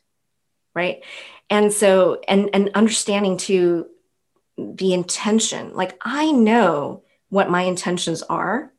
right? 0.75 1.03
And 1.49 1.71
so 1.71 2.21
and 2.27 2.49
and 2.53 2.71
understanding 2.73 3.37
to 3.37 3.87
the 4.57 4.93
intention. 4.93 5.73
Like 5.73 5.97
I 6.01 6.31
know 6.31 7.03
what 7.29 7.49
my 7.49 7.63
intentions 7.63 8.21
are, 8.23 8.71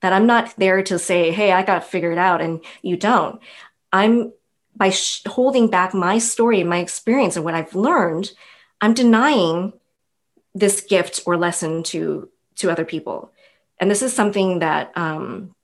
that 0.00 0.12
I'm 0.12 0.26
not 0.26 0.54
there 0.56 0.82
to 0.84 0.98
say, 0.98 1.30
hey, 1.30 1.52
I 1.52 1.62
got 1.62 1.84
figured 1.84 2.18
out 2.18 2.40
and 2.40 2.64
you 2.82 2.96
don't. 2.96 3.40
I'm 3.92 4.32
by 4.74 4.90
sh- 4.90 5.22
holding 5.26 5.68
back 5.68 5.94
my 5.94 6.18
story, 6.18 6.64
my 6.64 6.78
experience, 6.78 7.36
and 7.36 7.44
what 7.44 7.54
I've 7.54 7.74
learned, 7.74 8.32
I'm 8.80 8.94
denying 8.94 9.72
this 10.54 10.80
gift 10.82 11.20
or 11.26 11.36
lesson 11.36 11.82
to 11.84 12.28
to 12.56 12.70
other 12.70 12.84
people. 12.84 13.32
And 13.78 13.90
this 13.90 14.02
is 14.02 14.12
something 14.12 14.60
that 14.60 14.96
um, 14.96 15.54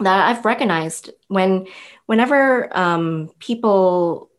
that 0.00 0.28
I've 0.28 0.44
recognized 0.44 1.10
when 1.28 1.66
whenever 2.06 2.76
um, 2.76 3.30
people 3.38 4.30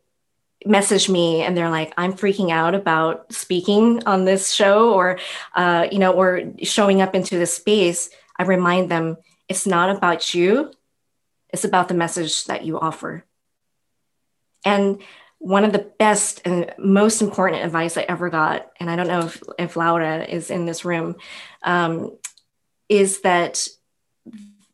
message 0.66 1.08
me 1.08 1.42
and 1.42 1.56
they're 1.56 1.70
like 1.70 1.92
i'm 1.96 2.12
freaking 2.12 2.50
out 2.50 2.74
about 2.74 3.32
speaking 3.32 4.02
on 4.04 4.24
this 4.24 4.52
show 4.52 4.92
or 4.92 5.18
uh, 5.54 5.86
you 5.90 5.98
know 5.98 6.12
or 6.12 6.42
showing 6.62 7.00
up 7.00 7.14
into 7.14 7.38
this 7.38 7.54
space. 7.54 8.10
I 8.38 8.44
remind 8.44 8.90
them 8.90 9.16
it's 9.48 9.66
not 9.66 9.94
about 9.96 10.34
you. 10.34 10.72
It's 11.50 11.64
about 11.64 11.88
the 11.88 11.94
message 11.94 12.44
that 12.46 12.64
you 12.64 12.78
offer. 12.78 13.24
And 14.64 15.00
one 15.38 15.64
of 15.64 15.72
the 15.72 15.90
best 15.98 16.42
and 16.44 16.74
most 16.78 17.22
important 17.22 17.62
advice 17.62 17.96
i 17.96 18.02
ever 18.02 18.30
got 18.30 18.72
and 18.80 18.90
i 18.90 18.96
don't 18.96 19.06
know 19.06 19.20
if, 19.20 19.42
if 19.58 19.76
laura 19.76 20.24
is 20.24 20.50
in 20.50 20.64
this 20.64 20.84
room 20.84 21.14
um, 21.62 22.16
is 22.88 23.20
that 23.20 23.68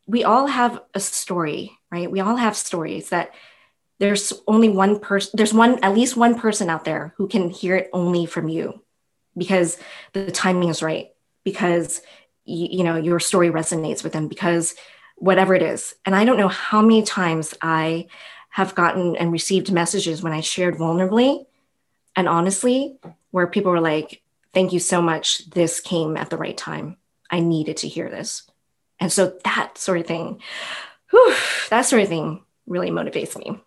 we 0.07 0.23
all 0.23 0.47
have 0.47 0.81
a 0.93 0.99
story 1.01 1.77
right? 1.93 2.09
We 2.09 2.21
all 2.21 2.37
have 2.37 2.57
stories 2.57 3.09
that 3.09 3.35
there's 4.03 4.33
only 4.49 4.67
one 4.67 4.99
person 4.99 5.31
there's 5.33 5.53
one 5.53 5.81
at 5.81 5.93
least 5.93 6.17
one 6.17 6.37
person 6.37 6.69
out 6.69 6.83
there 6.83 7.13
who 7.15 7.25
can 7.25 7.49
hear 7.49 7.77
it 7.77 7.89
only 7.93 8.25
from 8.25 8.49
you 8.49 8.83
because 9.37 9.77
the 10.11 10.29
timing 10.29 10.67
is 10.67 10.83
right 10.83 11.13
because 11.45 12.01
you, 12.43 12.67
you 12.69 12.83
know 12.83 12.97
your 12.97 13.17
story 13.17 13.49
resonates 13.49 14.03
with 14.03 14.11
them 14.11 14.27
because 14.27 14.75
whatever 15.15 15.55
it 15.55 15.61
is. 15.61 15.95
And 16.05 16.17
i 16.17 16.25
don't 16.25 16.35
know 16.35 16.49
how 16.49 16.81
many 16.81 17.01
times 17.03 17.53
i 17.61 18.07
have 18.49 18.75
gotten 18.75 19.15
and 19.15 19.31
received 19.31 19.71
messages 19.71 20.21
when 20.21 20.33
i 20.33 20.41
shared 20.41 20.75
vulnerably 20.75 21.45
and 22.13 22.27
honestly 22.27 22.97
where 23.31 23.47
people 23.47 23.71
were 23.71 23.79
like 23.79 24.21
thank 24.53 24.71
you 24.73 24.79
so 24.79 25.01
much. 25.01 25.49
This 25.49 25.79
came 25.79 26.15
at 26.15 26.29
the 26.29 26.37
right 26.37 26.55
time. 26.55 26.97
I 27.31 27.39
needed 27.39 27.77
to 27.77 27.87
hear 27.87 28.07
this. 28.07 28.43
And 28.99 29.11
so 29.11 29.39
that 29.45 29.77
sort 29.77 29.99
of 29.99 30.07
thing 30.07 30.41
whew, 31.09 31.35
that 31.69 31.83
sort 31.83 32.01
of 32.01 32.09
thing 32.09 32.43
really 32.67 32.91
motivates 32.91 33.37
me 33.37 33.61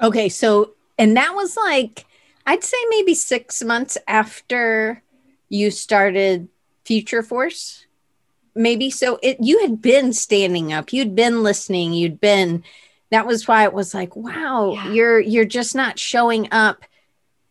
Okay, 0.00 0.28
so 0.28 0.74
and 0.98 1.16
that 1.16 1.34
was 1.34 1.56
like 1.56 2.04
I'd 2.46 2.64
say 2.64 2.78
maybe 2.90 3.14
6 3.14 3.62
months 3.64 3.98
after 4.06 5.02
you 5.48 5.70
started 5.70 6.48
Future 6.84 7.22
Force. 7.22 7.86
Maybe 8.54 8.90
so 8.90 9.18
it 9.22 9.38
you 9.40 9.60
had 9.60 9.80
been 9.82 10.12
standing 10.12 10.72
up, 10.72 10.92
you'd 10.92 11.14
been 11.14 11.42
listening, 11.42 11.92
you'd 11.92 12.20
been 12.20 12.64
that 13.10 13.26
was 13.26 13.48
why 13.48 13.64
it 13.64 13.72
was 13.72 13.94
like, 13.94 14.14
wow, 14.16 14.72
yeah. 14.72 14.92
you're 14.92 15.20
you're 15.20 15.44
just 15.44 15.74
not 15.74 15.98
showing 15.98 16.48
up 16.52 16.84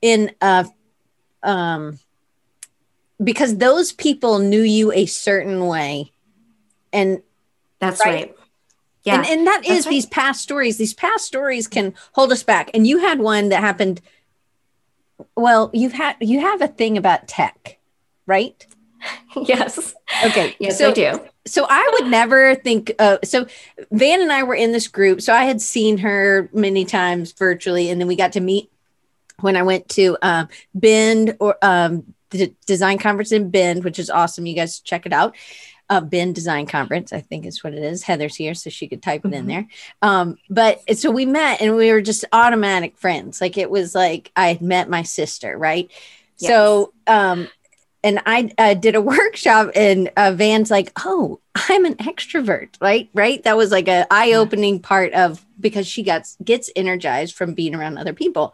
in 0.02 0.32
a 0.42 0.66
um 1.44 2.00
because 3.24 3.58
those 3.58 3.92
people 3.92 4.40
knew 4.40 4.62
you 4.62 4.92
a 4.92 5.06
certain 5.06 5.66
way 5.66 6.12
and 6.94 7.22
that's 7.80 8.04
right. 8.06 8.28
right. 8.28 8.37
Yeah. 9.08 9.20
And, 9.20 9.26
and 9.26 9.48
that 9.48 9.66
is 9.66 9.86
right. 9.86 9.92
these 9.92 10.06
past 10.06 10.42
stories. 10.42 10.78
These 10.78 10.94
past 10.94 11.26
stories 11.26 11.66
can 11.66 11.94
hold 12.12 12.32
us 12.34 12.44
back. 12.44 12.70
And 12.74 12.86
you 12.86 13.00
had 13.00 13.20
one 13.20 13.50
that 13.50 13.62
happened. 13.62 14.02
Well, 15.36 15.72
you've 15.74 15.94
had 15.94 16.18
you 16.20 16.42
have 16.42 16.62
a 16.62 16.68
thing 16.68 16.98
about 16.98 17.28
tech, 17.28 17.80
right? 18.26 18.66
yes. 19.36 19.96
Okay. 20.26 20.58
Yes, 20.60 20.78
so, 20.78 20.90
I 20.90 20.94
do. 20.94 21.22
So 21.46 21.66
I 21.70 21.90
would 21.94 22.12
never 22.12 22.56
think. 22.56 22.92
Uh, 23.00 23.18
so 23.24 23.48
Van 23.92 24.22
and 24.22 24.32
I 24.32 24.44
were 24.44 24.56
in 24.56 24.74
this 24.74 24.90
group. 24.90 25.22
So 25.22 25.34
I 25.34 25.46
had 25.46 25.62
seen 25.62 26.00
her 26.00 26.50
many 26.52 26.84
times 26.84 27.32
virtually, 27.32 27.90
and 27.90 28.02
then 28.02 28.10
we 28.10 28.18
got 28.18 28.34
to 28.34 28.42
meet 28.42 28.70
when 29.40 29.56
I 29.56 29.64
went 29.64 29.88
to 29.90 30.18
um, 30.22 30.50
Bend 30.76 31.38
or 31.40 31.56
um, 31.62 32.14
the 32.32 32.54
design 32.66 32.98
conference 32.98 33.32
in 33.32 33.52
Bend, 33.52 33.86
which 33.86 34.00
is 34.00 34.10
awesome. 34.10 34.46
You 34.46 34.56
guys 34.56 34.82
check 34.82 35.06
it 35.06 35.14
out 35.14 35.34
uh, 35.90 36.02
Bend 36.02 36.36
Design 36.36 36.66
Conference, 36.66 37.14
I 37.14 37.22
think 37.22 37.46
is 37.46 37.64
what 37.64 37.74
it 37.74 37.84
is. 37.84 38.04
Heather's 38.04 38.36
here, 38.36 38.54
so 38.54 38.70
she 38.70 38.88
could 38.88 39.02
type 39.02 39.24
it 39.24 39.30
mm-hmm. 39.30 39.34
in 39.36 39.48
there. 39.48 39.68
Um, 40.02 40.38
but 40.50 40.82
so 40.98 41.12
we 41.12 41.26
met 41.26 41.62
and 41.62 41.76
we 41.76 41.92
were 41.92 42.02
just 42.02 42.26
automatic 42.34 42.98
friends. 42.98 43.40
Like 43.40 43.58
it 43.58 43.70
was 43.70 43.96
like 43.96 44.32
I 44.36 44.50
had 44.50 44.62
met 44.62 44.90
my 44.90 45.04
sister, 45.04 45.58
right? 45.58 45.90
Yes. 46.40 46.50
So, 46.50 46.94
um, 47.08 47.48
and 48.04 48.22
I 48.26 48.52
uh, 48.58 48.74
did 48.74 48.96
a 48.96 49.02
workshop, 49.18 49.72
and 49.76 50.12
uh, 50.18 50.32
Van's 50.34 50.72
like, 50.72 50.92
"Oh, 51.04 51.40
I'm 51.56 51.86
an 51.86 51.96
extrovert, 51.96 52.70
right? 52.80 53.10
Right? 53.14 53.44
That 53.44 53.58
was 53.58 53.72
like 53.72 53.88
a 53.88 54.06
eye 54.12 54.34
opening 54.34 54.80
part 54.80 55.14
of 55.14 55.46
because 55.60 55.88
she 55.88 56.04
gets 56.04 56.38
gets 56.44 56.70
energized 56.76 57.36
from 57.36 57.54
being 57.54 57.76
around 57.76 57.98
other 57.98 58.14
people, 58.14 58.54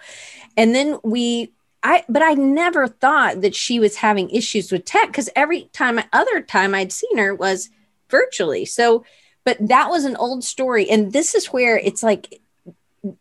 and 0.55 0.73
then 0.73 0.97
we 1.03 1.51
I 1.83 2.05
but 2.07 2.21
I 2.21 2.33
never 2.33 2.87
thought 2.87 3.41
that 3.41 3.53
she 3.53 3.79
was 3.79 3.97
having 3.97 4.29
issues 4.29 4.71
with 4.71 4.85
tech 4.85 5.07
because 5.07 5.29
every 5.35 5.69
time 5.73 5.99
other 6.13 6.41
time 6.41 6.73
I'd 6.73 6.93
seen 6.93 7.17
her 7.17 7.35
was 7.35 7.69
virtually. 8.09 8.65
So, 8.65 9.03
but 9.43 9.57
that 9.59 9.89
was 9.89 10.05
an 10.05 10.15
old 10.15 10.43
story, 10.43 10.89
and 10.89 11.11
this 11.11 11.35
is 11.35 11.47
where 11.47 11.77
it's 11.77 12.01
like 12.01 12.41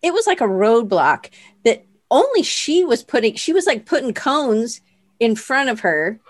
it 0.00 0.14
was 0.14 0.26
like 0.26 0.40
a 0.40 0.44
roadblock 0.44 1.30
that 1.64 1.84
only 2.10 2.42
she 2.42 2.84
was 2.84 3.02
putting. 3.02 3.34
She 3.34 3.52
was 3.52 3.66
like 3.66 3.84
putting 3.84 4.14
cones 4.14 4.80
in 5.18 5.34
front 5.34 5.68
of 5.68 5.80
her 5.80 6.20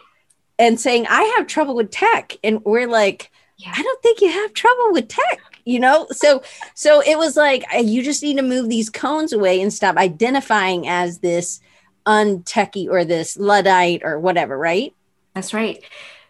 and 0.58 0.80
saying, 0.80 1.06
"I 1.08 1.34
have 1.36 1.46
trouble 1.46 1.74
with 1.74 1.90
tech," 1.90 2.38
and 2.42 2.64
we're 2.64 2.88
like, 2.88 3.30
yeah. 3.58 3.74
"I 3.76 3.82
don't 3.82 4.02
think 4.02 4.22
you 4.22 4.30
have 4.30 4.54
trouble 4.54 4.92
with 4.92 5.08
tech." 5.08 5.40
you 5.64 5.78
know 5.78 6.08
so 6.10 6.42
so 6.74 7.00
it 7.02 7.16
was 7.16 7.36
like 7.36 7.64
you 7.80 8.02
just 8.02 8.20
need 8.20 8.36
to 8.36 8.42
move 8.42 8.68
these 8.68 8.90
cones 8.90 9.32
away 9.32 9.60
and 9.60 9.72
stop 9.72 9.96
identifying 9.96 10.88
as 10.88 11.20
this 11.20 11.60
untechy 12.06 12.88
or 12.88 13.04
this 13.04 13.36
luddite 13.36 14.02
or 14.04 14.18
whatever 14.18 14.58
right 14.58 14.94
that's 15.34 15.54
right 15.54 15.84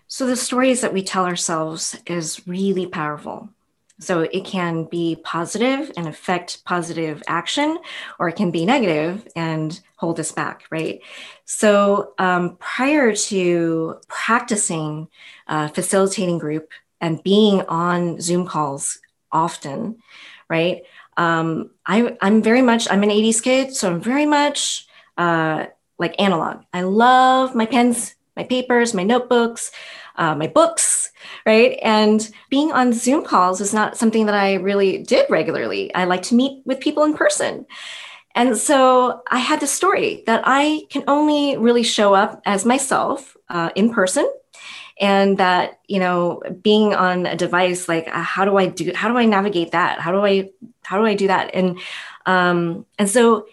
so 0.09 0.27
the 0.27 0.37
stories 0.37 0.81
that 0.83 0.93
we 0.93 1.03
tell 1.03 1.25
ourselves 1.25 1.97
is 2.07 2.47
really 2.47 2.87
powerful 2.87 3.49
so 4.03 4.21
it 4.21 4.45
can 4.45 4.85
be 4.85 5.17
positive 5.23 5.93
and 5.97 6.09
affect 6.09 6.65
positive 6.65 7.23
action, 7.29 7.79
or 8.19 8.29
it 8.29 8.37
can 8.37 8.51
be 8.51 8.67
negative 8.67 9.27
and 9.37 9.81
hold 9.97 10.19
us 10.19 10.33
back, 10.33 10.65
right? 10.71 11.01
So 11.45 12.13
um, 12.19 12.57
prior 12.57 13.15
to 13.15 14.01
practicing 14.09 15.09
uh, 15.47 15.69
facilitating 15.69 16.39
group 16.39 16.71
and 17.01 17.23
being 17.23 17.63
on 17.63 18.21
Zoom 18.21 18.47
calls 18.47 18.99
often, 19.31 20.03
right? 20.49 20.83
Um, 21.17 21.71
I, 21.87 22.17
I'm 22.21 22.43
very 22.43 22.63
much, 22.63 22.91
I'm 22.91 23.05
an 23.05 23.11
80s 23.11 23.43
kid, 23.43 23.75
so 23.75 23.89
I'm 23.89 24.01
very 24.01 24.27
much 24.27 24.89
uh, 25.17 25.67
like 25.99 26.15
analog. 26.21 26.65
I 26.73 26.83
love 26.83 27.55
my 27.55 27.67
pens, 27.67 28.15
my 28.37 28.45
papers, 28.45 28.95
my 28.95 29.05
notebooks 29.05 29.71
uh, 30.17 30.35
my 30.35 30.47
books, 30.47 31.11
right? 31.47 31.79
And 31.83 32.29
being 32.51 32.73
on 32.73 32.93
Zoom 32.93 33.25
calls 33.25 33.61
is 33.61 33.73
not 33.73 33.97
something 33.97 34.27
that 34.27 34.35
I 34.35 34.55
really 34.55 34.99
did 34.99 35.27
regularly. 35.31 35.95
I 35.95 36.05
like 36.05 36.23
to 36.25 36.35
meet 36.35 36.63
with 36.67 36.81
people 36.81 37.05
in 37.05 37.15
person. 37.15 37.67
And 38.35 38.57
so 38.57 39.23
I 39.31 39.39
had 39.39 39.61
this 39.61 39.73
story 39.73 40.23
that 40.27 40.43
I 40.45 40.83
can 40.91 41.05
only 41.07 41.57
really 41.57 41.83
show 41.83 42.15
up 42.15 42.41
as 42.47 42.65
myself 42.65 43.37
uh, 43.49 43.71
in 43.75 43.93
person. 43.93 44.31
And 45.01 45.39
that, 45.39 45.81
you 45.89 45.99
know, 45.99 46.43
being 46.63 46.95
on 46.95 47.27
a 47.27 47.35
device, 47.35 47.89
like 47.89 48.07
uh, 48.09 48.23
how 48.23 48.45
do 48.45 48.57
I 48.57 48.67
do, 48.67 48.93
how 48.95 49.09
do 49.09 49.17
I 49.17 49.25
navigate 49.25 49.73
that? 49.73 49.99
How 49.99 50.13
do 50.13 50.25
I, 50.25 50.51
how 50.83 50.99
do 50.99 51.05
I 51.05 51.15
do 51.15 51.27
that? 51.27 51.51
And, 51.55 51.81
um, 52.27 52.87
and 52.99 53.09
so 53.09 53.47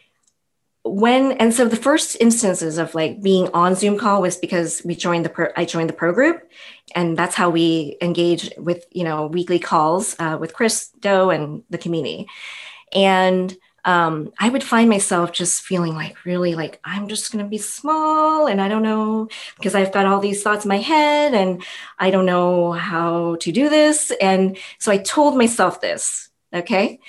when 0.89 1.33
and 1.33 1.53
so 1.53 1.67
the 1.67 1.75
first 1.75 2.17
instances 2.19 2.77
of 2.77 2.93
like 2.95 3.21
being 3.21 3.49
on 3.53 3.75
zoom 3.75 3.97
call 3.97 4.21
was 4.21 4.37
because 4.37 4.81
we 4.83 4.95
joined 4.95 5.25
the 5.25 5.29
pro, 5.29 5.47
i 5.55 5.65
joined 5.65 5.89
the 5.89 5.93
pro 5.93 6.13
group 6.13 6.49
and 6.95 7.17
that's 7.17 7.35
how 7.35 7.49
we 7.49 7.97
engage 8.01 8.51
with 8.57 8.85
you 8.91 9.03
know 9.03 9.27
weekly 9.27 9.59
calls 9.59 10.15
uh, 10.19 10.37
with 10.39 10.53
Chris 10.53 10.89
Do 10.99 11.29
and 11.29 11.63
the 11.69 11.77
community. 11.77 12.27
And 12.93 13.55
um, 13.85 14.33
i 14.37 14.49
would 14.49 14.63
find 14.63 14.89
myself 14.89 15.31
just 15.31 15.61
feeling 15.61 15.93
like 15.93 16.25
really 16.25 16.53
like 16.53 16.81
i'm 16.83 17.07
just 17.07 17.31
going 17.31 17.43
to 17.43 17.49
be 17.49 17.57
small 17.57 18.45
and 18.45 18.59
i 18.59 18.67
don't 18.67 18.83
know 18.83 19.29
because 19.55 19.73
i've 19.73 19.93
got 19.93 20.05
all 20.05 20.19
these 20.19 20.43
thoughts 20.43 20.65
in 20.65 20.69
my 20.69 20.79
head 20.79 21.33
and 21.33 21.63
i 21.97 22.11
don't 22.11 22.25
know 22.25 22.73
how 22.73 23.37
to 23.37 23.53
do 23.53 23.69
this. 23.69 24.11
And 24.19 24.57
so 24.79 24.91
i 24.91 24.97
told 24.97 25.37
myself 25.37 25.79
this 25.79 26.29
okay? 26.53 26.99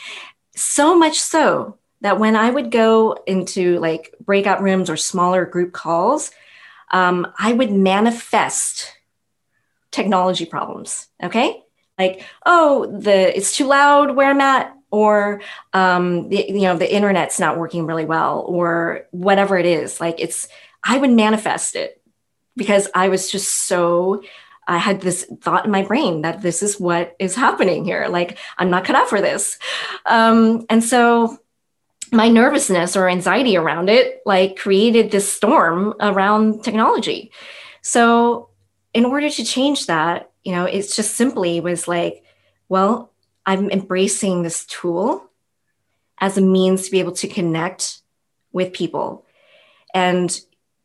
So 0.55 0.97
much 0.99 1.19
so 1.19 1.79
that 2.01 2.19
when 2.19 2.37
I 2.37 2.51
would 2.51 2.71
go 2.71 3.17
into 3.27 3.79
like 3.79 4.15
breakout 4.21 4.63
rooms 4.63 4.89
or 4.89 4.97
smaller 4.97 5.45
group 5.45 5.73
calls, 5.73 6.31
um, 6.91 7.33
I 7.39 7.53
would 7.53 7.71
manifest 7.71 8.93
technology 9.91 10.47
problems. 10.47 11.09
Okay, 11.23 11.63
like 11.99 12.25
oh, 12.47 12.87
the 12.99 13.37
it's 13.37 13.57
too 13.57 13.67
loud 13.67 14.17
where 14.17 14.31
I'm 14.31 14.41
at, 14.41 14.75
or 14.91 15.43
um, 15.73 16.29
the, 16.29 16.47
you 16.49 16.63
know 16.63 16.77
the 16.77 16.93
internet's 16.93 17.39
not 17.39 17.59
working 17.59 17.87
really 17.87 18.05
well, 18.05 18.45
or 18.47 19.07
whatever 19.11 19.59
it 19.59 19.67
is. 19.67 20.01
Like 20.01 20.17
it's 20.19 20.49
I 20.83 20.99
would 20.99 21.11
manifest 21.11 21.77
it 21.77 22.03
because 22.57 22.89
I 22.95 23.09
was 23.09 23.31
just 23.31 23.51
so 23.67 24.23
I 24.67 24.79
had 24.79 25.01
this 25.01 25.25
thought 25.41 25.65
in 25.65 25.71
my 25.71 25.83
brain 25.83 26.23
that 26.23 26.43
this 26.43 26.63
is 26.63 26.81
what 26.81 27.15
is 27.19 27.35
happening 27.35 27.85
here. 27.85 28.07
Like 28.09 28.39
I'm 28.57 28.71
not 28.71 28.85
cut 28.85 28.97
out 28.97 29.09
for 29.09 29.21
this, 29.21 29.59
um, 30.07 30.65
and 30.71 30.83
so 30.83 31.39
my 32.13 32.29
nervousness 32.29 32.97
or 32.97 33.09
anxiety 33.09 33.57
around 33.57 33.89
it 33.89 34.23
like 34.27 34.57
created 34.57 35.11
this 35.11 35.31
storm 35.31 35.95
around 36.01 36.63
technology. 36.65 37.31
So 37.83 38.51
in 38.93 39.05
order 39.05 39.31
to 39.31 39.45
change 39.45 39.87
that 39.87 40.31
you 40.45 40.53
know 40.53 40.65
it's 40.65 40.97
just 40.97 41.15
simply 41.15 41.61
was 41.61 41.87
like 41.87 42.25
well 42.69 43.13
i'm 43.47 43.71
embracing 43.71 44.43
this 44.43 44.65
tool 44.67 45.31
as 46.21 46.37
a 46.37 46.41
means 46.41 46.85
to 46.85 46.91
be 46.91 47.01
able 47.01 47.13
to 47.13 47.29
connect 47.29 48.01
with 48.53 48.73
people. 48.73 49.25
And 49.95 50.39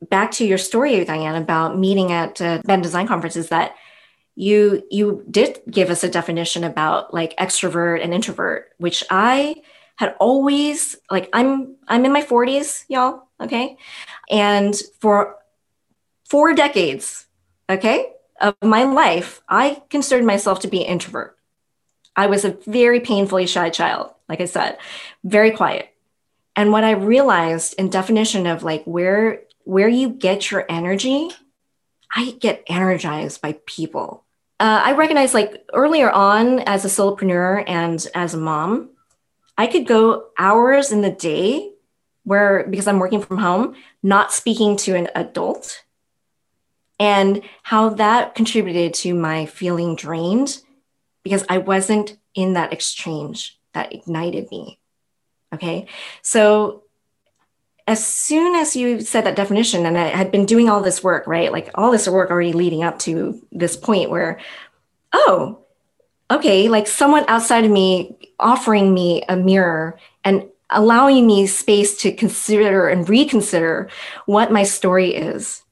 back 0.09 0.31
to 0.31 0.45
your 0.45 0.57
story 0.57 1.03
diane 1.03 1.41
about 1.41 1.77
meeting 1.77 2.11
at 2.11 2.41
uh, 2.41 2.61
Bend 2.65 2.83
design 2.83 3.07
conferences 3.07 3.49
that 3.49 3.75
you 4.35 4.83
you 4.91 5.25
did 5.29 5.59
give 5.69 5.89
us 5.89 6.03
a 6.03 6.09
definition 6.09 6.63
about 6.63 7.13
like 7.13 7.35
extrovert 7.37 8.03
and 8.03 8.13
introvert 8.13 8.73
which 8.77 9.03
i 9.09 9.55
had 9.95 10.15
always 10.19 10.95
like 11.09 11.29
I'm 11.33 11.75
I'm 11.87 12.05
in 12.05 12.13
my 12.13 12.21
40s, 12.21 12.85
y'all, 12.87 13.23
okay? 13.39 13.77
And 14.29 14.75
for 14.99 15.37
four 16.29 16.53
decades, 16.53 17.25
okay, 17.69 18.11
of 18.41 18.55
my 18.61 18.83
life, 18.83 19.41
I 19.47 19.81
considered 19.89 20.25
myself 20.25 20.59
to 20.61 20.67
be 20.67 20.83
an 20.83 20.91
introvert. 20.91 21.37
I 22.15 22.27
was 22.27 22.45
a 22.45 22.57
very 22.65 22.99
painfully 22.99 23.45
shy 23.45 23.69
child, 23.69 24.11
like 24.29 24.41
I 24.41 24.45
said, 24.45 24.77
very 25.23 25.51
quiet. 25.51 25.89
And 26.55 26.71
what 26.71 26.83
I 26.83 26.91
realized 26.91 27.75
in 27.77 27.89
definition 27.89 28.47
of 28.47 28.63
like 28.63 28.83
where 28.85 29.41
where 29.63 29.89
you 29.89 30.09
get 30.09 30.51
your 30.51 30.65
energy, 30.69 31.31
I 32.15 32.31
get 32.39 32.63
energized 32.67 33.41
by 33.41 33.57
people. 33.65 34.23
Uh, 34.59 34.81
I 34.85 34.93
recognize 34.93 35.33
like 35.33 35.65
earlier 35.73 36.09
on 36.09 36.59
as 36.59 36.85
a 36.85 36.87
solopreneur 36.87 37.63
and 37.67 38.05
as 38.15 38.33
a 38.33 38.37
mom, 38.37 38.91
I 39.57 39.67
could 39.67 39.87
go 39.87 40.27
hours 40.37 40.91
in 40.91 41.01
the 41.01 41.11
day 41.11 41.71
where, 42.23 42.65
because 42.67 42.87
I'm 42.87 42.99
working 42.99 43.21
from 43.21 43.37
home, 43.37 43.75
not 44.03 44.33
speaking 44.33 44.75
to 44.77 44.95
an 44.95 45.09
adult, 45.15 45.83
and 46.99 47.41
how 47.63 47.89
that 47.89 48.35
contributed 48.35 48.93
to 48.95 49.13
my 49.13 49.45
feeling 49.45 49.95
drained 49.95 50.61
because 51.23 51.45
I 51.49 51.57
wasn't 51.57 52.17
in 52.33 52.53
that 52.53 52.73
exchange 52.73 53.59
that 53.73 53.93
ignited 53.93 54.49
me. 54.51 54.79
Okay. 55.53 55.87
So, 56.21 56.83
as 57.87 58.05
soon 58.05 58.55
as 58.55 58.75
you 58.75 59.01
said 59.01 59.25
that 59.25 59.35
definition, 59.35 59.85
and 59.85 59.95
I 59.95 60.07
had 60.07 60.31
been 60.31 60.47
doing 60.47 60.69
all 60.69 60.81
this 60.81 61.03
work, 61.03 61.27
right? 61.27 61.51
Like 61.51 61.69
all 61.75 61.91
this 61.91 62.07
work 62.07 62.31
already 62.31 62.53
leading 62.53 62.83
up 62.83 62.97
to 62.99 63.39
this 63.51 63.77
point 63.77 64.09
where, 64.09 64.39
oh, 65.13 65.64
okay, 66.29 66.69
like 66.69 66.87
someone 66.87 67.25
outside 67.27 67.65
of 67.65 67.71
me 67.71 68.31
offering 68.39 68.93
me 68.93 69.23
a 69.29 69.35
mirror 69.35 69.99
and 70.23 70.45
allowing 70.69 71.25
me 71.27 71.45
space 71.47 71.97
to 71.97 72.11
consider 72.11 72.89
and 72.89 73.07
reconsider 73.07 73.89
what 74.25 74.51
my 74.51 74.63
story 74.63 75.13
is. 75.13 75.63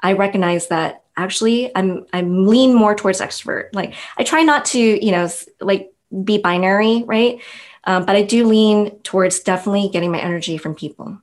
I 0.00 0.14
recognize 0.14 0.68
that 0.68 1.04
actually 1.16 1.70
I'm 1.76 2.06
I'm 2.12 2.46
lean 2.46 2.74
more 2.74 2.94
towards 2.94 3.20
extrovert. 3.20 3.68
Like 3.72 3.94
I 4.16 4.24
try 4.24 4.42
not 4.42 4.64
to, 4.66 4.78
you 4.78 5.12
know, 5.12 5.28
like 5.60 5.92
be 6.24 6.38
binary, 6.38 7.04
right? 7.04 7.40
Um, 7.84 8.06
but 8.06 8.16
I 8.16 8.22
do 8.22 8.46
lean 8.46 8.98
towards 9.00 9.40
definitely 9.40 9.90
getting 9.90 10.10
my 10.10 10.20
energy 10.20 10.56
from 10.56 10.74
people. 10.74 11.20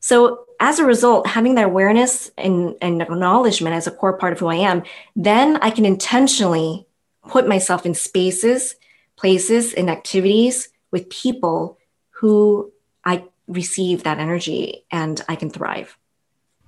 So 0.00 0.46
as 0.60 0.78
a 0.78 0.84
result, 0.84 1.26
having 1.26 1.56
that 1.56 1.64
awareness 1.64 2.30
and, 2.38 2.76
and 2.80 3.02
acknowledgement 3.02 3.74
as 3.74 3.86
a 3.86 3.90
core 3.90 4.16
part 4.16 4.32
of 4.32 4.38
who 4.38 4.46
I 4.46 4.56
am, 4.56 4.84
then 5.16 5.56
I 5.56 5.70
can 5.70 5.84
intentionally 5.84 6.86
put 7.28 7.48
myself 7.48 7.86
in 7.86 7.94
spaces, 7.94 8.74
places, 9.16 9.74
and 9.74 9.90
activities 9.90 10.68
with 10.90 11.10
people 11.10 11.78
who 12.10 12.72
I 13.04 13.24
receive 13.48 14.04
that 14.04 14.18
energy 14.18 14.84
and 14.90 15.20
I 15.28 15.36
can 15.36 15.50
thrive. 15.50 15.96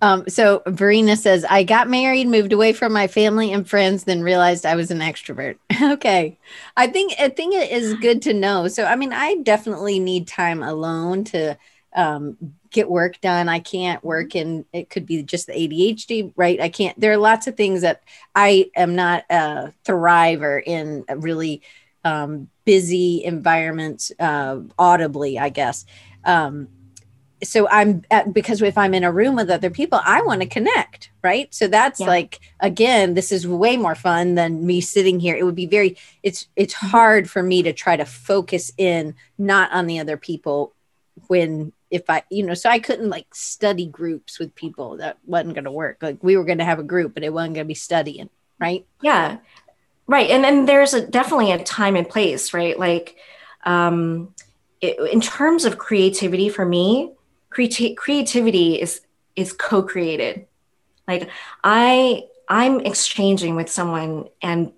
Um, 0.03 0.29
so 0.29 0.63
Verena 0.67 1.17
says, 1.17 1.47
I 1.49 1.63
got 1.63 1.89
married, 1.89 2.29
moved 2.29 2.53
away 2.53 2.73
from 2.75 2.93
my 2.93 3.07
family 3.07 3.53
and 3.53 3.69
friends, 3.69 4.05
then 4.05 4.23
realized 4.23 4.67
I 4.67 4.75
was 4.75 4.91
an 4.91 4.99
extrovert. 4.99 5.57
okay. 5.83 6.39
I 6.77 6.89
think 6.89 7.15
I 7.19 7.31
think 7.31 7.55
it 7.55 7.71
is 7.71 7.95
good 7.95 8.21
to 8.23 8.35
know. 8.35 8.69
So 8.69 8.85
I 8.85 8.97
mean, 8.97 9.13
I 9.13 9.37
definitely 9.37 10.01
need 10.01 10.29
time 10.29 10.63
alone 10.63 11.25
to 11.25 11.57
um, 11.95 12.37
get 12.75 12.91
work 12.91 13.21
done. 13.21 13.49
I 13.49 13.61
can't 13.61 14.05
work 14.05 14.35
and 14.35 14.67
it 14.73 14.91
could 14.91 15.07
be 15.07 15.23
just 15.23 15.47
the 15.47 15.53
ADHD, 15.53 16.33
right? 16.37 16.61
I 16.61 16.69
can't, 16.69 16.99
there 17.01 17.13
are 17.13 17.17
lots 17.17 17.47
of 17.47 17.57
things 17.57 17.81
that 17.81 18.03
I 18.35 18.71
am 18.77 18.95
not 18.95 19.25
a 19.31 19.73
thriver 19.85 20.61
in 20.65 21.05
a 21.09 21.17
really 21.17 21.63
um, 22.05 22.49
busy 22.65 23.25
environments 23.25 24.13
uh, 24.19 24.61
audibly, 24.79 25.39
I 25.39 25.49
guess. 25.49 25.87
Um, 26.25 26.69
so 27.45 27.69
I'm 27.69 28.03
at, 28.11 28.33
because 28.35 28.61
if 28.63 28.77
I'm 28.77 28.95
in 28.95 29.05
a 29.05 29.13
room 29.13 29.37
with 29.37 29.51
other 29.51 29.71
people, 29.71 30.01
I 30.05 30.23
want 30.23 30.41
to 30.41 30.47
connect, 30.49 31.11
right? 31.23 31.53
So 31.55 31.69
that's 31.69 32.01
yeah. 32.01 32.07
like 32.07 32.41
again, 32.61 33.15
this 33.15 33.31
is 33.31 33.47
way 33.47 33.77
more 33.77 33.95
fun 33.95 34.35
than 34.35 34.67
me 34.67 34.81
sitting 34.81 35.21
here. 35.21 35.37
It 35.37 35.45
would 35.45 35.55
be 35.55 35.67
very 35.67 35.97
it's 36.23 36.49
it's 36.57 36.73
hard 36.73 37.29
for 37.29 37.43
me 37.43 37.63
to 37.63 37.73
try 37.73 37.97
to 37.97 38.05
focus 38.05 38.73
in 38.79 39.15
not 39.37 39.71
on 39.73 39.87
the 39.87 39.99
other 39.99 40.17
people 40.17 40.75
when 41.27 41.73
if 41.95 42.11
I, 42.11 42.25
you 42.29 42.43
know, 42.45 42.55
so 42.55 42.69
I 42.69 42.81
couldn't 42.81 43.09
like 43.09 43.33
study 43.33 43.87
groups 43.87 44.41
with 44.41 44.55
people 44.57 44.97
that 44.97 45.19
wasn't 45.25 45.55
going 45.55 45.65
to 45.65 45.71
work. 45.71 45.99
Like 46.03 46.19
we 46.23 46.37
were 46.37 46.45
going 46.45 46.59
to 46.59 46.65
have 46.65 46.81
a 46.81 46.83
group, 46.83 47.15
but 47.15 47.23
it 47.23 47.33
wasn't 47.33 47.55
going 47.55 47.67
to 47.67 47.69
be 47.69 47.75
studying, 47.75 48.29
right? 48.59 48.85
Yeah. 49.01 49.39
right 50.07 50.29
and 50.31 50.43
then 50.45 50.67
there's 50.67 50.93
a 50.93 51.07
definitely 51.07 51.53
a 51.53 51.63
time 51.63 51.97
and 51.97 52.09
place 52.09 52.53
right 52.53 52.79
like 52.79 53.17
um 53.65 54.35
it, 54.81 54.99
in 55.13 55.21
terms 55.21 55.65
of 55.65 55.79
creativity 55.79 56.49
for 56.51 56.67
me 56.67 57.13
creati- 57.51 57.97
creativity 57.97 58.81
is 58.81 59.01
is 59.35 59.53
co-created 59.53 60.47
like 61.09 61.31
i 61.63 62.23
i'm 62.49 62.81
exchanging 62.81 63.57
with 63.57 63.71
someone 63.71 64.29
and 64.43 64.73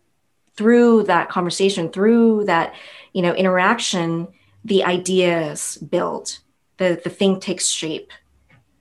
through 0.56 1.02
that 1.04 1.28
conversation 1.28 1.90
through 1.90 2.44
that 2.44 2.74
you 3.12 3.22
know 3.22 3.34
interaction 3.34 4.28
the 4.64 4.84
ideas 4.84 5.76
build 5.78 6.38
the 6.78 7.00
the 7.02 7.10
thing 7.10 7.40
takes 7.40 7.68
shape. 7.68 8.12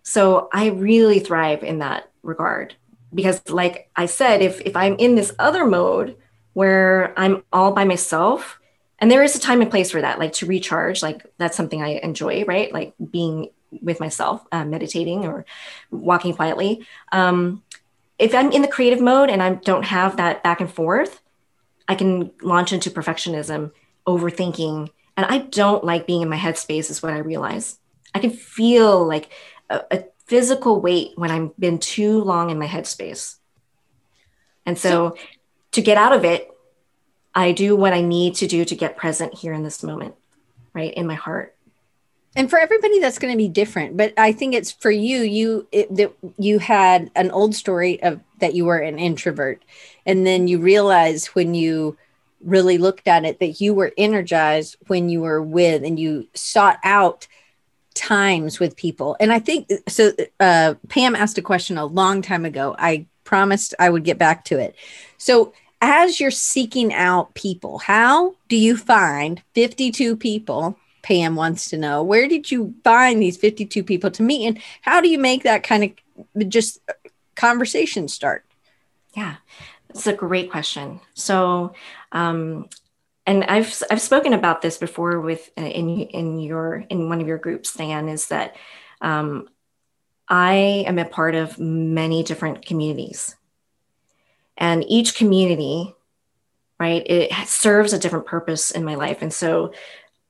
So 0.03 0.49
i 0.53 0.67
really 0.67 1.19
thrive 1.19 1.63
in 1.63 1.79
that 1.79 2.09
regard 2.23 2.75
because 3.13 3.41
like 3.49 3.89
i 3.95 4.05
said 4.05 4.41
if 4.41 4.61
if 4.61 4.75
i'm 4.75 4.95
in 4.97 5.15
this 5.15 5.33
other 5.39 5.65
mode 5.65 6.17
where 6.53 7.13
i'm 7.17 7.43
all 7.53 7.71
by 7.71 7.85
myself 7.85 8.59
and 8.99 9.09
there 9.09 9.23
is 9.23 9.35
a 9.35 9.39
time 9.39 9.61
and 9.61 9.69
place 9.69 9.91
for 9.91 10.01
that 10.01 10.19
like 10.19 10.33
to 10.33 10.45
recharge 10.45 11.01
like 11.01 11.25
that's 11.37 11.57
something 11.57 11.81
i 11.81 11.99
enjoy 12.03 12.43
right? 12.45 12.73
Like 12.73 12.93
being 13.11 13.49
with 13.81 13.99
myself 13.99 14.45
uh, 14.51 14.63
meditating 14.63 15.25
or 15.25 15.45
walking 15.91 16.33
quietly. 16.33 16.85
Um, 17.11 17.63
if 18.17 18.33
i'm 18.33 18.51
in 18.51 18.61
the 18.61 18.67
creative 18.67 19.01
mode 19.01 19.29
and 19.29 19.41
i 19.41 19.53
don't 19.53 19.85
have 19.85 20.17
that 20.17 20.43
back 20.43 20.61
and 20.61 20.71
forth 20.71 21.21
i 21.87 21.95
can 21.95 22.31
launch 22.41 22.71
into 22.71 22.89
perfectionism 22.89 23.71
overthinking 24.07 24.89
and 25.17 25.25
i 25.25 25.39
don't 25.39 25.83
like 25.83 26.07
being 26.07 26.21
in 26.21 26.29
my 26.29 26.37
headspace 26.37 26.89
is 26.89 27.01
what 27.03 27.13
i 27.13 27.17
realize 27.17 27.79
i 28.15 28.19
can 28.19 28.31
feel 28.31 29.05
like 29.05 29.29
a, 29.69 29.81
a 29.91 30.03
physical 30.25 30.81
weight 30.81 31.11
when 31.15 31.29
i've 31.29 31.55
been 31.57 31.77
too 31.77 32.23
long 32.23 32.49
in 32.49 32.57
my 32.57 32.67
headspace 32.67 33.35
and 34.65 34.79
so, 34.79 34.89
so 34.89 35.17
to 35.73 35.81
get 35.81 35.97
out 35.97 36.13
of 36.13 36.25
it 36.25 36.49
I 37.35 37.51
do 37.51 37.75
what 37.75 37.93
I 37.93 38.01
need 38.01 38.35
to 38.35 38.47
do 38.47 38.63
to 38.63 38.75
get 38.75 38.95
present 38.95 39.33
here 39.33 39.51
in 39.51 39.63
this 39.63 39.83
moment, 39.83 40.15
right? 40.73 40.93
In 40.93 41.05
my 41.05 41.15
heart. 41.15 41.53
And 42.37 42.49
for 42.49 42.57
everybody 42.57 42.99
that's 42.99 43.19
going 43.19 43.33
to 43.33 43.37
be 43.37 43.47
different, 43.47 43.95
but 43.95 44.13
I 44.17 44.31
think 44.31 44.55
it's 44.55 44.71
for 44.71 44.91
you 44.91 45.19
you 45.21 45.67
it, 45.71 45.93
that 45.95 46.13
you 46.37 46.59
had 46.59 47.11
an 47.15 47.31
old 47.31 47.55
story 47.55 48.01
of 48.01 48.21
that 48.39 48.55
you 48.55 48.65
were 48.65 48.77
an 48.77 48.99
introvert 48.99 49.63
and 50.05 50.25
then 50.25 50.47
you 50.47 50.59
realized 50.59 51.27
when 51.27 51.53
you 51.53 51.97
really 52.41 52.77
looked 52.77 53.07
at 53.07 53.23
it 53.25 53.39
that 53.39 53.61
you 53.61 53.73
were 53.73 53.93
energized 53.97 54.75
when 54.87 55.07
you 55.07 55.21
were 55.21 55.41
with 55.41 55.83
and 55.83 55.97
you 55.97 56.27
sought 56.33 56.77
out 56.83 57.27
times 57.95 58.59
with 58.59 58.75
people. 58.75 59.17
And 59.19 59.33
I 59.33 59.39
think 59.39 59.69
so 59.87 60.11
uh 60.39 60.75
Pam 60.89 61.15
asked 61.15 61.37
a 61.37 61.41
question 61.41 61.77
a 61.77 61.85
long 61.85 62.21
time 62.21 62.45
ago. 62.45 62.75
I 62.77 63.07
promised 63.23 63.73
I 63.79 63.89
would 63.89 64.03
get 64.03 64.19
back 64.19 64.45
to 64.45 64.59
it. 64.59 64.75
So 65.17 65.53
as 65.81 66.19
you're 66.19 66.31
seeking 66.31 66.93
out 66.93 67.33
people, 67.33 67.79
how 67.79 68.35
do 68.47 68.55
you 68.55 68.77
find 68.77 69.41
52 69.55 70.15
people? 70.17 70.77
Pam 71.01 71.35
wants 71.35 71.69
to 71.69 71.77
know 71.77 72.01
where 72.01 72.27
did 72.27 72.49
you 72.49 72.73
find 72.83 73.21
these 73.21 73.37
52 73.37 73.83
people 73.83 74.09
to 74.11 74.23
meet 74.23 74.47
and 74.47 74.59
how 74.81 75.01
do 75.01 75.09
you 75.09 75.19
make 75.19 75.43
that 75.43 75.63
kind 75.63 75.83
of 76.35 76.49
just 76.49 76.79
conversation 77.35 78.07
start? 78.07 78.43
Yeah, 79.15 79.35
it's 79.89 80.07
a 80.07 80.13
great 80.13 80.51
question. 80.51 80.99
So, 81.13 81.73
um, 82.11 82.69
and 83.25 83.43
I've 83.45 83.81
I've 83.89 84.01
spoken 84.01 84.33
about 84.33 84.61
this 84.61 84.77
before 84.77 85.19
with 85.19 85.49
uh, 85.57 85.61
in 85.61 85.89
in 85.89 86.39
your 86.39 86.85
in 86.89 87.09
one 87.09 87.21
of 87.21 87.27
your 87.27 87.37
groups, 87.37 87.73
Dan, 87.73 88.07
is 88.07 88.27
that 88.27 88.55
um, 89.01 89.49
I 90.27 90.83
am 90.87 90.99
a 90.99 91.05
part 91.05 91.35
of 91.35 91.59
many 91.59 92.23
different 92.23 92.65
communities. 92.65 93.35
And 94.57 94.85
each 94.87 95.15
community 95.15 95.93
right 96.79 97.05
it 97.09 97.31
serves 97.47 97.93
a 97.93 97.99
different 97.99 98.25
purpose 98.25 98.71
in 98.71 98.83
my 98.83 98.95
life. 98.95 99.21
And 99.21 99.33
so 99.33 99.73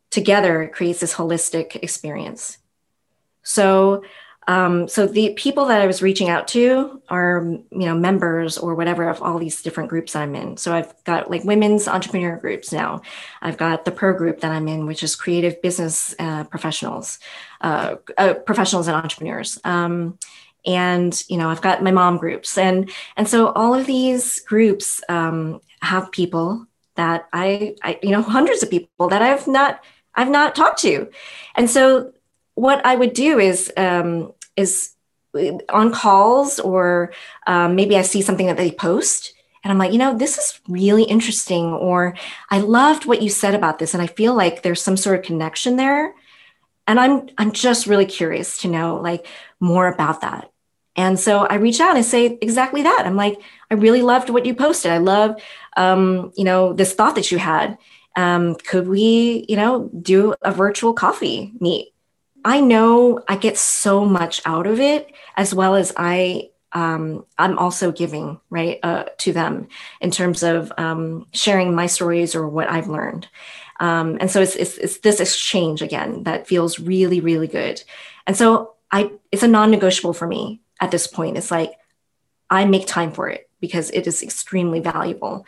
together 0.09 0.63
it 0.63 0.73
creates 0.73 0.99
this 0.99 1.13
holistic 1.13 1.75
experience. 1.77 2.57
So 3.43 4.03
um, 4.47 4.87
so 4.87 5.07
the 5.07 5.33
people 5.33 5.65
that 5.65 5.81
i 5.81 5.87
was 5.87 6.01
reaching 6.01 6.29
out 6.29 6.47
to 6.47 7.01
are 7.09 7.43
you 7.45 7.85
know 7.85 7.95
members 7.95 8.57
or 8.57 8.75
whatever 8.75 9.09
of 9.09 9.21
all 9.21 9.39
these 9.39 9.61
different 9.61 9.89
groups 9.89 10.15
i'm 10.15 10.35
in. 10.35 10.57
So 10.57 10.73
i've 10.73 10.93
got 11.03 11.29
like 11.31 11.43
women's 11.43 11.87
entrepreneur 11.87 12.37
groups 12.37 12.71
now. 12.71 13.01
I've 13.41 13.57
got 13.57 13.85
the 13.85 13.91
pro 13.91 14.13
group 14.13 14.41
that 14.41 14.51
i'm 14.51 14.67
in 14.67 14.85
which 14.85 15.03
is 15.03 15.15
creative 15.15 15.61
business 15.61 16.13
uh, 16.19 16.43
professionals 16.45 17.19
uh, 17.61 17.95
uh, 18.17 18.35
professionals 18.35 18.87
and 18.87 18.95
entrepreneurs. 18.95 19.59
Um, 19.63 20.17
and 20.65 21.23
you 21.29 21.37
know 21.37 21.49
i've 21.49 21.61
got 21.61 21.83
my 21.83 21.91
mom 21.91 22.17
groups. 22.17 22.57
And 22.57 22.91
and 23.17 23.27
so 23.27 23.51
all 23.53 23.73
of 23.73 23.85
these 23.85 24.39
groups 24.41 25.01
um, 25.09 25.61
have 25.81 26.11
people 26.11 26.67
that 26.95 27.27
I, 27.33 27.75
I 27.83 27.99
you 28.01 28.11
know 28.11 28.21
hundreds 28.37 28.63
of 28.63 28.69
people 28.69 29.07
that 29.09 29.21
i've 29.21 29.47
not 29.47 29.83
i've 30.13 30.29
not 30.29 30.55
talked 30.55 30.81
to. 30.81 31.09
And 31.55 31.69
so 31.69 32.11
what 32.55 32.85
i 32.85 32.95
would 32.95 33.13
do 33.13 33.37
is 33.37 33.71
um, 33.77 34.31
is 34.55 34.91
on 35.69 35.91
calls 35.91 36.59
or 36.59 37.11
um, 37.45 37.75
maybe 37.75 37.97
i 37.97 38.01
see 38.01 38.21
something 38.21 38.47
that 38.47 38.57
they 38.57 38.71
post 38.71 39.33
and 39.63 39.71
i'm 39.71 39.77
like 39.77 39.91
you 39.91 39.97
know 39.97 40.17
this 40.17 40.37
is 40.37 40.59
really 40.67 41.03
interesting 41.03 41.73
or 41.73 42.15
i 42.49 42.59
loved 42.59 43.05
what 43.05 43.21
you 43.21 43.29
said 43.29 43.53
about 43.53 43.79
this 43.79 43.93
and 43.93 44.01
i 44.01 44.07
feel 44.07 44.33
like 44.33 44.61
there's 44.61 44.81
some 44.81 44.95
sort 44.95 45.19
of 45.19 45.25
connection 45.25 45.75
there 45.75 46.13
and 46.87 46.99
i'm 46.99 47.27
i'm 47.37 47.51
just 47.51 47.85
really 47.85 48.05
curious 48.05 48.61
to 48.61 48.69
know 48.69 48.95
like 48.95 49.27
more 49.59 49.87
about 49.87 50.21
that 50.21 50.49
and 50.95 51.19
so 51.19 51.45
I 51.45 51.55
reach 51.55 51.79
out 51.79 51.95
and 51.95 52.05
say 52.05 52.37
exactly 52.41 52.83
that. 52.83 53.03
I'm 53.05 53.17
like, 53.17 53.39
I 53.69 53.73
really 53.73 54.01
loved 54.01 54.29
what 54.29 54.45
you 54.45 54.55
posted. 54.55 54.91
I 54.91 54.97
love, 54.99 55.41
um, 55.75 56.31
you 56.37 56.45
know, 56.45 56.73
this 56.73 56.93
thought 56.93 57.15
that 57.15 57.31
you 57.31 57.37
had. 57.37 57.77
Um, 58.15 58.55
could 58.55 58.87
we, 58.87 59.45
you 59.49 59.57
know, 59.57 59.89
do 60.01 60.35
a 60.41 60.51
virtual 60.51 60.93
coffee 60.93 61.51
meet? 61.59 61.93
I 62.45 62.61
know 62.61 63.23
I 63.27 63.35
get 63.37 63.57
so 63.57 64.05
much 64.05 64.41
out 64.45 64.67
of 64.67 64.79
it, 64.79 65.11
as 65.35 65.53
well 65.53 65.75
as 65.75 65.91
I, 65.97 66.51
um, 66.73 67.25
I'm 67.39 67.57
also 67.57 67.91
giving 67.91 68.39
right 68.51 68.79
uh, 68.83 69.05
to 69.17 69.33
them 69.33 69.67
in 69.99 70.11
terms 70.11 70.43
of 70.43 70.71
um, 70.77 71.25
sharing 71.33 71.73
my 71.73 71.87
stories 71.87 72.35
or 72.35 72.47
what 72.47 72.69
I've 72.69 72.87
learned. 72.87 73.27
Um, 73.79 74.17
and 74.21 74.29
so 74.29 74.41
it's, 74.41 74.55
it's, 74.55 74.77
it's 74.77 74.99
this 74.99 75.19
exchange 75.19 75.81
again 75.81 76.23
that 76.23 76.47
feels 76.47 76.79
really, 76.79 77.19
really 77.19 77.47
good. 77.47 77.83
And 78.27 78.37
so 78.37 78.75
I, 78.91 79.11
it's 79.31 79.43
a 79.43 79.47
non-negotiable 79.47 80.13
for 80.13 80.27
me 80.27 80.61
at 80.79 80.91
this 80.91 81.07
point. 81.07 81.37
It's 81.37 81.51
like 81.51 81.73
I 82.49 82.65
make 82.65 82.85
time 82.85 83.11
for 83.11 83.27
it 83.27 83.49
because 83.59 83.89
it 83.89 84.05
is 84.05 84.21
extremely 84.21 84.79
valuable. 84.79 85.47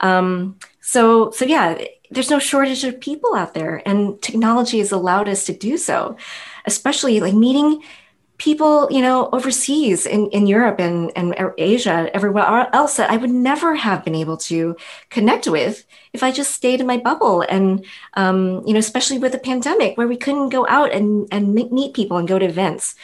Um, 0.00 0.58
so, 0.80 1.30
so 1.30 1.44
yeah, 1.44 1.78
there's 2.10 2.30
no 2.30 2.38
shortage 2.38 2.84
of 2.84 3.00
people 3.00 3.34
out 3.34 3.54
there, 3.54 3.82
and 3.86 4.20
technology 4.22 4.78
has 4.78 4.92
allowed 4.92 5.28
us 5.28 5.44
to 5.46 5.52
do 5.52 5.76
so, 5.76 6.16
especially 6.66 7.20
like 7.20 7.34
meeting 7.34 7.82
people, 8.38 8.86
you 8.90 9.02
know, 9.02 9.28
overseas 9.32 10.06
in, 10.06 10.28
in 10.30 10.46
Europe 10.46 10.78
and, 10.78 11.10
and 11.16 11.34
Asia, 11.58 12.08
everywhere 12.14 12.68
else 12.72 12.96
that 12.96 13.10
I 13.10 13.16
would 13.16 13.30
never 13.30 13.74
have 13.74 14.04
been 14.04 14.14
able 14.14 14.36
to 14.36 14.76
connect 15.10 15.48
with 15.48 15.84
if 16.12 16.22
I 16.22 16.30
just 16.30 16.54
stayed 16.54 16.80
in 16.80 16.86
my 16.86 16.98
bubble. 16.98 17.44
And, 17.48 17.84
um, 18.14 18.62
you 18.64 18.72
know, 18.72 18.78
especially 18.78 19.18
with 19.18 19.32
the 19.32 19.38
pandemic 19.38 19.98
where 19.98 20.06
we 20.06 20.16
couldn't 20.16 20.50
go 20.50 20.68
out 20.68 20.92
and, 20.92 21.26
and 21.32 21.52
meet 21.52 21.94
people 21.94 22.16
and 22.16 22.28
go 22.28 22.38
to 22.38 22.46
events 22.46 22.94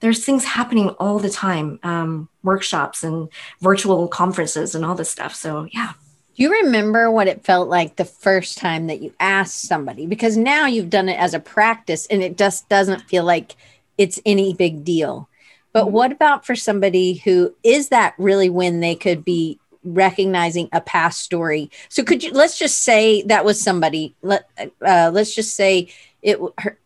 there's 0.00 0.24
things 0.24 0.44
happening 0.44 0.90
all 1.00 1.18
the 1.18 1.30
time 1.30 1.80
um, 1.82 2.28
workshops 2.42 3.02
and 3.02 3.28
virtual 3.60 4.08
conferences 4.08 4.74
and 4.74 4.84
all 4.84 4.94
this 4.94 5.10
stuff 5.10 5.34
so 5.34 5.66
yeah 5.72 5.94
do 6.36 6.42
you 6.42 6.50
remember 6.50 7.10
what 7.10 7.28
it 7.28 7.44
felt 7.44 7.68
like 7.68 7.96
the 7.96 8.04
first 8.04 8.58
time 8.58 8.86
that 8.88 9.02
you 9.02 9.12
asked 9.18 9.62
somebody 9.62 10.06
because 10.06 10.36
now 10.36 10.66
you've 10.66 10.90
done 10.90 11.08
it 11.08 11.18
as 11.18 11.34
a 11.34 11.40
practice 11.40 12.06
and 12.06 12.22
it 12.22 12.36
just 12.36 12.68
doesn't 12.68 13.02
feel 13.02 13.24
like 13.24 13.56
it's 13.98 14.20
any 14.26 14.54
big 14.54 14.84
deal 14.84 15.28
but 15.72 15.84
mm-hmm. 15.84 15.94
what 15.94 16.12
about 16.12 16.46
for 16.46 16.54
somebody 16.54 17.14
who 17.14 17.54
is 17.62 17.88
that 17.88 18.14
really 18.18 18.50
when 18.50 18.80
they 18.80 18.94
could 18.94 19.24
be 19.24 19.58
recognizing 19.82 20.68
a 20.72 20.80
past 20.80 21.20
story 21.20 21.70
so 21.88 22.02
could 22.02 22.22
you 22.22 22.32
let's 22.32 22.58
just 22.58 22.82
say 22.82 23.22
that 23.22 23.44
was 23.44 23.60
somebody 23.60 24.14
let 24.22 24.48
uh, 24.84 25.10
let's 25.12 25.34
just 25.34 25.54
say 25.54 25.88
it 26.22 26.38
her, 26.58 26.76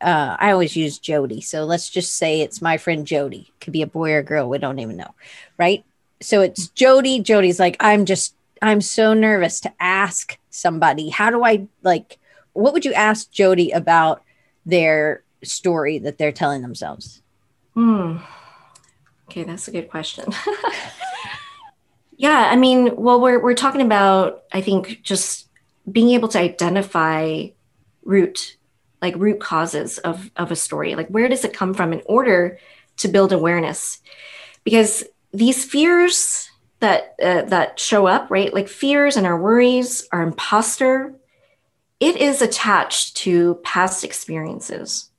uh, 0.00 0.36
I 0.38 0.52
always 0.52 0.76
use 0.76 0.98
Jody. 0.98 1.40
So 1.40 1.64
let's 1.64 1.90
just 1.90 2.16
say 2.16 2.40
it's 2.40 2.62
my 2.62 2.76
friend 2.76 3.06
Jody. 3.06 3.52
Could 3.60 3.72
be 3.72 3.82
a 3.82 3.86
boy 3.86 4.12
or 4.12 4.22
girl. 4.22 4.48
We 4.48 4.58
don't 4.58 4.78
even 4.78 4.96
know. 4.96 5.14
Right. 5.58 5.84
So 6.20 6.42
it's 6.42 6.68
Jody. 6.68 7.20
Jody's 7.20 7.58
like, 7.58 7.76
I'm 7.80 8.04
just, 8.04 8.34
I'm 8.68 8.80
so 8.80 9.14
nervous 9.14 9.60
to 9.60 9.72
ask 9.80 10.38
somebody. 10.50 11.08
How 11.08 11.30
do 11.30 11.44
I 11.44 11.66
like, 11.82 12.18
what 12.52 12.72
would 12.72 12.84
you 12.84 12.92
ask 12.92 13.30
Jody 13.30 13.70
about 13.70 14.22
their 14.64 15.22
story 15.42 15.98
that 15.98 16.18
they're 16.18 16.32
telling 16.32 16.62
themselves? 16.62 17.22
Hmm. 17.74 18.18
Okay. 19.28 19.44
That's 19.44 19.68
a 19.68 19.72
good 19.72 19.90
question. 19.90 20.26
yeah. 22.16 22.48
I 22.50 22.56
mean, 22.56 22.94
well, 22.96 23.20
we're, 23.20 23.42
we're 23.42 23.54
talking 23.54 23.80
about, 23.80 24.44
I 24.52 24.60
think, 24.60 25.02
just 25.02 25.48
being 25.90 26.10
able 26.10 26.28
to 26.28 26.38
identify 26.38 27.46
root 28.04 28.56
like 29.02 29.16
root 29.16 29.38
causes 29.38 29.98
of, 29.98 30.30
of 30.36 30.50
a 30.50 30.56
story 30.56 30.94
like 30.94 31.08
where 31.08 31.28
does 31.28 31.44
it 31.44 31.52
come 31.52 31.74
from 31.74 31.92
in 31.92 32.02
order 32.06 32.58
to 32.96 33.08
build 33.08 33.32
awareness 33.32 34.00
because 34.62 35.04
these 35.32 35.64
fears 35.64 36.50
that 36.84 37.14
uh, 37.22 37.42
that 37.48 37.80
show 37.80 38.06
up, 38.06 38.30
right? 38.30 38.52
Like 38.52 38.68
fears 38.68 39.16
and 39.16 39.26
our 39.26 39.40
worries, 39.40 40.06
our 40.12 40.22
imposter, 40.22 41.14
it 41.98 42.16
is 42.16 42.42
attached 42.42 43.16
to 43.18 43.54
past 43.64 44.04
experiences. 44.04 45.10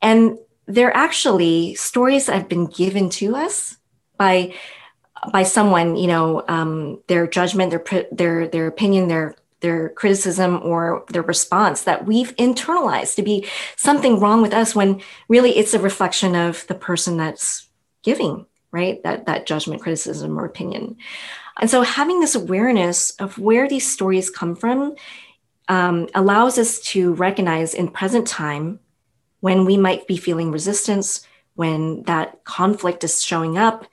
And 0.00 0.38
they're 0.66 0.96
actually 0.96 1.74
stories 1.74 2.26
that 2.26 2.36
have 2.36 2.48
been 2.48 2.66
given 2.66 3.10
to 3.10 3.34
us 3.34 3.78
by 4.16 4.54
by 5.32 5.42
someone, 5.42 5.96
you 5.96 6.06
know, 6.06 6.44
um, 6.46 7.02
their 7.08 7.26
judgment, 7.26 7.70
their 7.70 8.06
their 8.12 8.46
their 8.46 8.66
opinion, 8.68 9.08
their 9.08 9.34
their 9.58 9.88
criticism 9.90 10.60
or 10.62 11.04
their 11.08 11.22
response 11.22 11.82
that 11.82 12.06
we've 12.06 12.34
internalized 12.36 13.16
to 13.16 13.22
be 13.22 13.44
something 13.76 14.20
wrong 14.20 14.40
with 14.40 14.54
us 14.54 14.74
when 14.74 15.02
really 15.28 15.58
it's 15.58 15.74
a 15.74 15.80
reflection 15.80 16.36
of 16.36 16.64
the 16.68 16.74
person 16.76 17.16
that's 17.16 17.68
giving 18.02 18.46
right? 18.72 19.02
That 19.02 19.26
that 19.26 19.46
judgment 19.46 19.82
criticism 19.82 20.38
or 20.38 20.44
opinion. 20.44 20.96
And 21.60 21.68
so 21.68 21.82
having 21.82 22.20
this 22.20 22.34
awareness 22.34 23.12
of 23.12 23.38
where 23.38 23.68
these 23.68 23.90
stories 23.90 24.30
come 24.30 24.56
from 24.56 24.94
um, 25.68 26.08
allows 26.14 26.58
us 26.58 26.80
to 26.80 27.14
recognize 27.14 27.74
in 27.74 27.88
present 27.88 28.26
time 28.26 28.80
when 29.40 29.64
we 29.64 29.76
might 29.76 30.06
be 30.06 30.16
feeling 30.16 30.50
resistance 30.50 31.26
when 31.54 32.02
that 32.04 32.44
conflict 32.44 33.04
is 33.04 33.22
showing 33.22 33.58
up 33.58 33.86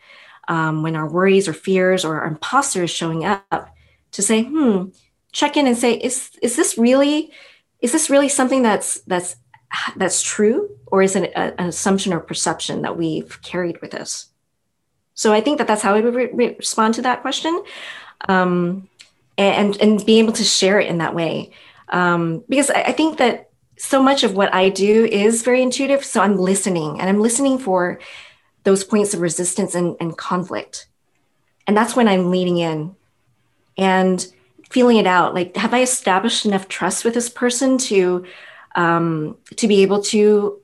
um, 0.47 0.83
when 0.83 0.95
our 0.95 1.09
worries 1.09 1.47
or 1.47 1.53
fears 1.53 2.05
or 2.05 2.21
our 2.21 2.27
imposter 2.27 2.83
is 2.83 2.91
showing 2.91 3.25
up 3.25 3.69
to 4.11 4.21
say 4.21 4.43
hmm 4.43 4.85
check 5.33 5.57
in 5.57 5.67
and 5.67 5.77
say 5.77 5.93
is 5.93 6.31
is 6.41 6.55
this 6.55 6.77
really 6.77 7.31
is 7.81 7.91
this 7.91 8.09
really 8.09 8.29
something 8.29 8.63
that's 8.63 9.01
that's 9.01 9.35
that's 9.95 10.21
true? 10.21 10.69
Or 10.87 11.01
is 11.01 11.15
it 11.15 11.31
an 11.35 11.67
assumption 11.67 12.13
or 12.13 12.19
perception 12.19 12.83
that 12.83 12.97
we've 12.97 13.41
carried 13.41 13.81
with 13.81 13.93
us 13.93 14.29
so 15.17 15.33
i 15.33 15.41
think 15.41 15.57
that 15.57 15.67
that's 15.67 15.81
how 15.81 15.93
i 15.93 15.99
would 15.99 16.15
re- 16.15 16.55
respond 16.57 16.93
to 16.93 17.01
that 17.01 17.21
question. 17.21 17.53
Um, 18.29 18.87
and 19.37 19.79
and 19.81 20.03
be 20.05 20.19
able 20.19 20.33
to 20.33 20.43
share 20.43 20.79
it 20.79 20.89
in 20.89 20.97
that 20.97 21.13
way. 21.13 21.51
Um, 21.89 22.43
because 22.49 22.69
I, 22.69 22.81
I 22.81 22.91
think 22.91 23.17
that 23.19 23.49
so 23.77 24.01
much 24.01 24.23
of 24.23 24.35
what 24.35 24.53
i 24.53 24.69
do 24.69 25.05
is 25.05 25.43
very 25.43 25.61
intuitive. 25.61 26.03
So 26.03 26.21
i'm 26.21 26.37
listening 26.37 26.99
and 26.99 27.09
i'm 27.09 27.21
listening 27.21 27.59
for 27.59 27.99
those 28.63 28.83
points 28.83 29.13
of 29.13 29.21
resistance 29.21 29.75
and, 29.75 29.95
and 29.99 30.17
conflict. 30.17 30.87
And 31.67 31.77
that's 31.77 31.95
when 31.95 32.07
i'm 32.07 32.31
leaning 32.31 32.57
in 32.57 32.95
and 33.77 34.25
feeling 34.69 34.97
it 34.97 35.07
out. 35.07 35.35
Like 35.35 35.55
have 35.55 35.73
i 35.73 35.81
established 35.81 36.45
enough 36.45 36.67
trust 36.67 37.05
with 37.05 37.13
this 37.13 37.29
person 37.29 37.77
to 37.89 38.25
um, 38.75 39.37
to 39.55 39.67
be 39.67 39.83
able 39.83 40.01
to 40.03 40.59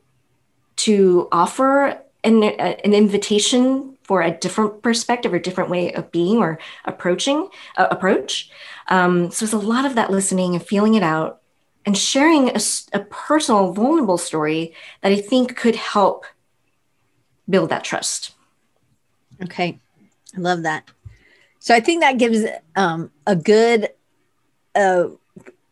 to 0.76 1.28
offer 1.32 1.99
an, 2.24 2.43
an 2.43 2.93
invitation 2.93 3.93
for 4.14 4.22
a 4.22 4.30
different 4.30 4.84
perspective 4.84 5.34
or 5.34 5.39
different 5.39 5.72
way 5.72 5.91
of 5.91 6.11
being 6.11 6.38
or 6.38 6.59
approaching 6.86 7.49
uh, 7.78 7.88
approach. 7.89 8.47
Um, 8.89 9.32
so 9.32 9.43
it's 9.43 9.53
a 9.53 9.57
lot 9.57 9.86
of 9.86 9.95
that 9.95 10.11
listening 10.11 10.53
and 10.53 10.64
feeling 10.64 10.93
it 10.93 11.01
out 11.01 11.41
and 11.84 11.97
sharing 11.97 12.49
a, 12.49 12.59
a 12.93 12.99
personal 12.99 13.74
vulnerable 13.74 14.20
story 14.20 14.76
that 15.01 15.11
i 15.11 15.20
think 15.20 15.57
could 15.57 15.76
help 15.76 16.28
build 17.49 17.72
that 17.72 17.84
trust. 17.84 18.36
Okay. 19.41 19.80
I 20.38 20.39
love 20.39 20.61
that. 20.61 20.88
So 21.57 21.74
I 21.74 21.80
think 21.80 22.01
that 22.01 22.20
gives 22.20 22.45
um, 22.76 23.09
a 23.26 23.36
good, 23.36 23.89
uh, 24.76 25.07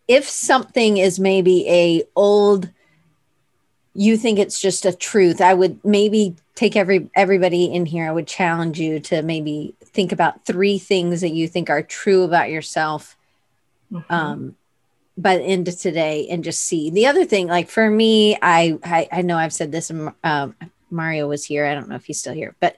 if 0.07 0.27
something 0.27 0.97
is 0.97 1.19
maybe 1.19 1.69
a 1.69 2.03
old, 2.15 2.71
you 3.93 4.17
think 4.17 4.39
it's 4.39 4.59
just 4.59 4.83
a 4.83 4.93
truth. 4.95 5.41
I 5.41 5.53
would 5.53 5.85
maybe 5.85 6.37
take 6.55 6.75
every 6.75 7.09
everybody 7.15 7.65
in 7.65 7.85
here. 7.85 8.07
I 8.07 8.11
would 8.11 8.27
challenge 8.27 8.79
you 8.79 8.99
to 9.01 9.21
maybe 9.21 9.73
think 9.83 10.11
about 10.11 10.45
three 10.45 10.77
things 10.77 11.21
that 11.21 11.29
you 11.29 11.47
think 11.47 11.69
are 11.69 11.83
true 11.83 12.23
about 12.23 12.49
yourself. 12.49 13.17
Mm-hmm. 13.91 14.13
Um, 14.13 14.55
by 15.17 15.37
the 15.37 15.43
end 15.43 15.67
of 15.67 15.77
today 15.77 16.25
and 16.29 16.41
just 16.41 16.63
see 16.63 16.89
the 16.89 17.05
other 17.05 17.25
thing 17.25 17.45
like 17.45 17.69
for 17.69 17.91
me 17.91 18.37
i 18.41 18.79
i, 18.81 19.09
I 19.11 19.21
know 19.21 19.35
i've 19.35 19.51
said 19.51 19.69
this 19.69 19.91
um, 20.23 20.55
mario 20.89 21.27
was 21.27 21.43
here 21.43 21.65
i 21.65 21.73
don't 21.73 21.89
know 21.89 21.97
if 21.97 22.05
he's 22.05 22.17
still 22.17 22.33
here 22.33 22.55
but 22.61 22.77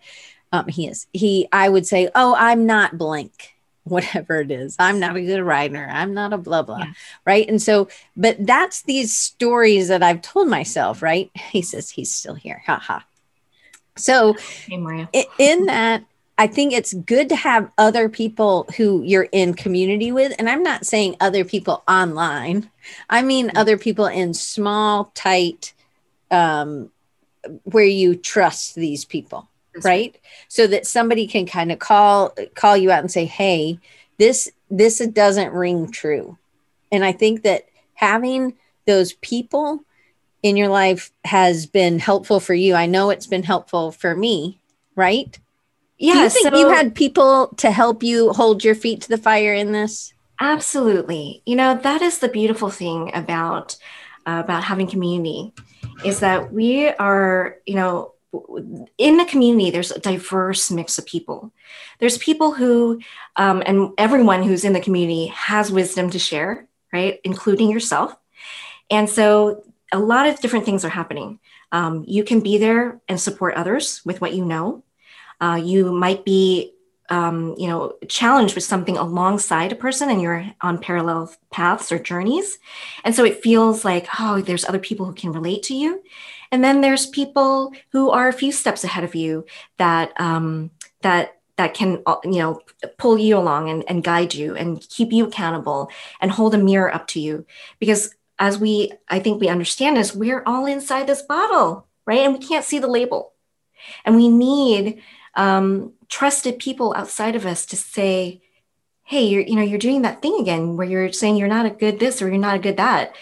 um, 0.54 0.68
he 0.68 0.88
is. 0.88 1.08
He, 1.12 1.50
I 1.52 1.68
would 1.68 1.86
say, 1.86 2.10
oh, 2.14 2.36
I'm 2.38 2.66
not 2.66 2.98
blank, 2.98 3.56
whatever 3.84 4.40
it 4.40 4.52
is. 4.52 4.78
I'm 4.80 5.00
not 5.00 5.18
a 5.18 5.22
good 5.22 5.42
writer. 5.42 5.90
I'm 5.92 6.14
not 6.14 6.32
a 6.32 6.38
blah 6.38 6.62
blah, 6.62 6.78
yeah. 6.78 6.94
right? 7.26 7.50
And 7.50 7.62
so, 7.62 7.90
but 8.16 8.38
that's 8.40 8.84
these 8.84 9.12
stories 9.18 9.90
that 9.90 10.04
I've 10.04 10.22
told 10.22 10.48
myself, 10.48 11.02
right? 11.02 11.30
He 11.34 11.64
says 11.64 11.90
he's 11.90 12.14
still 12.14 12.36
here, 12.36 12.62
haha. 12.66 13.00
So, 13.96 14.34
hey, 14.34 15.28
in 15.38 15.66
that, 15.66 16.04
I 16.38 16.48
think 16.48 16.74
it's 16.74 16.94
good 16.94 17.30
to 17.30 17.36
have 17.36 17.72
other 17.78 18.10
people 18.10 18.68
who 18.76 19.04
you're 19.04 19.30
in 19.32 19.54
community 19.54 20.12
with. 20.12 20.34
And 20.40 20.50
I'm 20.50 20.64
not 20.64 20.86
saying 20.86 21.16
other 21.20 21.46
people 21.46 21.84
online, 21.88 22.70
I 23.10 23.22
mean 23.22 23.48
mm-hmm. 23.48 23.58
other 23.58 23.78
people 23.78 24.08
in 24.08 24.34
small, 24.34 25.12
tight, 25.14 25.74
um, 26.32 26.90
where 27.64 27.86
you 27.86 28.16
trust 28.16 28.76
these 28.76 29.06
people 29.06 29.48
right? 29.76 29.84
right? 29.84 30.20
So 30.48 30.68
that 30.68 30.88
somebody 30.88 31.28
can 31.28 31.46
kind 31.46 31.72
of 31.72 31.80
call 31.80 32.36
call 32.56 32.78
you 32.78 32.92
out 32.92 33.00
and 33.00 33.12
say, 33.12 33.26
"Hey, 33.26 33.80
this 34.18 34.52
this 34.70 35.00
doesn't 35.00 35.54
ring 35.54 35.92
true." 35.92 36.38
And 36.92 37.04
I 37.04 37.12
think 37.12 37.44
that 37.44 37.68
having 37.96 38.56
those 38.86 39.14
people 39.14 39.84
in 40.44 40.58
your 40.58 40.68
life 40.68 41.12
has 41.24 41.66
been 41.66 41.98
helpful 41.98 42.40
for 42.40 42.54
you. 42.54 42.76
I 42.76 42.86
know 42.86 43.10
it's 43.10 43.28
been 43.28 43.44
helpful 43.44 43.92
for 43.92 44.16
me, 44.16 44.60
right? 44.96 45.40
Yeah. 45.98 46.14
Do 46.14 46.20
you 46.20 46.30
think 46.30 46.54
so, 46.54 46.60
you 46.60 46.70
had 46.70 46.94
people 46.94 47.48
to 47.58 47.72
help 47.72 48.04
you 48.04 48.32
hold 48.34 48.64
your 48.64 48.76
feet 48.76 49.02
to 49.02 49.10
the 49.10 49.18
fire 49.18 49.54
in 49.54 49.72
this? 49.72 50.14
Absolutely. 50.40 51.42
You 51.46 51.56
know, 51.56 51.76
that 51.76 52.02
is 52.02 52.20
the 52.20 52.28
beautiful 52.28 52.70
thing 52.70 53.12
about 53.14 53.78
uh, 54.26 54.42
about 54.44 54.64
having 54.64 54.88
community 54.88 55.54
is 56.06 56.22
that 56.22 56.52
we 56.54 56.90
are, 56.90 57.58
you 57.66 57.76
know, 57.76 58.14
in 58.98 59.18
the 59.18 59.26
community, 59.26 59.70
there's 59.70 59.92
a 59.92 60.00
diverse 60.00 60.72
mix 60.72 60.98
of 60.98 61.06
people. 61.06 61.54
There's 62.00 62.18
people 62.18 62.54
who, 62.54 63.00
um, 63.36 63.62
and 63.66 63.92
everyone 63.98 64.44
who's 64.44 64.64
in 64.64 64.74
the 64.74 64.80
community 64.80 65.28
has 65.28 65.72
wisdom 65.72 66.10
to 66.10 66.20
share, 66.20 66.68
right? 66.92 67.20
Including 67.24 67.70
yourself. 67.70 68.16
And 68.90 69.10
so 69.10 69.64
a 69.94 70.00
lot 70.00 70.28
of 70.28 70.40
different 70.42 70.66
things 70.66 70.84
are 70.84 70.90
happening. 70.90 71.40
Um, 71.72 72.04
you 72.08 72.24
can 72.24 72.42
be 72.42 72.58
there 72.58 73.00
and 73.08 73.20
support 73.20 73.56
others 73.56 74.02
with 74.04 74.20
what 74.20 74.34
you 74.34 74.44
know. 74.44 74.84
Uh, 75.40 75.62
you 75.64 75.94
might 75.94 76.26
be 76.26 76.74
um, 77.10 77.56
you 77.58 77.68
know 77.68 77.94
challenged 78.08 78.56
with 78.56 78.64
something 78.64 78.98
alongside 78.98 79.72
a 79.72 79.76
person 79.76 80.10
and 80.10 80.22
you're 80.22 80.46
on 80.62 80.80
parallel 80.80 81.34
paths 81.52 81.92
or 81.92 82.00
journeys 82.00 82.58
and 83.04 83.14
so 83.14 83.26
it 83.26 83.44
feels 83.44 83.84
like 83.84 84.08
oh 84.20 84.42
there's 84.42 84.66
other 84.66 84.80
people 84.80 85.06
who 85.06 85.14
can 85.14 85.34
relate 85.34 85.64
to 85.64 85.76
you 85.76 86.02
and 86.52 86.64
then 86.64 86.82
there's 86.82 87.06
people 87.08 87.74
who 87.92 88.10
are 88.10 88.30
a 88.30 88.34
few 88.34 88.52
steps 88.52 88.86
ahead 88.86 89.04
of 89.04 89.16
you 89.16 89.46
that 89.78 90.20
um, 90.20 90.72
that 91.02 91.42
that 91.58 91.74
can 91.74 92.02
uh, 92.06 92.16
you 92.24 92.40
know 92.40 92.62
pull 92.98 93.18
you 93.18 93.38
along 93.38 93.70
and, 93.70 93.84
and 93.88 94.04
guide 94.04 94.34
you 94.34 94.56
and 94.56 94.88
keep 94.90 95.12
you 95.12 95.26
accountable 95.26 95.90
and 96.22 96.32
hold 96.32 96.56
a 96.56 96.58
mirror 96.58 96.94
up 96.94 97.06
to 97.08 97.20
you 97.20 97.46
because 97.80 98.16
as 98.40 98.58
we 98.58 98.92
i 99.10 99.20
think 99.20 99.40
we 99.40 99.50
understand 99.50 99.98
is 99.98 100.16
we're 100.16 100.44
all 100.46 100.66
inside 100.66 101.08
this 101.08 101.22
bottle 101.22 101.88
right 102.06 102.20
and 102.20 102.34
we 102.34 102.40
can't 102.40 102.66
see 102.66 102.80
the 102.80 102.88
label 102.88 103.34
and 104.06 104.16
we 104.16 104.28
need 104.28 105.02
um, 105.36 105.94
trusted 106.10 106.60
people 106.60 106.94
outside 106.96 107.36
of 107.36 107.46
us 107.46 107.66
to 107.68 107.78
say, 107.78 108.42
hey, 109.04 109.26
you're, 109.26 109.42
you 109.42 109.56
know, 109.56 109.62
you're 109.62 109.80
doing 109.80 110.04
that 110.04 110.22
thing 110.22 110.40
again 110.40 110.78
where 110.78 110.88
you're 110.88 111.12
saying 111.12 111.38
you're 111.38 111.48
not 111.48 111.66
a 111.66 111.72
good 111.72 112.00
this 112.00 112.22
or 112.22 112.30
you're 112.30 112.38
not 112.38 112.56
a 112.56 112.60
good 112.60 112.78
that. 112.78 113.16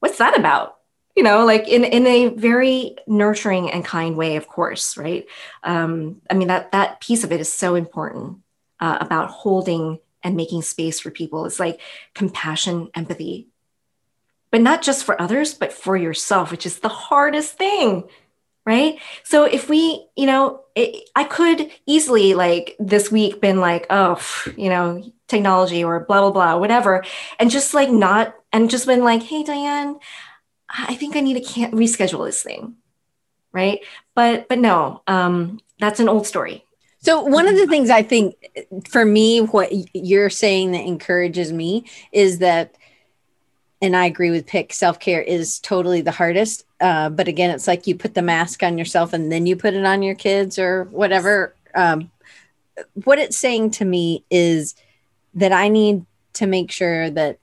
What's 0.00 0.18
that 0.18 0.38
about? 0.38 0.76
You 1.16 1.22
know, 1.22 1.44
like 1.44 1.68
in, 1.68 1.84
in 1.84 2.06
a 2.06 2.28
very 2.28 2.96
nurturing 3.06 3.70
and 3.70 3.84
kind 3.84 4.16
way, 4.16 4.36
of 4.36 4.48
course, 4.48 4.96
right? 4.96 5.26
Um, 5.62 6.20
I 6.28 6.34
mean, 6.34 6.48
that 6.48 6.72
that 6.72 7.00
piece 7.00 7.22
of 7.22 7.30
it 7.30 7.40
is 7.40 7.52
so 7.52 7.76
important 7.76 8.38
uh, 8.80 8.98
about 9.00 9.30
holding 9.30 10.00
and 10.24 10.36
making 10.36 10.62
space 10.62 10.98
for 10.98 11.10
people. 11.10 11.46
It's 11.46 11.60
like 11.60 11.80
compassion, 12.14 12.90
empathy, 12.94 13.48
but 14.54 14.60
not 14.60 14.82
just 14.82 15.02
for 15.02 15.20
others, 15.20 15.52
but 15.52 15.72
for 15.72 15.96
yourself, 15.96 16.52
which 16.52 16.64
is 16.64 16.78
the 16.78 16.88
hardest 16.88 17.58
thing 17.58 18.04
right? 18.66 18.98
So 19.24 19.44
if 19.44 19.68
we 19.68 20.06
you 20.16 20.26
know 20.26 20.60
it, 20.74 21.08
i 21.14 21.24
could 21.24 21.70
easily 21.86 22.34
like 22.34 22.76
this 22.78 23.10
week 23.10 23.40
been 23.40 23.60
like 23.60 23.86
oh 23.90 24.20
you 24.56 24.68
know 24.68 25.02
technology 25.28 25.84
or 25.84 26.00
blah 26.00 26.20
blah 26.20 26.30
blah 26.30 26.56
whatever 26.56 27.04
and 27.38 27.50
just 27.50 27.74
like 27.74 27.90
not 27.90 28.34
and 28.52 28.70
just 28.70 28.86
been 28.86 29.04
like 29.04 29.22
hey 29.22 29.42
diane 29.42 29.98
i 30.68 30.94
think 30.94 31.14
i 31.14 31.20
need 31.20 31.34
to 31.34 31.52
can't 31.52 31.74
reschedule 31.74 32.24
this 32.24 32.42
thing 32.42 32.76
right? 33.52 33.80
But 34.14 34.48
but 34.48 34.58
no 34.58 35.02
um 35.06 35.60
that's 35.78 36.00
an 36.00 36.08
old 36.08 36.26
story. 36.26 36.64
So 36.98 37.22
one 37.22 37.46
of 37.46 37.56
the 37.56 37.66
things 37.66 37.90
i 37.90 38.02
think 38.02 38.34
for 38.88 39.04
me 39.04 39.40
what 39.40 39.70
you're 39.94 40.30
saying 40.30 40.72
that 40.72 40.86
encourages 40.86 41.52
me 41.52 41.84
is 42.12 42.38
that 42.38 42.76
and 43.84 43.94
I 43.94 44.06
agree 44.06 44.30
with 44.30 44.46
Pick. 44.46 44.72
Self 44.72 44.98
care 44.98 45.20
is 45.20 45.58
totally 45.60 46.00
the 46.00 46.10
hardest. 46.10 46.64
Uh, 46.80 47.10
but 47.10 47.28
again, 47.28 47.50
it's 47.50 47.66
like 47.66 47.86
you 47.86 47.94
put 47.94 48.14
the 48.14 48.22
mask 48.22 48.62
on 48.62 48.78
yourself 48.78 49.12
and 49.12 49.30
then 49.30 49.44
you 49.44 49.56
put 49.56 49.74
it 49.74 49.84
on 49.84 50.02
your 50.02 50.14
kids 50.14 50.58
or 50.58 50.84
whatever. 50.84 51.54
Um, 51.74 52.10
what 53.04 53.18
it's 53.18 53.36
saying 53.36 53.72
to 53.72 53.84
me 53.84 54.24
is 54.30 54.74
that 55.34 55.52
I 55.52 55.68
need 55.68 56.06
to 56.34 56.46
make 56.46 56.70
sure 56.70 57.10
that 57.10 57.38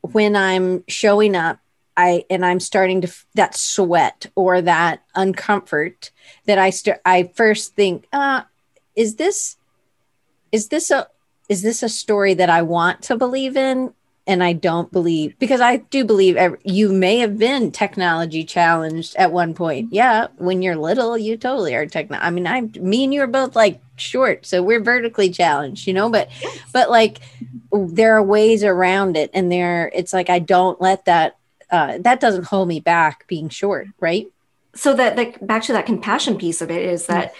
when 0.00 0.34
I'm 0.34 0.82
showing 0.88 1.36
up, 1.36 1.58
I 1.96 2.24
and 2.30 2.44
I'm 2.44 2.58
starting 2.58 3.02
to 3.02 3.12
that 3.34 3.54
sweat 3.54 4.26
or 4.34 4.62
that 4.62 5.02
uncomfort 5.14 6.10
that 6.46 6.58
I 6.58 6.70
start. 6.70 7.00
I 7.04 7.24
first 7.34 7.74
think, 7.74 8.06
uh, 8.12 8.42
is 8.96 9.16
this 9.16 9.56
is 10.50 10.68
this 10.68 10.90
a 10.90 11.06
is 11.50 11.62
this 11.62 11.82
a 11.82 11.88
story 11.88 12.32
that 12.34 12.48
I 12.48 12.62
want 12.62 13.02
to 13.02 13.16
believe 13.16 13.58
in? 13.58 13.92
And 14.26 14.42
I 14.42 14.54
don't 14.54 14.90
believe 14.90 15.38
because 15.38 15.60
I 15.60 15.76
do 15.76 16.02
believe 16.02 16.36
every, 16.36 16.58
you 16.64 16.90
may 16.90 17.18
have 17.18 17.36
been 17.36 17.70
technology 17.70 18.42
challenged 18.42 19.14
at 19.16 19.32
one 19.32 19.52
point. 19.52 19.92
Yeah, 19.92 20.28
when 20.38 20.62
you're 20.62 20.76
little, 20.76 21.18
you 21.18 21.36
totally 21.36 21.74
are 21.74 21.84
techno. 21.84 22.16
I 22.16 22.30
mean, 22.30 22.46
I, 22.46 22.62
me 22.62 23.04
and 23.04 23.12
you 23.12 23.20
are 23.20 23.26
both 23.26 23.54
like 23.54 23.82
short, 23.96 24.46
so 24.46 24.62
we're 24.62 24.82
vertically 24.82 25.28
challenged, 25.28 25.86
you 25.86 25.92
know. 25.92 26.08
But, 26.08 26.30
but 26.72 26.88
like, 26.88 27.18
there 27.70 28.16
are 28.16 28.22
ways 28.22 28.64
around 28.64 29.18
it, 29.18 29.28
and 29.34 29.52
there, 29.52 29.90
it's 29.94 30.14
like 30.14 30.30
I 30.30 30.38
don't 30.38 30.80
let 30.80 31.04
that. 31.04 31.36
Uh, 31.70 31.98
that 31.98 32.20
doesn't 32.20 32.44
hold 32.44 32.68
me 32.68 32.80
back 32.80 33.26
being 33.26 33.50
short, 33.50 33.88
right? 34.00 34.26
So 34.74 34.94
that, 34.94 35.16
that 35.16 35.46
back 35.46 35.64
to 35.64 35.72
that 35.74 35.86
compassion 35.86 36.38
piece 36.38 36.62
of 36.62 36.70
it 36.70 36.82
is 36.82 37.06
that, 37.06 37.34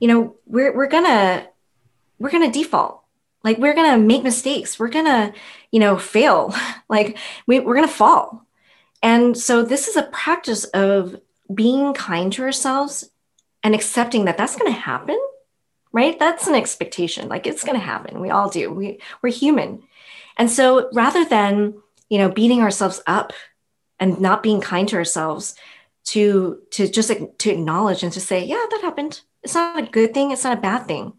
you 0.00 0.08
know, 0.08 0.34
we're 0.46 0.74
we're 0.74 0.88
gonna 0.88 1.46
we're 2.18 2.30
gonna 2.30 2.50
default 2.50 3.02
like 3.46 3.58
we're 3.58 3.74
going 3.74 3.92
to 3.92 4.04
make 4.04 4.24
mistakes. 4.24 4.76
We're 4.76 4.88
going 4.88 5.04
to, 5.04 5.32
you 5.70 5.78
know, 5.78 5.96
fail. 5.96 6.52
like 6.88 7.16
we, 7.46 7.60
we're 7.60 7.76
going 7.76 7.86
to 7.86 7.94
fall. 7.94 8.44
And 9.04 9.38
so 9.38 9.62
this 9.62 9.86
is 9.86 9.96
a 9.96 10.02
practice 10.02 10.64
of 10.64 11.20
being 11.54 11.94
kind 11.94 12.32
to 12.32 12.42
ourselves 12.42 13.08
and 13.62 13.72
accepting 13.72 14.24
that 14.24 14.36
that's 14.36 14.56
going 14.56 14.72
to 14.72 14.78
happen, 14.78 15.16
right? 15.92 16.18
That's 16.18 16.48
an 16.48 16.56
expectation. 16.56 17.28
Like 17.28 17.46
it's 17.46 17.62
going 17.62 17.78
to 17.78 17.86
happen. 17.86 18.20
We 18.20 18.30
all 18.30 18.50
do. 18.50 18.72
We, 18.72 18.98
we're 19.22 19.32
human. 19.32 19.84
And 20.36 20.50
so 20.50 20.90
rather 20.92 21.24
than, 21.24 21.80
you 22.10 22.18
know, 22.18 22.28
beating 22.28 22.62
ourselves 22.62 23.00
up 23.06 23.32
and 24.00 24.20
not 24.20 24.42
being 24.42 24.60
kind 24.60 24.88
to 24.88 24.96
ourselves, 24.96 25.54
to 26.06 26.60
to 26.70 26.88
just 26.88 27.12
to 27.38 27.50
acknowledge 27.50 28.02
and 28.02 28.12
to 28.12 28.20
say, 28.20 28.44
yeah, 28.44 28.64
that 28.70 28.80
happened. 28.82 29.20
It's 29.44 29.54
not 29.54 29.78
a 29.78 29.82
good 29.86 30.14
thing. 30.14 30.32
It's 30.32 30.44
not 30.44 30.58
a 30.58 30.60
bad 30.60 30.86
thing 30.86 31.14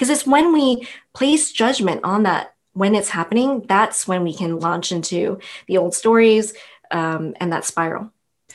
because 0.00 0.08
it's 0.08 0.26
when 0.26 0.54
we 0.54 0.88
place 1.12 1.52
judgment 1.52 2.00
on 2.04 2.22
that 2.22 2.54
when 2.72 2.94
it's 2.94 3.10
happening 3.10 3.62
that's 3.68 4.08
when 4.08 4.22
we 4.22 4.32
can 4.32 4.58
launch 4.58 4.92
into 4.92 5.38
the 5.66 5.76
old 5.76 5.94
stories 5.94 6.54
um, 6.90 7.34
and 7.38 7.52
that 7.52 7.66
spiral. 7.66 8.10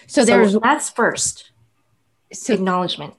So, 0.07 0.21
so 0.21 0.25
there's 0.25 0.57
that's 0.57 0.89
first. 0.89 1.51
So, 2.33 2.55
acknowledgement. 2.55 3.13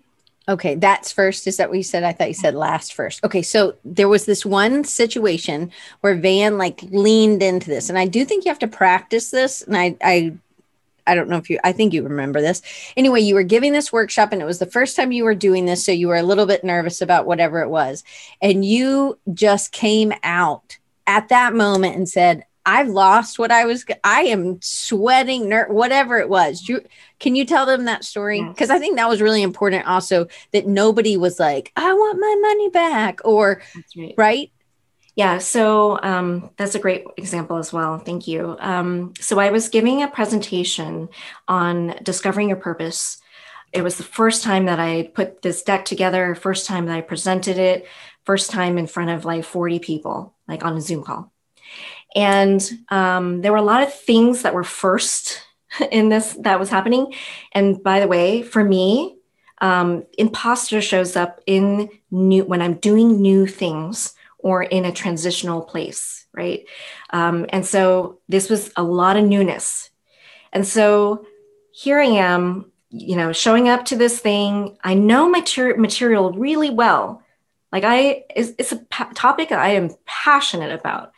Okay 0.48 0.74
that's 0.74 1.12
first 1.12 1.46
is 1.46 1.56
that 1.58 1.68
what 1.68 1.78
you 1.78 1.84
said? 1.84 2.02
I 2.02 2.12
thought 2.12 2.26
you 2.26 2.34
said 2.34 2.56
last 2.56 2.94
first. 2.94 3.22
Okay 3.22 3.42
so 3.42 3.76
there 3.84 4.08
was 4.08 4.26
this 4.26 4.44
one 4.44 4.82
situation 4.82 5.70
where 6.00 6.16
van 6.16 6.58
like 6.58 6.82
leaned 6.90 7.44
into 7.44 7.70
this 7.70 7.88
and 7.88 7.96
i 7.96 8.06
do 8.06 8.24
think 8.24 8.44
you 8.44 8.50
have 8.50 8.58
to 8.58 8.66
practice 8.66 9.30
this 9.30 9.62
and 9.62 9.76
i 9.76 9.96
i 10.02 10.32
I 11.06 11.14
don't 11.14 11.28
know 11.28 11.36
if 11.36 11.48
you, 11.50 11.58
I 11.64 11.72
think 11.72 11.92
you 11.92 12.02
remember 12.02 12.40
this. 12.40 12.62
Anyway, 12.96 13.20
you 13.20 13.34
were 13.34 13.42
giving 13.42 13.72
this 13.72 13.92
workshop 13.92 14.32
and 14.32 14.42
it 14.42 14.46
was 14.46 14.58
the 14.58 14.66
first 14.66 14.96
time 14.96 15.12
you 15.12 15.24
were 15.24 15.34
doing 15.34 15.66
this. 15.66 15.84
So 15.84 15.92
you 15.92 16.08
were 16.08 16.16
a 16.16 16.22
little 16.22 16.46
bit 16.46 16.64
nervous 16.64 17.00
about 17.00 17.26
whatever 17.26 17.60
it 17.60 17.68
was. 17.68 18.04
And 18.40 18.64
you 18.64 19.18
just 19.32 19.72
came 19.72 20.12
out 20.22 20.78
at 21.06 21.28
that 21.28 21.54
moment 21.54 21.96
and 21.96 22.08
said, 22.08 22.44
I've 22.68 22.88
lost 22.88 23.38
what 23.38 23.52
I 23.52 23.64
was, 23.64 23.84
I 24.02 24.22
am 24.22 24.60
sweating, 24.60 25.48
ner- 25.48 25.68
whatever 25.68 26.18
it 26.18 26.28
was. 26.28 26.68
You, 26.68 26.82
can 27.20 27.36
you 27.36 27.44
tell 27.44 27.64
them 27.64 27.84
that 27.84 28.04
story? 28.04 28.42
Because 28.42 28.70
I 28.70 28.80
think 28.80 28.96
that 28.96 29.08
was 29.08 29.22
really 29.22 29.42
important 29.42 29.86
also 29.86 30.26
that 30.50 30.66
nobody 30.66 31.16
was 31.16 31.38
like, 31.38 31.70
I 31.76 31.92
want 31.92 32.18
my 32.18 32.36
money 32.40 32.68
back 32.70 33.20
or, 33.24 33.62
right. 33.96 34.14
right? 34.18 34.50
Yeah, 35.16 35.38
so 35.38 35.98
um, 36.02 36.50
that's 36.58 36.74
a 36.74 36.78
great 36.78 37.06
example 37.16 37.56
as 37.56 37.72
well. 37.72 37.98
Thank 37.98 38.28
you. 38.28 38.54
Um, 38.60 39.14
so 39.18 39.40
I 39.40 39.50
was 39.50 39.70
giving 39.70 40.02
a 40.02 40.08
presentation 40.08 41.08
on 41.48 41.96
discovering 42.02 42.50
your 42.50 42.58
purpose. 42.58 43.18
It 43.72 43.82
was 43.82 43.96
the 43.96 44.02
first 44.02 44.44
time 44.44 44.66
that 44.66 44.78
I 44.78 45.10
put 45.14 45.40
this 45.40 45.62
deck 45.62 45.86
together, 45.86 46.34
first 46.34 46.66
time 46.66 46.84
that 46.86 46.96
I 46.96 47.00
presented 47.00 47.56
it, 47.56 47.86
first 48.24 48.50
time 48.50 48.76
in 48.76 48.86
front 48.86 49.08
of 49.08 49.24
like 49.24 49.44
40 49.44 49.78
people, 49.78 50.34
like 50.46 50.66
on 50.66 50.76
a 50.76 50.82
Zoom 50.82 51.02
call. 51.02 51.32
And 52.14 52.62
um, 52.90 53.40
there 53.40 53.52
were 53.52 53.58
a 53.58 53.62
lot 53.62 53.82
of 53.82 53.94
things 53.94 54.42
that 54.42 54.54
were 54.54 54.64
first 54.64 55.40
in 55.90 56.10
this 56.10 56.34
that 56.40 56.60
was 56.60 56.68
happening. 56.68 57.14
And 57.52 57.82
by 57.82 58.00
the 58.00 58.06
way, 58.06 58.42
for 58.42 58.62
me, 58.62 59.16
um, 59.62 60.04
imposter 60.18 60.82
shows 60.82 61.16
up 61.16 61.40
in 61.46 61.88
new 62.10 62.44
when 62.44 62.60
I'm 62.60 62.74
doing 62.74 63.22
new 63.22 63.46
things 63.46 64.12
or 64.46 64.62
in 64.62 64.84
a 64.84 64.92
transitional 64.92 65.60
place, 65.60 66.24
right? 66.32 66.66
Um, 67.10 67.46
and 67.48 67.66
so 67.66 68.20
this 68.28 68.48
was 68.48 68.70
a 68.76 68.82
lot 68.84 69.16
of 69.16 69.24
newness. 69.24 69.90
And 70.52 70.64
so 70.64 71.26
here 71.72 71.98
I 71.98 72.04
am, 72.04 72.70
you 72.88 73.16
know, 73.16 73.32
showing 73.32 73.68
up 73.68 73.86
to 73.86 73.96
this 73.96 74.20
thing. 74.20 74.78
I 74.84 74.94
know 74.94 75.28
my 75.28 75.40
ter- 75.40 75.76
material 75.76 76.30
really 76.30 76.70
well. 76.70 77.24
Like 77.72 77.82
I, 77.82 78.22
it's, 78.36 78.52
it's 78.56 78.70
a 78.70 78.76
pa- 78.76 79.10
topic 79.16 79.50
I 79.50 79.70
am 79.70 79.90
passionate 80.04 80.70
about. 80.70 81.10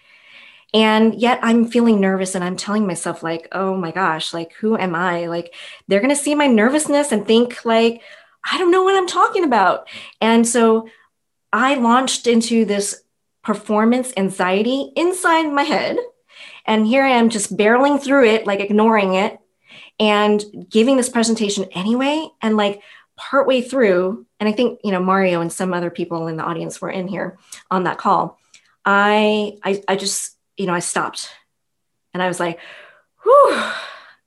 And 0.72 1.14
yet 1.14 1.39
I'm 1.43 1.66
feeling 1.66 2.01
nervous 2.01 2.35
and 2.35 2.43
I'm 2.43 2.57
telling 2.57 2.87
myself, 2.87 3.22
like, 3.22 3.47
oh 3.53 3.76
my 3.76 3.91
gosh, 3.91 4.33
like, 4.33 4.55
who 4.55 4.79
am 4.79 4.95
I? 4.95 5.26
Like, 5.26 5.55
they're 5.87 6.01
going 6.01 6.16
to 6.16 6.16
see 6.16 6.35
my 6.35 6.47
nervousness 6.47 7.12
and 7.12 7.26
think, 7.26 7.62
like, 7.66 8.01
I 8.51 8.57
don't 8.57 8.70
know 8.70 8.85
what 8.85 8.97
I'm 8.97 9.07
talking 9.07 9.45
about. 9.45 9.87
And 10.18 10.49
so 10.49 10.89
I 11.53 11.74
launched 11.74 12.26
into 12.26 12.64
this 12.64 13.03
performance 13.49 14.13
anxiety 14.19 14.93
inside 14.95 15.51
my 15.51 15.63
head. 15.63 15.97
And 16.67 16.87
here 16.87 17.03
I 17.03 17.13
am 17.13 17.31
just 17.31 17.57
barreling 17.57 17.99
through 17.99 18.27
it, 18.27 18.47
like 18.47 18.61
ignoring 18.61 19.15
it 19.15 19.39
and 19.99 20.45
giving 20.69 20.99
this 20.99 21.09
presentation 21.09 21.65
anyway. 21.73 22.29
And 22.43 22.59
like 22.59 22.83
partway 23.17 23.63
through, 23.63 24.27
and 24.39 24.51
I 24.51 24.53
think, 24.53 24.81
you 24.85 24.93
know, 24.93 25.01
Mario 25.01 25.41
and 25.41 25.51
some 25.51 25.73
other 25.73 25.89
people 25.89 26.27
in 26.27 26.37
the 26.37 26.45
audience 26.45 26.79
were 26.79 26.91
in 26.91 27.09
here 27.09 27.39
on 27.71 27.85
that 27.85 27.97
call. 27.97 28.39
I, 28.85 29.57
I, 29.65 29.83
I 29.89 29.97
just, 29.97 30.37
you 30.59 30.67
know, 30.67 30.75
I 30.75 30.81
stopped 30.81 31.31
and 32.13 32.23
I 32.23 32.29
was 32.29 32.39
like, 32.39 32.61
whew, 33.23 33.63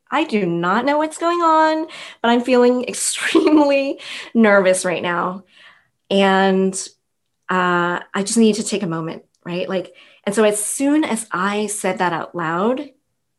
I 0.09 0.23
do 0.23 0.47
not 0.47 0.83
know 0.83 0.97
what's 0.97 1.19
going 1.19 1.41
on, 1.41 1.85
but 2.23 2.29
I'm 2.29 2.41
feeling 2.41 2.85
extremely 2.87 3.99
nervous 4.33 4.83
right 4.83 5.03
now. 5.03 5.43
And 6.09 6.75
uh, 7.51 7.99
I 8.13 8.23
just 8.23 8.37
needed 8.37 8.63
to 8.63 8.67
take 8.67 8.81
a 8.81 8.87
moment, 8.87 9.25
right? 9.45 9.67
Like, 9.67 9.93
and 10.23 10.33
so 10.33 10.45
as 10.45 10.63
soon 10.63 11.03
as 11.03 11.27
I 11.33 11.67
said 11.67 11.97
that 11.97 12.13
out 12.13 12.33
loud, 12.33 12.89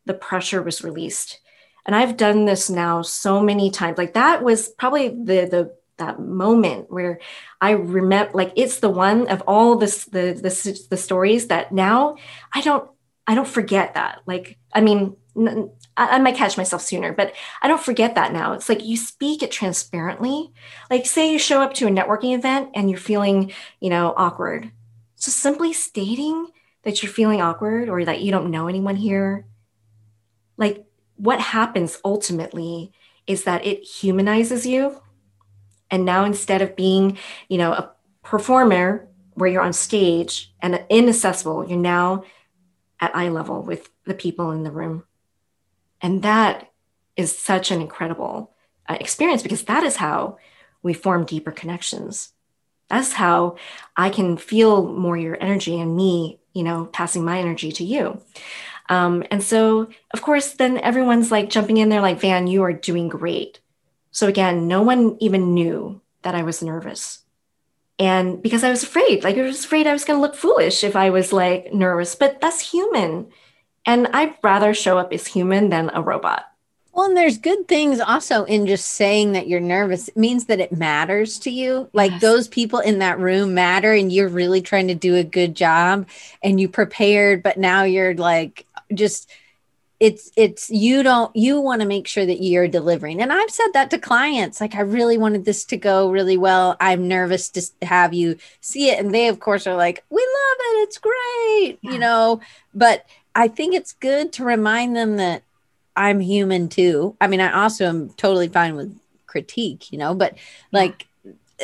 the 0.05 0.13
pressure 0.13 0.63
was 0.63 0.85
released. 0.85 1.41
And 1.87 1.97
I've 1.97 2.19
done 2.19 2.45
this 2.45 2.69
now 2.69 3.01
so 3.01 3.41
many 3.41 3.71
times. 3.71 3.97
Like 3.97 4.13
that 4.13 4.45
was 4.45 4.69
probably 4.69 5.09
the 5.09 5.49
the 5.51 5.77
that 5.97 6.21
moment 6.21 6.91
where 6.91 7.21
I 7.61 7.71
remember, 7.71 8.33
like 8.35 8.53
it's 8.55 8.81
the 8.81 8.91
one 8.91 9.29
of 9.29 9.43
all 9.47 9.77
this 9.77 10.05
the 10.05 10.35
the 10.35 10.87
the 10.91 10.97
stories 10.97 11.47
that 11.47 11.73
now 11.73 12.17
I 12.53 12.61
don't 12.61 12.89
I 13.27 13.35
don't 13.35 13.49
forget 13.49 13.95
that. 13.95 14.21
Like 14.27 14.59
I 14.75 14.83
mean, 14.83 15.17
I, 15.35 16.19
might 16.19 16.37
catch 16.37 16.59
myself 16.59 16.83
sooner, 16.83 17.13
but 17.13 17.33
I 17.63 17.69
don't 17.69 17.81
forget 17.81 18.15
that 18.15 18.33
now. 18.33 18.53
It's 18.53 18.69
like 18.69 18.85
you 18.85 18.97
speak 18.97 19.43
it 19.43 19.51
transparently. 19.51 20.53
Like, 20.91 21.07
say 21.07 21.33
you 21.33 21.39
show 21.39 21.63
up 21.63 21.75
to 21.75 21.87
a 21.87 21.91
networking 21.91 22.35
event 22.35 22.71
and 22.75 22.91
you're 22.91 22.99
feeling, 22.99 23.53
you 23.81 23.91
know, 23.91 24.13
awkward. 24.17 24.71
So 25.17 25.31
simply 25.31 25.73
stating 25.73 26.49
that 26.83 27.03
you're 27.03 27.13
feeling 27.13 27.41
awkward 27.41 27.89
or 27.89 28.05
that 28.05 28.21
you 28.21 28.31
don't 28.31 28.51
know 28.51 28.69
anyone 28.69 28.97
here, 28.97 29.47
like 30.57 30.85
what 31.17 31.41
happens 31.41 31.99
ultimately 32.05 32.93
is 33.27 33.45
that 33.45 33.65
it 33.65 33.85
humanizes 33.85 34.67
you. 34.67 35.01
And 35.91 36.05
now 36.05 36.25
instead 36.25 36.63
of 36.63 36.77
being, 36.77 37.19
you 37.49 37.59
know, 37.59 37.73
a 37.73 37.93
performer 38.23 39.09
where 39.35 39.49
you're 39.49 39.63
on 39.63 39.73
stage 39.73 40.53
and 40.61 40.85
inaccessible, 40.91 41.69
you're 41.69 41.79
now 41.79 42.25
at 43.01 43.15
eye 43.15 43.29
level 43.29 43.63
with 43.63 43.91
the 44.05 44.15
people 44.15 44.51
in 44.51 44.63
the 44.63 44.71
room. 44.71 45.05
And 46.03 46.23
that 46.23 46.71
is 47.17 47.37
such 47.37 47.71
an 47.71 47.81
incredible 47.81 48.53
uh, 48.89 48.97
experience 49.01 49.43
because 49.43 49.63
that 49.65 49.85
is 49.85 49.97
how 49.97 50.39
we 50.83 50.93
form 50.93 51.25
deeper 51.25 51.53
connections. 51.53 52.33
That's 52.89 53.13
how 53.13 53.57
I 53.97 54.11
can 54.11 54.37
feel 54.37 54.87
more 54.87 55.17
your 55.17 55.39
energy 55.41 55.81
and 55.81 55.97
me, 55.97 56.41
you 56.53 56.63
know, 56.63 56.87
passing 56.87 57.25
my 57.25 57.39
energy 57.39 57.73
to 57.73 57.85
you. 57.85 58.21
Um, 58.89 59.25
and 59.31 59.43
so, 59.43 59.89
of 60.13 60.21
course, 60.21 60.53
then 60.55 60.79
everyone's 60.79 61.31
like 61.31 61.49
jumping 61.49 61.79
in 61.79 61.89
there, 61.89 62.03
like, 62.03 62.21
Van, 62.21 62.47
you 62.47 62.63
are 62.65 62.73
doing 62.73 63.09
great. 63.09 63.61
So, 64.11 64.27
again, 64.27 64.69
no 64.69 64.83
one 64.83 65.17
even 65.21 65.55
knew 65.55 66.03
that 66.23 66.35
I 66.35 66.43
was 66.43 66.63
nervous. 66.63 67.21
And 67.99 68.43
because 68.43 68.65
I 68.65 68.71
was 68.71 68.83
afraid, 68.83 69.23
like, 69.23 69.39
I 69.39 69.43
was 69.43 69.65
afraid 69.65 69.87
I 69.87 69.93
was 69.93 70.05
going 70.05 70.19
to 70.19 70.21
look 70.23 70.35
foolish 70.35 70.83
if 70.83 70.97
I 70.97 71.11
was 71.11 71.33
like 71.33 71.73
nervous, 71.73 72.15
but 72.15 72.41
that's 72.41 72.73
human. 72.73 73.29
And 73.85 74.09
I'd 74.09 74.35
rather 74.43 74.75
show 74.75 74.99
up 74.99 75.13
as 75.13 75.27
human 75.27 75.71
than 75.71 75.91
a 75.93 76.03
robot. 76.03 76.47
Well, 76.93 77.07
and 77.07 77.17
there's 77.17 77.39
good 77.39 77.69
things 77.69 78.01
also 78.01 78.45
in 78.45 78.67
just 78.67 78.91
saying 78.91 79.33
that 79.33 79.49
you're 79.49 79.61
nervous. 79.61 80.09
It 80.09 80.17
means 80.17 80.45
that 80.47 80.61
it 80.61 80.73
matters 80.73 81.39
to 81.41 81.51
you. 81.51 81.89
Like 81.95 82.13
yes. 82.13 82.21
those 82.21 82.49
people 82.49 82.81
in 82.81 82.99
that 82.99 83.19
room 83.19 83.55
matter, 83.55 83.93
and 83.93 84.13
you're 84.13 84.29
really 84.29 84.61
trying 84.61 84.89
to 84.89 84.95
do 84.95 85.17
a 85.17 85.25
good 85.25 85.55
job 85.55 86.07
and 86.43 86.61
you 86.61 86.69
prepared, 86.69 87.43
but 87.43 87.57
now 87.57 87.85
you're 87.85 88.15
like 88.15 88.67
just 88.93 89.31
it's 90.03 90.33
it's 90.37 90.69
you 90.69 91.05
don't 91.05 91.35
you 91.37 91.61
want 91.61 91.81
to 91.81 91.87
make 91.87 92.09
sure 92.09 92.27
that 92.27 92.43
you're 92.43 92.67
delivering 92.67 93.23
and 93.23 93.33
i've 93.33 93.51
said 93.51 93.69
that 93.73 93.89
to 93.89 93.97
clients 93.97 94.61
like 94.61 94.75
i 94.75 94.81
really 94.81 95.17
wanted 95.17 95.45
this 95.45 95.65
to 95.65 95.77
go 95.77 96.11
really 96.11 96.37
well 96.37 96.77
i'm 96.81 97.07
nervous 97.07 97.51
to 97.51 97.63
have 97.83 98.13
you 98.13 98.37
see 98.61 98.91
it 98.91 98.99
and 98.99 99.15
they 99.15 99.29
of 99.29 99.39
course 99.39 99.65
are 99.65 99.77
like 99.77 100.05
we 100.11 100.21
love 100.21 100.57
it 100.59 100.83
it's 100.83 100.99
great 100.99 101.79
yeah. 101.83 101.93
you 101.93 101.99
know 102.01 102.41
but 102.75 103.07
i 103.35 103.49
think 103.49 103.75
it's 103.75 103.93
good 103.95 104.33
to 104.33 104.45
remind 104.45 104.97
them 104.97 105.17
that 105.17 105.43
i'm 105.97 106.21
human 106.21 106.69
too. 106.69 107.17
I 107.21 107.27
mean 107.27 107.41
i 107.41 107.63
also 107.63 107.87
am 107.87 108.11
totally 108.11 108.49
fine 108.49 108.77
with 108.77 108.99
critique 109.27 109.91
you 109.93 109.99
know 109.99 110.15
but 110.15 110.37
like 110.73 111.07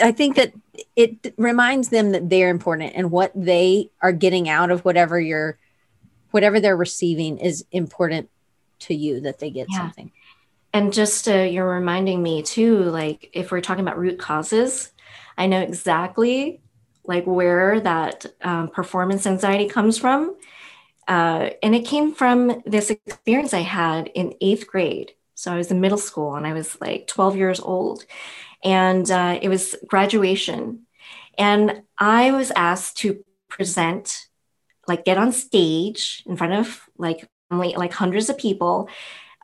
i 0.02 0.12
think 0.12 0.36
that 0.36 0.52
it 0.96 1.34
reminds 1.36 1.90
them 1.90 2.12
that 2.12 2.30
they're 2.30 2.50
important 2.50 2.92
and 2.94 3.10
what 3.10 3.32
they 3.34 3.90
are 4.00 4.12
getting 4.12 4.48
out 4.48 4.70
of 4.70 4.84
whatever 4.84 5.20
you're 5.20 5.58
whatever 6.30 6.60
they're 6.60 6.76
receiving 6.76 7.38
is 7.38 7.64
important 7.72 8.28
to 8.80 8.94
you 8.94 9.20
that 9.20 9.38
they 9.38 9.50
get 9.50 9.66
yeah. 9.70 9.78
something. 9.78 10.12
And 10.72 10.92
just 10.92 11.28
uh, 11.28 11.38
you're 11.38 11.68
reminding 11.68 12.22
me 12.22 12.42
too 12.42 12.82
like 12.84 13.30
if 13.32 13.50
we're 13.50 13.60
talking 13.60 13.82
about 13.82 13.98
root 13.98 14.18
causes 14.18 14.92
i 15.36 15.46
know 15.46 15.60
exactly 15.60 16.60
like 17.04 17.24
where 17.24 17.80
that 17.80 18.26
um, 18.42 18.68
performance 18.68 19.26
anxiety 19.26 19.66
comes 19.66 19.98
from 19.98 20.36
uh, 21.08 21.50
and 21.62 21.74
it 21.74 21.86
came 21.86 22.14
from 22.14 22.62
this 22.66 22.90
experience 22.90 23.54
i 23.54 23.60
had 23.62 24.08
in 24.08 24.34
eighth 24.40 24.66
grade. 24.66 25.12
So 25.34 25.52
i 25.52 25.56
was 25.56 25.70
in 25.70 25.80
middle 25.80 25.98
school 25.98 26.36
and 26.36 26.46
i 26.46 26.52
was 26.52 26.78
like 26.80 27.06
12 27.06 27.36
years 27.36 27.60
old. 27.60 28.04
And 28.62 29.08
uh, 29.10 29.38
it 29.40 29.48
was 29.48 29.74
graduation. 29.86 30.86
And 31.38 31.82
i 31.98 32.30
was 32.30 32.52
asked 32.54 32.98
to 32.98 33.24
present 33.48 34.28
like 34.86 35.04
get 35.04 35.18
on 35.18 35.32
stage 35.32 36.22
in 36.26 36.36
front 36.36 36.52
of 36.52 36.88
like 36.98 37.26
like 37.50 37.92
hundreds 37.92 38.28
of 38.28 38.36
people 38.36 38.88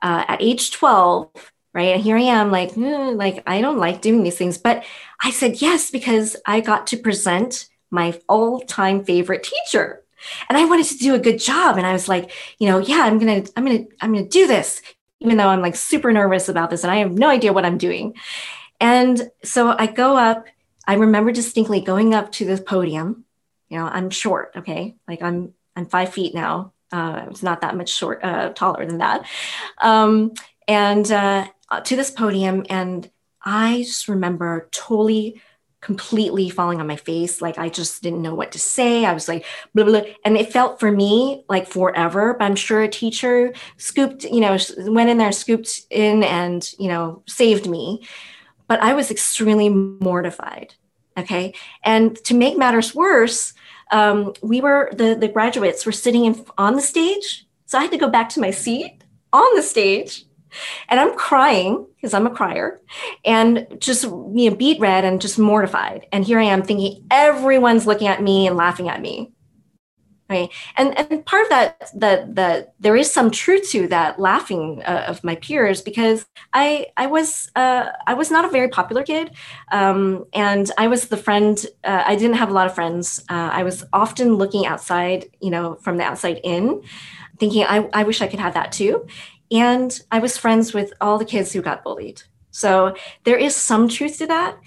uh, 0.02 0.24
at 0.28 0.42
age 0.42 0.70
12 0.72 1.30
right? 1.72 1.94
And 1.94 2.02
here 2.02 2.16
i 2.16 2.20
am 2.20 2.50
like 2.50 2.72
mm, 2.72 3.16
like 3.16 3.42
i 3.46 3.60
don't 3.60 3.78
like 3.78 4.02
doing 4.02 4.22
these 4.22 4.36
things. 4.36 4.58
But 4.58 4.84
i 5.22 5.30
said 5.30 5.62
yes 5.62 5.90
because 5.90 6.36
i 6.46 6.60
got 6.60 6.86
to 6.88 6.98
present 6.98 7.68
my 7.90 8.20
all-time 8.28 9.04
favorite 9.04 9.44
teacher 9.44 10.03
and 10.48 10.58
i 10.58 10.64
wanted 10.64 10.86
to 10.86 10.98
do 10.98 11.14
a 11.14 11.18
good 11.18 11.38
job. 11.38 11.76
And 11.76 11.86
i 11.86 11.92
was 11.92 12.08
like 12.08 12.32
you 12.58 12.68
know 12.68 12.78
yeah 12.78 13.02
i'm 13.04 13.18
gonna 13.18 13.44
i'm 13.56 13.64
gonna 13.64 13.84
i'm 14.00 14.12
gonna 14.12 14.28
do 14.28 14.46
this 14.46 14.82
even 15.20 15.36
though 15.36 15.48
i'm 15.48 15.62
like 15.62 15.76
super 15.76 16.12
nervous 16.12 16.48
about 16.48 16.70
this 16.70 16.84
and 16.84 16.90
i 16.90 16.96
have 16.96 17.12
no 17.12 17.28
idea 17.28 17.52
what 17.52 17.64
i'm 17.64 17.78
doing. 17.78 18.14
And 18.80 19.30
so 19.42 19.74
i 19.78 19.86
go 19.86 20.16
up 20.16 20.46
i 20.86 20.94
remember 20.94 21.32
distinctly 21.32 21.80
going 21.80 22.14
up 22.14 22.32
to 22.32 22.44
the 22.44 22.60
podium 22.62 23.24
you 23.68 23.78
know 23.78 23.86
i'm 23.86 24.10
short 24.10 24.52
okay? 24.56 24.94
Like 25.08 25.22
i'm 25.22 25.54
i'm 25.76 25.86
five 25.86 26.12
feet 26.12 26.34
now. 26.34 26.72
Uh, 26.92 27.26
it's 27.28 27.42
not 27.42 27.62
that 27.62 27.76
much 27.76 27.92
short 27.92 28.22
uh, 28.22 28.50
taller 28.50 28.86
than 28.86 28.98
that. 28.98 29.26
Um, 29.80 30.34
and 30.68 31.10
uh, 31.10 31.48
to 31.84 31.96
this 31.96 32.10
podium 32.10 32.64
and 32.68 33.10
i 33.42 33.82
just 33.82 34.08
remember 34.08 34.68
totally 34.70 35.40
completely 35.84 36.48
falling 36.48 36.80
on 36.80 36.86
my 36.86 36.96
face. 36.96 37.40
Like 37.40 37.58
i 37.58 37.68
just 37.68 38.02
didn't 38.02 38.22
know 38.22 38.34
what 38.34 38.52
to 38.52 38.58
say. 38.58 39.04
I 39.04 39.12
was 39.12 39.28
like 39.28 39.44
blah 39.74 39.84
blah 39.84 40.02
and 40.24 40.36
it 40.36 40.52
felt 40.52 40.80
for 40.80 40.90
me 40.90 41.44
like 41.48 41.66
forever 41.68 42.34
but 42.38 42.44
i'm 42.44 42.56
sure 42.56 42.82
a 42.82 42.88
teacher 42.88 43.52
scooped 43.76 44.24
you 44.24 44.40
know 44.40 44.56
went 44.78 45.10
in 45.10 45.18
there 45.18 45.32
scooped 45.32 45.82
in 45.90 46.22
and 46.22 46.72
you 46.78 46.88
know 46.88 47.22
saved 47.26 47.68
me. 47.68 48.06
But 48.66 48.80
i 48.82 48.94
was 48.94 49.10
extremely 49.10 49.68
mortified 49.68 50.74
okay? 51.16 51.54
And 51.84 52.16
to 52.24 52.34
make 52.34 52.58
matters 52.58 52.92
worse 52.92 53.54
um, 53.90 54.32
we 54.42 54.60
were 54.60 54.90
the 54.92 55.14
the 55.14 55.28
graduates 55.28 55.86
were 55.86 55.92
sitting 55.92 56.24
in, 56.24 56.44
on 56.58 56.74
the 56.74 56.82
stage, 56.82 57.46
so 57.66 57.78
I 57.78 57.82
had 57.82 57.90
to 57.92 57.98
go 57.98 58.08
back 58.08 58.28
to 58.30 58.40
my 58.40 58.50
seat 58.50 59.04
on 59.32 59.54
the 59.56 59.62
stage, 59.62 60.24
and 60.88 61.00
I'm 61.00 61.14
crying 61.16 61.86
because 61.96 62.14
I'm 62.14 62.26
a 62.26 62.30
crier, 62.30 62.80
and 63.24 63.66
just 63.78 64.04
you 64.04 64.50
know 64.50 64.56
beat 64.56 64.80
red 64.80 65.04
and 65.04 65.20
just 65.20 65.38
mortified. 65.38 66.06
And 66.12 66.24
here 66.24 66.38
I 66.38 66.44
am 66.44 66.62
thinking 66.62 67.04
everyone's 67.10 67.86
looking 67.86 68.08
at 68.08 68.22
me 68.22 68.46
and 68.46 68.56
laughing 68.56 68.88
at 68.88 69.00
me, 69.00 69.32
right? 70.28 70.50
And 70.76 70.98
and 70.98 71.24
part 71.26 71.44
of 71.44 71.48
that 71.50 71.90
that 71.94 72.34
that 72.34 72.74
there 72.80 72.96
is 72.96 73.12
some 73.12 73.30
truth 73.30 73.70
to 73.70 73.86
that 73.88 74.18
laughing 74.18 74.82
uh, 74.86 75.04
of 75.06 75.22
my 75.22 75.36
peers 75.36 75.82
because 75.82 76.26
i 76.52 76.86
i 76.96 77.06
was 77.06 77.50
uh, 77.56 77.88
i 78.06 78.14
was 78.14 78.30
not 78.30 78.44
a 78.44 78.48
very 78.48 78.68
popular 78.68 79.02
kid 79.02 79.30
um, 79.72 80.24
and 80.32 80.70
i 80.78 80.86
was 80.88 81.08
the 81.08 81.16
friend 81.16 81.66
uh, 81.84 82.02
i 82.06 82.16
didn't 82.16 82.36
have 82.36 82.50
a 82.50 82.52
lot 82.52 82.66
of 82.66 82.74
friends. 82.74 83.20
Uh, 83.28 83.50
i 83.52 83.62
was 83.62 83.84
often 83.92 84.34
looking 84.34 84.66
outside 84.66 85.26
you 85.40 85.50
know 85.50 85.74
from 85.76 85.96
the 85.98 86.04
outside 86.04 86.40
in 86.42 86.82
thinking 87.38 87.64
i, 87.64 87.88
I 87.92 88.04
wish 88.04 88.22
i 88.22 88.26
could 88.26 88.40
have 88.40 88.54
that 88.54 88.72
too 88.72 89.06
and 89.50 90.00
i 90.10 90.18
was 90.18 90.38
friends 90.38 90.72
with 90.72 90.92
all 91.00 91.18
the 91.18 91.24
kids 91.24 91.52
who 91.52 91.62
got 91.62 91.84
bullied. 91.84 92.22
So 92.50 92.94
there 93.24 93.36
is 93.36 93.56
some 93.56 93.88
truth 93.88 94.18
to 94.18 94.26
that 94.28 94.58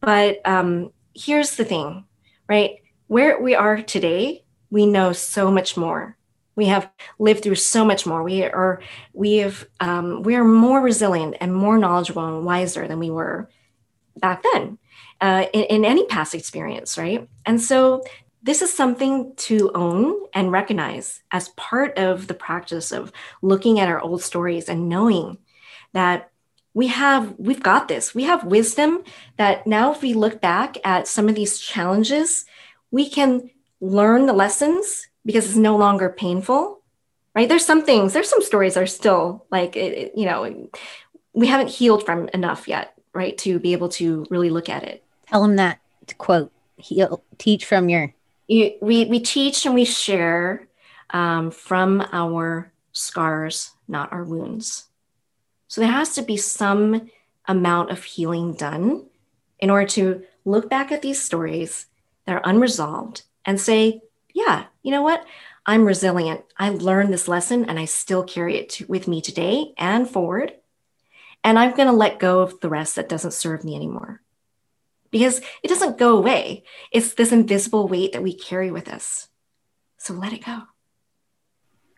but 0.00 0.46
um, 0.46 0.92
here's 1.14 1.56
the 1.56 1.64
thing 1.64 2.04
right? 2.48 2.82
Where 3.06 3.40
we 3.40 3.54
are 3.54 3.80
today 3.80 4.44
we 4.70 4.86
know 4.86 5.12
so 5.12 5.50
much 5.50 5.76
more. 5.76 6.16
We 6.56 6.66
have 6.66 6.90
lived 7.18 7.42
through 7.42 7.56
so 7.56 7.84
much 7.84 8.06
more. 8.06 8.22
We 8.22 8.44
are 8.44 8.80
we 9.12 9.38
have 9.38 9.66
um, 9.80 10.22
we 10.22 10.36
are 10.36 10.44
more 10.44 10.80
resilient 10.80 11.36
and 11.40 11.54
more 11.54 11.78
knowledgeable 11.78 12.26
and 12.26 12.44
wiser 12.44 12.86
than 12.86 12.98
we 12.98 13.10
were 13.10 13.48
back 14.16 14.42
then 14.52 14.78
uh, 15.20 15.46
in, 15.52 15.64
in 15.64 15.84
any 15.84 16.06
past 16.06 16.34
experience 16.34 16.98
right? 16.98 17.28
And 17.46 17.60
so 17.60 18.02
this 18.42 18.62
is 18.62 18.72
something 18.72 19.34
to 19.36 19.70
own 19.74 20.14
and 20.32 20.52
recognize 20.52 21.22
as 21.30 21.50
part 21.50 21.98
of 21.98 22.26
the 22.26 22.34
practice 22.34 22.92
of 22.92 23.12
looking 23.42 23.80
at 23.80 23.88
our 23.88 24.00
old 24.00 24.22
stories 24.22 24.68
and 24.68 24.88
knowing 24.88 25.38
that 25.92 26.30
we 26.72 26.86
have 26.86 27.34
we've 27.38 27.62
got 27.62 27.88
this. 27.88 28.14
We 28.14 28.24
have 28.24 28.44
wisdom 28.44 29.02
that 29.36 29.66
now 29.66 29.92
if 29.92 30.02
we 30.02 30.14
look 30.14 30.40
back 30.40 30.76
at 30.84 31.08
some 31.08 31.28
of 31.28 31.34
these 31.34 31.58
challenges 31.58 32.44
we 32.90 33.08
can 33.08 33.50
learn 33.80 34.26
the 34.26 34.32
lessons 34.32 35.08
because 35.24 35.46
it's 35.46 35.56
no 35.56 35.76
longer 35.76 36.08
painful 36.08 36.78
right? 37.34 37.48
There's 37.48 37.66
some 37.66 37.84
things 37.84 38.12
there's 38.12 38.30
some 38.30 38.42
stories 38.42 38.76
are 38.76 38.86
still 38.86 39.46
like 39.50 39.76
it, 39.76 40.12
you 40.16 40.26
know 40.26 40.68
we 41.32 41.46
haven't 41.46 41.68
healed 41.68 42.06
from 42.06 42.28
enough 42.28 42.68
yet 42.68 42.94
right 43.12 43.36
to 43.38 43.58
be 43.58 43.72
able 43.72 43.88
to 43.88 44.26
really 44.30 44.50
look 44.50 44.68
at 44.68 44.84
it. 44.84 45.02
Tell 45.26 45.42
them 45.42 45.56
that 45.56 45.80
quote 46.18 46.52
heal 46.76 47.22
teach 47.38 47.64
from 47.64 47.88
your 47.88 48.12
we, 48.50 49.04
we 49.04 49.20
teach 49.20 49.64
and 49.64 49.74
we 49.74 49.84
share 49.84 50.68
um, 51.10 51.50
from 51.50 52.06
our 52.12 52.72
scars 52.92 53.70
not 53.88 54.12
our 54.12 54.24
wounds 54.24 54.90
so 55.70 55.80
there 55.80 55.92
has 55.92 56.14
to 56.16 56.22
be 56.22 56.36
some 56.36 57.08
amount 57.46 57.90
of 57.90 58.02
healing 58.02 58.54
done 58.54 59.06
in 59.60 59.70
order 59.70 59.86
to 59.86 60.24
look 60.44 60.68
back 60.68 60.90
at 60.90 61.00
these 61.00 61.22
stories 61.22 61.86
that 62.24 62.34
are 62.34 62.48
unresolved 62.48 63.22
and 63.44 63.60
say, 63.60 64.00
yeah, 64.34 64.64
you 64.82 64.90
know 64.90 65.02
what? 65.02 65.24
I'm 65.66 65.84
resilient. 65.84 66.42
I 66.56 66.70
learned 66.70 67.12
this 67.12 67.28
lesson 67.28 67.66
and 67.66 67.78
I 67.78 67.84
still 67.84 68.24
carry 68.24 68.56
it 68.56 68.70
to, 68.70 68.86
with 68.86 69.06
me 69.06 69.20
today 69.20 69.72
and 69.78 70.08
forward. 70.08 70.54
And 71.44 71.58
I'm 71.58 71.76
going 71.76 71.88
to 71.88 71.92
let 71.92 72.18
go 72.18 72.40
of 72.40 72.60
the 72.60 72.68
rest 72.68 72.96
that 72.96 73.08
doesn't 73.08 73.32
serve 73.32 73.64
me 73.64 73.76
anymore 73.76 74.20
because 75.10 75.40
it 75.62 75.68
doesn't 75.68 75.98
go 75.98 76.16
away. 76.16 76.64
It's 76.92 77.14
this 77.14 77.32
invisible 77.32 77.88
weight 77.88 78.12
that 78.12 78.22
we 78.22 78.34
carry 78.34 78.70
with 78.70 78.88
us. 78.88 79.28
So 79.98 80.14
let 80.14 80.32
it 80.32 80.44
go. 80.44 80.62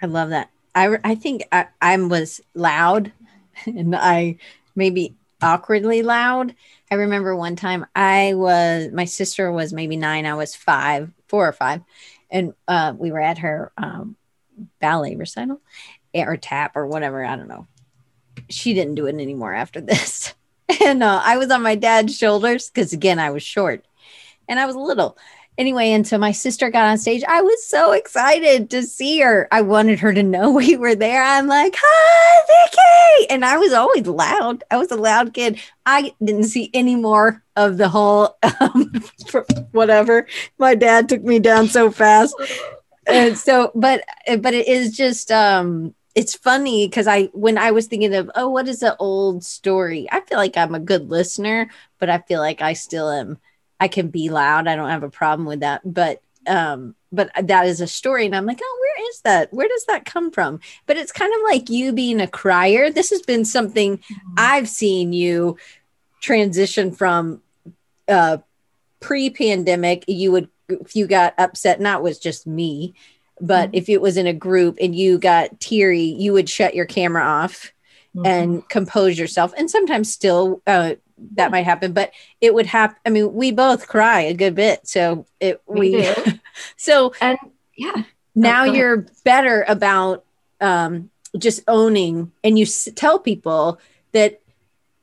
I 0.01 0.07
love 0.07 0.31
that. 0.31 0.51
I, 0.75 0.97
I 1.05 1.15
think 1.15 1.45
I, 1.53 1.69
I 1.81 1.97
was 1.97 2.41
loud 2.55 3.13
and 3.67 3.95
I 3.95 4.39
maybe 4.75 5.17
awkwardly 5.41 6.03
loud. 6.03 6.55
I 6.91 6.97
remember 6.97 7.35
one 7.35 7.57
time 7.57 7.87
I 7.95 8.35
was, 8.35 8.91
my 8.93 9.05
sister 9.05 9.51
was 9.53 9.73
maybe 9.73 9.97
nine, 9.97 10.27
I 10.27 10.35
was 10.35 10.55
five 10.55 11.11
four 11.33 11.49
or 11.49 11.53
five, 11.53 11.81
and 12.31 12.53
uh, 12.69 12.93
we 12.95 13.11
were 13.11 13.21
at 13.21 13.39
her 13.39 13.73
um, 13.79 14.17
ballet 14.81 15.17
recital 15.17 15.63
eh, 16.13 16.25
or 16.25 16.37
tap 16.37 16.77
or 16.77 16.87
whatever. 16.87 17.25
I 17.25 17.37
don't 17.37 17.49
know. 17.49 17.67
She 18.51 18.75
didn't 18.75 18.97
do 18.97 19.07
it 19.07 19.15
anymore 19.15 19.55
after 19.55 19.81
this. 19.81 20.35
and 20.85 21.03
uh, 21.03 21.20
I 21.25 21.37
was 21.37 21.51
on 21.51 21.62
my 21.62 21.75
dad's 21.75 22.16
shoulders 22.16 22.70
because, 22.70 22.93
again, 22.93 23.18
I 23.18 23.31
was 23.31 23.43
short 23.43 23.85
and 24.49 24.59
I 24.59 24.66
was 24.66 24.77
little 24.77 25.16
anyway, 25.59 25.91
and 25.91 26.07
so 26.07 26.18
my 26.18 26.33
sister 26.33 26.70
got 26.70 26.87
on 26.87 26.99
stage. 26.99 27.23
I 27.29 27.43
was 27.43 27.66
so 27.66 27.93
excited 27.93 28.70
to 28.70 28.83
see 28.83 29.20
her. 29.20 29.49
I 29.53 29.62
wanted 29.62 29.99
her 30.01 30.12
to 30.12 30.23
know 30.23 30.51
we 30.53 30.77
were 30.77 30.95
there. 30.95 31.23
I'm 31.23 31.47
like, 31.47 31.75
hi, 31.79 32.66
Vicky. 32.70 33.31
And 33.31 33.45
I 33.45 33.59
was 33.59 33.73
always 33.73 34.07
loud. 34.07 34.64
I 34.70 34.77
was 34.77 34.91
a 34.91 34.97
loud 34.97 35.35
kid. 35.35 35.61
I 35.87 36.12
didn't 36.23 36.45
see 36.45 36.70
any 36.75 36.97
more 36.97 37.43
of 37.57 37.77
the 37.77 37.89
whole 37.89 38.37
um, 38.61 38.93
whatever. 39.73 40.27
My 40.59 40.75
dad 40.75 41.09
took 41.09 41.23
me 41.23 41.39
down 41.39 41.68
so 41.68 41.91
fast. 41.91 42.35
And 43.07 43.37
so, 43.37 43.73
but 43.75 44.05
but 44.39 44.55
it 44.55 44.68
is 44.68 44.97
just 44.97 45.33
um 45.33 45.93
it's 46.15 46.35
funny 46.35 46.87
because 46.87 47.07
I 47.07 47.25
when 47.33 47.57
I 47.59 47.71
was 47.71 47.87
thinking 47.87 48.15
of 48.15 48.31
oh 48.35 48.49
what 48.49 48.69
is 48.69 48.83
an 48.83 48.95
old 48.99 49.45
story? 49.45 50.09
I 50.11 50.21
feel 50.21 50.39
like 50.39 50.57
I'm 50.57 50.75
a 50.75 50.81
good 50.81 51.09
listener 51.09 51.71
but 51.99 52.11
I 52.11 52.19
feel 52.19 52.41
like 52.41 52.61
I 52.61 52.75
still 52.75 53.11
am 53.11 53.39
I 53.81 53.89
can 53.89 54.09
be 54.09 54.29
loud 54.29 54.69
I 54.69 54.77
don't 54.77 54.91
have 54.91 55.03
a 55.03 55.11
problem 55.11 55.47
with 55.47 55.61
that 55.61 55.81
but 55.85 56.23
um 56.47 56.95
but 57.13 57.31
that 57.41 57.67
is 57.67 57.81
a 57.81 57.87
story 57.87 58.27
and 58.27 58.37
I'm 58.37 58.47
like 58.47 58.61
oh 58.63 58.79
where 58.81 59.11
is 59.11 59.21
that? 59.21 59.53
Where 59.53 59.69
does 59.69 59.85
that 59.87 60.05
come 60.05 60.31
from? 60.31 60.61
But 60.87 60.97
it's 60.97 61.13
kind 61.13 61.33
of 61.35 61.41
like 61.45 61.71
you 61.71 61.93
being 61.93 62.21
a 62.21 62.27
crier. 62.27 62.91
This 62.91 63.11
has 63.11 63.23
been 63.23 63.45
something 63.45 63.99
mm-hmm. 63.99 64.35
I've 64.37 64.69
seen 64.69 65.13
you 65.13 65.57
transition 66.21 66.93
from 66.93 67.43
uh 68.09 68.39
pre-pandemic 69.01 70.05
you 70.07 70.31
would 70.31 70.49
if 70.69 70.95
you 70.95 71.07
got 71.07 71.35
upset 71.39 71.81
not 71.81 72.03
was 72.03 72.19
just 72.19 72.47
me 72.47 72.95
but 73.43 73.68
mm-hmm. 73.68 73.76
if 73.76 73.88
it 73.88 74.01
was 74.01 74.16
in 74.16 74.28
a 74.28 74.32
group 74.32 74.78
and 74.80 74.95
you 74.95 75.18
got 75.18 75.61
teary, 75.61 76.01
you 76.01 76.32
would 76.32 76.49
shut 76.49 76.74
your 76.74 76.86
camera 76.86 77.24
off 77.24 77.72
mm-hmm. 78.16 78.24
and 78.24 78.68
compose 78.68 79.18
yourself. 79.18 79.53
And 79.59 79.68
sometimes 79.68 80.11
still 80.11 80.62
uh, 80.66 80.95
that 81.34 81.51
might 81.51 81.64
happen, 81.64 81.93
but 81.93 82.12
it 82.40 82.55
would 82.55 82.66
happen. 82.66 82.97
I 83.05 83.11
mean, 83.11 83.34
we 83.34 83.51
both 83.51 83.88
cry 83.88 84.20
a 84.20 84.34
good 84.34 84.55
bit. 84.55 84.86
So 84.86 85.26
it, 85.40 85.61
we, 85.66 85.97
we 85.97 86.14
so, 86.76 87.14
and 87.20 87.36
yeah, 87.76 88.05
now 88.36 88.62
oh, 88.62 88.72
you're 88.72 89.07
better 89.24 89.64
about 89.66 90.24
um, 90.61 91.11
just 91.36 91.62
owning 91.66 92.30
and 92.45 92.57
you 92.57 92.64
s- 92.64 92.88
tell 92.95 93.18
people 93.18 93.80
that 94.12 94.40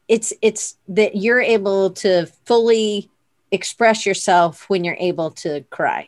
it's, 0.07 0.31
it's 0.41 0.77
that 0.87 1.17
you're 1.17 1.41
able 1.41 1.91
to 1.91 2.25
fully 2.45 3.11
express 3.51 4.05
yourself 4.05 4.69
when 4.69 4.85
you're 4.85 4.97
able 4.97 5.31
to 5.31 5.65
cry. 5.69 6.07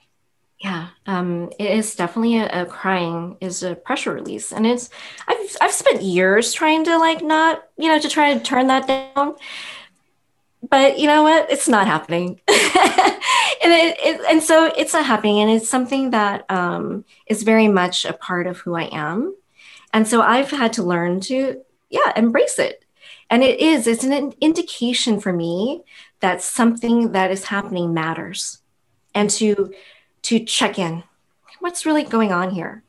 Yeah, 0.63 0.89
um, 1.07 1.49
it 1.57 1.71
is 1.71 1.95
definitely 1.95 2.37
a, 2.37 2.61
a, 2.61 2.65
crying 2.67 3.35
is 3.41 3.63
a 3.63 3.73
pressure 3.73 4.13
release, 4.13 4.51
and 4.51 4.67
it's 4.67 4.91
I've 5.27 5.57
I've 5.59 5.71
spent 5.71 6.03
years 6.03 6.53
trying 6.53 6.83
to 6.83 6.99
like 6.99 7.23
not 7.23 7.63
you 7.77 7.87
know 7.87 7.97
to 7.97 8.07
try 8.07 8.35
to 8.35 8.39
turn 8.39 8.67
that 8.67 8.87
down, 8.87 9.35
but 10.69 10.99
you 10.99 11.07
know 11.07 11.23
what, 11.23 11.49
it's 11.49 11.67
not 11.67 11.87
happening, 11.87 12.39
and 12.47 13.71
it, 13.73 13.97
it, 13.99 14.21
and 14.29 14.43
so 14.43 14.71
it's 14.77 14.93
not 14.93 15.03
happening, 15.03 15.39
and 15.39 15.49
it's 15.49 15.67
something 15.67 16.11
that 16.11 16.45
um, 16.51 17.05
is 17.25 17.41
very 17.41 17.67
much 17.67 18.05
a 18.05 18.13
part 18.13 18.45
of 18.45 18.59
who 18.59 18.75
I 18.75 18.87
am, 18.91 19.35
and 19.93 20.07
so 20.07 20.21
I've 20.21 20.51
had 20.51 20.73
to 20.73 20.83
learn 20.83 21.21
to 21.21 21.59
yeah 21.89 22.13
embrace 22.15 22.59
it, 22.59 22.85
and 23.31 23.41
it 23.41 23.59
is 23.59 23.87
it's 23.87 24.03
an 24.03 24.35
indication 24.39 25.19
for 25.19 25.33
me 25.33 25.81
that 26.19 26.43
something 26.43 27.13
that 27.13 27.31
is 27.31 27.45
happening 27.45 27.95
matters, 27.95 28.59
and 29.15 29.27
to 29.31 29.73
to 30.23 30.39
check 30.43 30.77
in. 30.79 31.03
What's 31.59 31.85
really 31.85 32.03
going 32.03 32.31
on 32.31 32.51
here? 32.51 32.83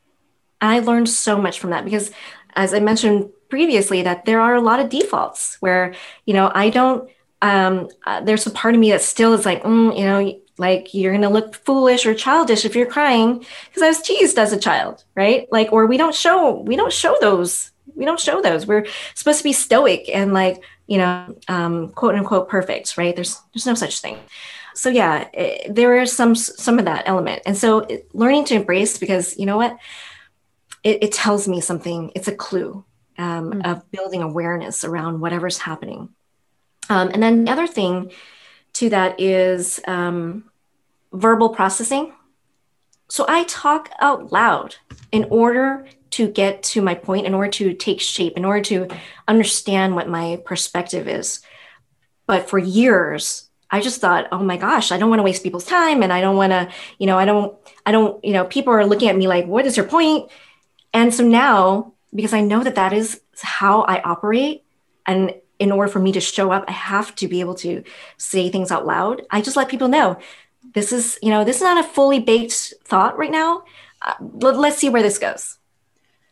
I 0.61 0.79
learned 0.79 1.09
so 1.09 1.39
much 1.39 1.59
from 1.59 1.71
that 1.71 1.85
because, 1.85 2.11
as 2.55 2.73
I 2.73 2.79
mentioned 2.79 3.29
previously, 3.49 4.01
that 4.03 4.25
there 4.25 4.39
are 4.39 4.55
a 4.55 4.61
lot 4.61 4.79
of 4.79 4.89
defaults 4.89 5.57
where, 5.59 5.93
you 6.25 6.33
know, 6.33 6.51
I 6.53 6.69
don't, 6.69 7.09
um, 7.41 7.89
uh, 8.05 8.21
there's 8.21 8.47
a 8.47 8.51
part 8.51 8.73
of 8.73 8.79
me 8.79 8.91
that 8.91 9.01
still 9.01 9.33
is 9.33 9.45
like, 9.45 9.63
mm, 9.63 9.97
you 9.97 10.05
know, 10.05 10.39
like 10.57 10.93
you're 10.93 11.11
going 11.11 11.23
to 11.23 11.29
look 11.29 11.55
foolish 11.55 12.05
or 12.05 12.13
childish 12.13 12.63
if 12.63 12.75
you're 12.75 12.85
crying 12.85 13.45
because 13.67 13.83
I 13.83 13.87
was 13.87 14.01
teased 14.01 14.39
as 14.39 14.53
a 14.53 14.59
child, 14.59 15.03
right? 15.15 15.47
Like, 15.51 15.73
or 15.73 15.85
we 15.85 15.97
don't 15.97 16.15
show, 16.15 16.61
we 16.61 16.75
don't 16.75 16.93
show 16.93 17.17
those, 17.19 17.71
we 17.95 18.05
don't 18.05 18.19
show 18.19 18.41
those. 18.41 18.65
We're 18.65 18.85
supposed 19.15 19.39
to 19.39 19.43
be 19.43 19.53
stoic 19.53 20.09
and 20.13 20.33
like, 20.33 20.63
you 20.87 20.97
know, 20.99 21.35
um, 21.47 21.89
quote 21.89 22.15
unquote 22.15 22.49
perfect, 22.49 22.97
right? 22.97 23.15
There's, 23.15 23.41
there's 23.53 23.65
no 23.65 23.73
such 23.73 23.99
thing 23.99 24.17
so 24.75 24.89
yeah 24.89 25.27
it, 25.33 25.73
there 25.73 25.99
is 26.01 26.11
some 26.11 26.35
some 26.35 26.79
of 26.79 26.85
that 26.85 27.03
element. 27.07 27.41
And 27.45 27.57
so 27.57 27.79
it, 27.79 28.13
learning 28.13 28.45
to 28.45 28.55
embrace 28.55 28.97
because 28.97 29.37
you 29.37 29.45
know 29.45 29.57
what? 29.57 29.77
It, 30.83 31.03
it 31.03 31.11
tells 31.13 31.47
me 31.47 31.61
something. 31.61 32.11
It's 32.15 32.27
a 32.27 32.35
clue 32.35 32.83
um, 33.17 33.51
mm-hmm. 33.51 33.61
of 33.61 33.89
building 33.91 34.21
awareness 34.21 34.83
around 34.83 35.21
whatever's 35.21 35.57
happening. 35.57 36.09
Um, 36.89 37.09
and 37.13 37.23
then 37.23 37.45
the 37.45 37.51
other 37.51 37.67
thing 37.67 38.11
to 38.73 38.89
that 38.89 39.19
is 39.19 39.79
um, 39.87 40.49
verbal 41.11 41.49
processing. 41.49 42.13
So 43.09 43.25
i 43.27 43.43
talk 43.43 43.91
out 43.99 44.31
loud 44.31 44.75
in 45.11 45.25
order 45.25 45.85
to 46.11 46.27
get 46.27 46.63
to 46.63 46.81
my 46.81 46.95
point 46.95 47.25
in 47.25 47.33
order 47.33 47.51
to 47.51 47.73
take 47.73 47.99
shape 47.99 48.37
in 48.37 48.45
order 48.45 48.61
to 48.61 48.87
understand 49.27 49.95
what 49.95 50.09
my 50.09 50.41
perspective 50.45 51.07
is. 51.07 51.41
But 52.25 52.49
for 52.49 52.57
years 52.57 53.49
I 53.73 53.81
just 53.81 53.99
thought, 53.99 54.27
oh 54.31 54.43
my 54.43 54.55
gosh, 54.55 54.91
I 54.91 54.99
don't 54.99 55.09
want 55.09 55.19
to 55.19 55.23
waste 55.23 55.41
people's 55.41 55.65
time. 55.65 56.03
And 56.03 56.13
I 56.13 56.21
don't 56.21 56.37
want 56.37 56.51
to, 56.51 56.69
you 56.99 57.07
know, 57.07 57.17
I 57.17 57.25
don't, 57.25 57.57
I 57.87 57.91
don't, 57.91 58.23
you 58.23 58.31
know, 58.31 58.45
people 58.45 58.71
are 58.71 58.85
looking 58.85 59.09
at 59.09 59.17
me 59.17 59.27
like, 59.27 59.47
what 59.47 59.65
is 59.65 59.75
your 59.75 59.87
point? 59.87 60.29
And 60.93 61.11
so 61.11 61.23
now, 61.27 61.93
because 62.13 62.33
I 62.33 62.41
know 62.41 62.63
that 62.63 62.75
that 62.75 62.93
is 62.93 63.19
how 63.41 63.81
I 63.81 63.99
operate, 64.01 64.63
and 65.07 65.33
in 65.57 65.71
order 65.71 65.91
for 65.91 65.97
me 65.97 66.11
to 66.11 66.21
show 66.21 66.51
up, 66.51 66.65
I 66.67 66.71
have 66.71 67.15
to 67.15 67.27
be 67.27 67.39
able 67.39 67.55
to 67.55 67.83
say 68.17 68.49
things 68.49 68.71
out 68.71 68.85
loud. 68.85 69.23
I 69.31 69.41
just 69.41 69.57
let 69.57 69.69
people 69.69 69.87
know 69.87 70.19
this 70.75 70.93
is, 70.93 71.17
you 71.23 71.31
know, 71.31 71.43
this 71.43 71.57
is 71.57 71.63
not 71.63 71.83
a 71.83 71.87
fully 71.87 72.19
baked 72.19 72.75
thought 72.85 73.17
right 73.17 73.31
now. 73.31 73.63
Uh, 74.03 74.13
let, 74.21 74.55
let's 74.55 74.77
see 74.77 74.89
where 74.89 75.01
this 75.01 75.17
goes. 75.17 75.57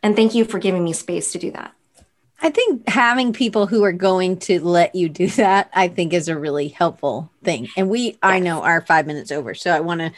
And 0.04 0.16
thank 0.16 0.36
you 0.36 0.46
for 0.46 0.60
giving 0.60 0.84
me 0.84 0.94
space 0.94 1.32
to 1.32 1.40
do 1.40 1.50
that. 1.52 1.74
I 2.42 2.50
think 2.50 2.90
having 2.90 3.34
people 3.34 3.68
who 3.68 3.84
are 3.84 3.92
going 3.92 4.38
to 4.40 4.60
let 4.60 4.96
you 4.96 5.10
do 5.10 5.28
that, 5.32 5.70
I 5.74 5.88
think 5.88 6.14
is 6.14 6.28
a 6.28 6.38
really 6.38 6.70
helpful 6.70 7.32
thing. 7.44 7.70
And 7.78 7.90
we, 7.90 8.00
yes. 8.02 8.18
I 8.22 8.40
know, 8.40 8.64
are 8.64 8.82
five 8.82 9.08
minutes 9.08 9.32
over. 9.32 9.54
So 9.54 9.72
I 9.72 9.80
want 9.80 10.02
to, 10.02 10.12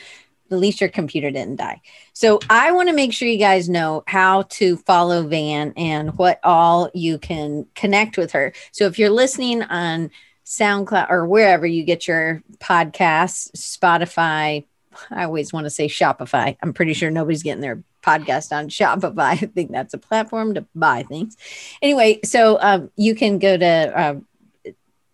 at 0.52 0.58
least 0.60 0.82
your 0.82 0.90
computer 0.90 1.32
didn't 1.32 1.56
die. 1.58 1.82
So 2.14 2.40
I 2.50 2.72
want 2.72 2.90
to 2.90 2.96
make 2.96 3.14
sure 3.14 3.28
you 3.28 3.40
guys 3.40 3.70
know 3.70 4.04
how 4.08 4.44
to 4.44 4.78
follow 4.78 5.28
Van 5.28 5.74
and 5.76 6.18
what 6.18 6.40
all 6.44 6.92
you 6.94 7.18
can 7.18 7.66
connect 7.76 8.18
with 8.18 8.32
her. 8.34 8.54
So 8.72 8.86
if 8.86 9.00
you're 9.00 9.10
listening 9.10 9.64
on 9.64 10.12
SoundCloud 10.46 11.10
or 11.10 11.26
wherever 11.26 11.66
you 11.66 11.84
get 11.84 12.08
your 12.08 12.44
podcasts, 12.60 13.52
Spotify, 13.56 14.66
I 15.12 15.24
always 15.24 15.54
want 15.54 15.66
to 15.66 15.70
say 15.70 15.88
Shopify. 15.88 16.58
I'm 16.62 16.74
pretty 16.74 16.94
sure 16.94 17.12
nobody's 17.12 17.44
getting 17.44 17.62
their 17.62 17.84
podcast 18.04 18.52
on 18.52 18.70
Shopify. 18.70 19.20
I 19.20 19.36
think 19.36 19.72
that's 19.72 19.94
a 19.94 19.98
platform 19.98 20.56
to 20.56 20.66
buy 20.76 21.04
things. 21.04 21.38
Anyway, 21.82 22.20
so 22.24 22.58
um, 22.62 22.92
you 22.96 23.16
can 23.16 23.40
go 23.40 23.58
to 23.58 24.02
um, 24.02 24.28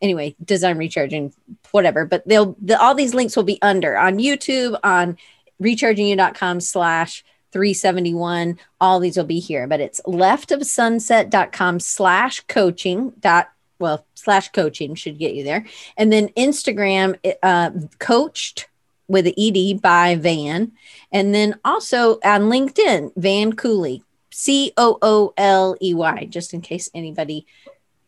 anyway 0.01 0.36
design 0.43 0.77
recharging 0.77 1.34
whatever, 1.71 2.05
but 2.05 2.27
they'll 2.27 2.55
the, 2.61 2.80
all 2.80 2.95
these 2.95 3.13
links 3.13 3.36
will 3.36 3.43
be 3.43 3.61
under 3.61 3.97
on 3.97 4.17
YouTube 4.17 4.80
on 4.84 5.17
rechargingyou.com 5.61 6.61
slash 6.61 7.23
371 7.51 8.59
all 8.80 8.99
these 8.99 9.17
will 9.17 9.25
be 9.25 9.39
here 9.39 9.67
but 9.67 9.80
it's 9.80 9.99
leftofsunset.com 10.05 11.80
slash 11.80 12.41
coaching 12.41 13.11
dot 13.19 13.49
well 13.80 14.05
slash 14.13 14.49
coaching 14.49 14.95
should 14.95 15.17
get 15.17 15.34
you 15.34 15.43
there 15.43 15.65
and 15.97 16.13
then 16.13 16.30
instagram 16.30 17.17
uh, 17.43 17.71
coached 17.97 18.68
with 19.10 19.26
the 19.26 19.36
ed 19.38 19.82
by 19.82 20.16
van 20.16 20.72
and 21.12 21.34
then 21.34 21.60
also 21.66 22.20
on 22.24 22.43
LinkedIn, 22.43 23.12
Van 23.18 23.53
Cooley, 23.53 24.03
C 24.32 24.72
O 24.78 24.97
O 25.01 25.34
L 25.38 25.76
E 25.82 25.93
Y, 25.93 26.28
just 26.30 26.53
in 26.53 26.62
case 26.62 26.89
anybody 26.93 27.45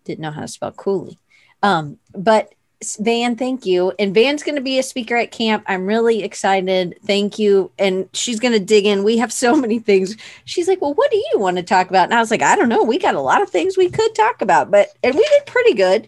didn't 0.06 0.22
know 0.22 0.32
how 0.32 0.41
to 0.41 0.47
spell 0.47 0.72
Cooley. 0.72 1.18
Um, 1.64 1.97
but 2.14 2.54
Van, 2.99 3.36
thank 3.36 3.66
you. 3.66 3.93
And 3.99 4.14
Van's 4.14 4.41
going 4.41 4.56
to 4.56 4.62
be 4.62 4.80
a 4.80 4.84
speaker 4.84 5.16
at 5.16 5.32
camp. 5.32 5.64
I'm 5.68 5.86
really 5.86 6.24
excited. 6.24 6.97
Thank 7.06 7.38
you. 7.38 7.72
And 7.78 8.10
she's 8.14 8.39
going 8.39 8.54
to 8.54 8.60
dig 8.60 8.86
in. 8.86 9.04
We 9.04 9.18
have 9.18 9.32
so 9.32 9.56
many 9.58 9.80
things. 9.80 10.16
She's 10.45 10.68
like, 10.68 10.82
Well, 10.82 10.93
what 10.93 11.12
do 11.12 11.18
you 11.18 11.39
want 11.39 11.58
to 11.58 11.64
talk 11.64 11.89
about? 11.89 12.06
And 12.06 12.14
I 12.14 12.20
was 12.20 12.32
like, 12.32 12.41
I 12.41 12.56
don't 12.56 12.70
know. 12.70 12.84
We 12.84 12.97
got 12.97 13.16
a 13.16 13.22
lot 13.22 13.41
of 13.41 13.49
things 13.49 13.78
we 13.78 13.89
could 13.89 14.16
talk 14.16 14.41
about, 14.41 14.72
but, 14.72 14.89
and 15.04 15.16
we 15.16 15.22
did 15.24 15.45
pretty 15.45 15.74
good. 15.74 16.08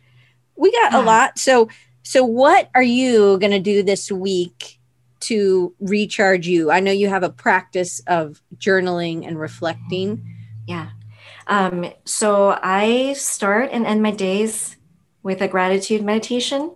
We 0.56 0.72
got 0.72 0.94
a 0.94 1.02
lot. 1.02 1.40
So, 1.40 1.70
so 2.04 2.24
what 2.24 2.70
are 2.76 2.84
you 2.84 3.40
going 3.40 3.52
to 3.52 3.60
do 3.60 3.82
this 3.82 4.12
week 4.12 4.80
to 5.24 5.74
recharge 5.80 6.48
you? 6.48 6.72
I 6.72 6.80
know 6.80 6.92
you 6.92 7.10
have 7.10 7.24
a 7.24 7.30
practice 7.30 8.02
of 8.08 8.42
journaling 8.58 9.28
and 9.28 9.40
reflecting. 9.40 10.26
Yeah. 10.68 10.90
Um, 11.48 11.92
so 12.06 12.58
I 12.62 13.14
start 13.14 13.70
and 13.72 13.86
end 13.86 14.02
my 14.02 14.12
days 14.12 14.78
with 15.24 15.42
a 15.42 15.48
gratitude 15.48 16.04
meditation. 16.04 16.76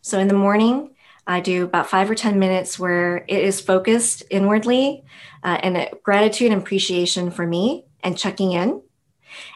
So 0.00 0.18
in 0.18 0.28
the 0.28 0.34
morning, 0.34 0.94
I 1.26 1.40
do 1.40 1.64
about 1.64 1.88
five 1.88 2.10
or 2.10 2.14
10 2.14 2.38
minutes 2.38 2.78
where 2.78 3.24
it 3.28 3.42
is 3.42 3.60
focused 3.60 4.22
inwardly 4.30 5.04
uh, 5.42 5.58
and 5.62 5.88
gratitude 6.02 6.52
and 6.52 6.62
appreciation 6.62 7.30
for 7.30 7.46
me 7.46 7.84
and 8.02 8.16
checking 8.16 8.52
in. 8.52 8.82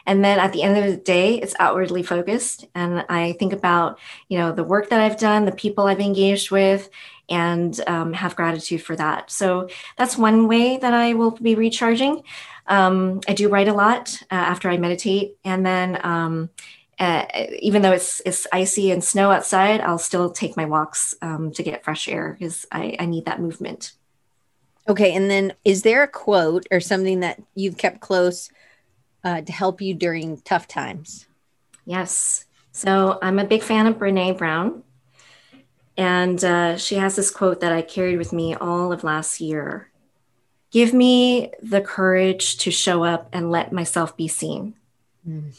And 0.05 0.23
then 0.23 0.39
at 0.39 0.53
the 0.53 0.63
end 0.63 0.77
of 0.77 0.85
the 0.85 0.97
day, 0.97 1.35
it's 1.35 1.55
outwardly 1.59 2.03
focused. 2.03 2.65
And 2.75 3.05
I 3.09 3.33
think 3.33 3.53
about, 3.53 3.99
you 4.27 4.37
know, 4.37 4.51
the 4.51 4.63
work 4.63 4.89
that 4.89 4.99
I've 4.99 5.17
done, 5.17 5.45
the 5.45 5.51
people 5.51 5.87
I've 5.87 5.99
engaged 5.99 6.51
with, 6.51 6.89
and 7.31 7.79
um, 7.87 8.13
have 8.13 8.35
gratitude 8.35 8.83
for 8.83 8.95
that. 8.95 9.31
So 9.31 9.69
that's 9.97 10.17
one 10.17 10.47
way 10.47 10.77
that 10.77 10.93
I 10.93 11.13
will 11.13 11.31
be 11.31 11.55
recharging. 11.55 12.23
Um, 12.67 13.21
I 13.27 13.33
do 13.33 13.49
write 13.49 13.67
a 13.67 13.73
lot 13.73 14.21
uh, 14.23 14.35
after 14.35 14.69
I 14.69 14.77
meditate, 14.77 15.37
and 15.43 15.65
then 15.65 15.99
um, 16.03 16.49
uh, 16.99 17.25
even 17.59 17.81
though 17.81 17.93
it's 17.93 18.21
it's 18.25 18.45
icy 18.53 18.91
and 18.91 19.03
snow 19.03 19.31
outside, 19.31 19.81
I'll 19.81 19.97
still 19.97 20.29
take 20.29 20.55
my 20.55 20.65
walks 20.65 21.15
um, 21.23 21.51
to 21.53 21.63
get 21.63 21.83
fresh 21.83 22.07
air 22.07 22.35
because 22.37 22.67
I, 22.71 22.95
I 22.99 23.07
need 23.07 23.25
that 23.25 23.41
movement. 23.41 23.93
Okay, 24.87 25.15
and 25.15 25.29
then 25.29 25.53
is 25.63 25.81
there 25.81 26.03
a 26.03 26.07
quote 26.07 26.67
or 26.69 26.79
something 26.79 27.21
that 27.21 27.41
you've 27.55 27.77
kept 27.77 28.01
close 28.01 28.51
uh, 29.23 29.41
to 29.41 29.51
help 29.51 29.81
you 29.81 29.93
during 29.93 30.37
tough 30.41 30.67
times. 30.67 31.27
Yes. 31.85 32.45
So 32.71 33.19
I'm 33.21 33.39
a 33.39 33.45
big 33.45 33.63
fan 33.63 33.87
of 33.87 33.97
Brene 33.97 34.37
Brown. 34.37 34.83
And 35.97 36.43
uh, 36.43 36.77
she 36.77 36.95
has 36.95 37.15
this 37.15 37.31
quote 37.31 37.59
that 37.61 37.71
I 37.71 37.81
carried 37.81 38.17
with 38.17 38.33
me 38.33 38.55
all 38.55 38.91
of 38.91 39.03
last 39.03 39.41
year 39.41 39.91
Give 40.71 40.93
me 40.93 41.51
the 41.61 41.81
courage 41.81 42.57
to 42.59 42.71
show 42.71 43.03
up 43.03 43.27
and 43.33 43.51
let 43.51 43.73
myself 43.73 44.15
be 44.15 44.29
seen. 44.29 44.73
Mm. 45.27 45.53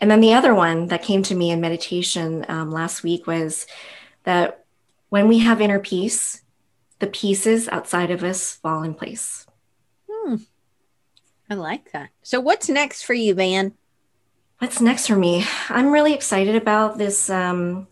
And 0.00 0.10
then 0.10 0.20
the 0.20 0.34
other 0.34 0.54
one 0.54 0.88
that 0.88 1.02
came 1.02 1.22
to 1.24 1.34
me 1.34 1.50
in 1.50 1.60
meditation 1.60 2.44
um, 2.48 2.70
last 2.70 3.02
week 3.02 3.26
was 3.26 3.66
that 4.24 4.64
when 5.08 5.28
we 5.28 5.38
have 5.38 5.62
inner 5.62 5.78
peace, 5.78 6.42
the 6.98 7.06
pieces 7.06 7.68
outside 7.68 8.10
of 8.10 8.22
us 8.22 8.54
fall 8.56 8.82
in 8.82 8.92
place. 8.92 9.46
Hmm. 10.08 10.36
I 11.48 11.54
like 11.54 11.92
that. 11.92 12.10
So, 12.22 12.40
what's 12.40 12.68
next 12.68 13.04
for 13.04 13.14
you, 13.14 13.32
Van? 13.32 13.72
What's 14.58 14.80
next 14.80 15.06
for 15.06 15.16
me? 15.16 15.46
I'm 15.70 15.90
really 15.90 16.12
excited 16.12 16.54
about 16.54 16.98
this. 16.98 17.30
Um, 17.30 17.88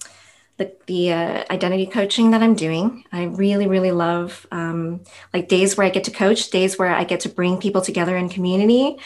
the, 0.59 0.75
the 0.87 1.13
uh, 1.13 1.45
identity 1.51 1.87
coaching 1.87 2.31
that 2.31 2.43
I'm 2.43 2.55
doing. 2.55 3.05
I 3.13 3.25
really, 3.25 3.67
really 3.67 3.93
love 3.93 4.47
um, 4.51 5.03
like 5.35 5.49
days 5.49 5.77
where 5.77 5.87
I 5.87 5.91
get 5.91 6.05
to 6.05 6.11
coach, 6.11 6.51
days 6.51 6.79
where 6.79 6.95
I 6.95 7.05
get 7.05 7.21
to 7.21 7.29
bring 7.29 7.59
people 7.59 7.83
together 7.83 8.17
in 8.17 8.29
community, 8.29 8.97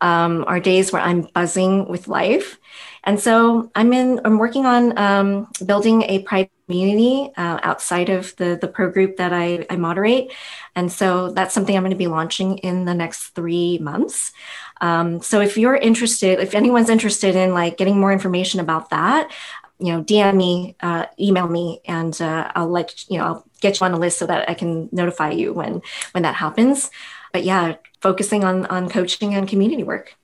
um, 0.00 0.44
are 0.46 0.60
days 0.60 0.92
where 0.92 1.02
I'm 1.02 1.22
buzzing 1.34 1.88
with 1.88 2.08
life. 2.08 2.58
And 3.04 3.20
so 3.20 3.70
I'm 3.74 3.92
in, 3.92 4.20
I'm 4.24 4.38
working 4.38 4.64
on 4.64 4.98
um, 4.98 5.48
building 5.64 6.02
a 6.04 6.22
private 6.22 6.50
community 6.66 7.30
uh, 7.36 7.60
outside 7.62 8.08
of 8.08 8.34
the, 8.36 8.58
the 8.58 8.68
pro 8.68 8.90
group 8.90 9.18
that 9.18 9.32
I, 9.32 9.66
I 9.68 9.76
moderate. 9.76 10.32
And 10.74 10.90
so 10.90 11.30
that's 11.30 11.52
something 11.52 11.76
I'm 11.76 11.82
going 11.82 11.90
to 11.90 11.96
be 11.96 12.06
launching 12.06 12.58
in 12.58 12.86
the 12.86 12.94
next 12.94 13.34
three 13.34 13.78
months. 13.78 14.32
Um, 14.80 15.20
so 15.20 15.40
if 15.40 15.56
you're 15.58 15.76
interested, 15.76 16.40
if 16.40 16.54
anyone's 16.54 16.88
interested 16.88 17.36
in 17.36 17.52
like 17.52 17.76
getting 17.76 18.00
more 18.00 18.12
information 18.12 18.60
about 18.60 18.90
that, 18.90 19.30
you 19.78 19.92
know, 19.92 20.02
DM 20.02 20.36
me, 20.36 20.76
uh, 20.80 21.06
email 21.18 21.48
me, 21.48 21.80
and 21.86 22.20
uh, 22.20 22.50
I'll 22.54 22.68
let 22.68 23.08
you 23.10 23.18
know, 23.18 23.24
I'll 23.24 23.46
get 23.60 23.80
you 23.80 23.86
on 23.86 23.92
a 23.92 23.98
list 23.98 24.18
so 24.18 24.26
that 24.26 24.48
I 24.48 24.54
can 24.54 24.88
notify 24.92 25.30
you 25.30 25.52
when 25.52 25.82
when 26.12 26.22
that 26.22 26.36
happens. 26.36 26.90
But 27.32 27.44
yeah, 27.44 27.76
focusing 28.00 28.44
on 28.44 28.66
on 28.66 28.88
coaching 28.88 29.34
and 29.34 29.48
community 29.48 29.82
work. 29.82 30.14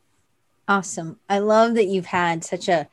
Awesome. 0.69 1.19
I 1.29 1.41
love 1.41 1.75
that 1.75 1.87
you've 1.87 2.07
had 2.07 2.45
such 2.45 2.69
a 2.69 2.89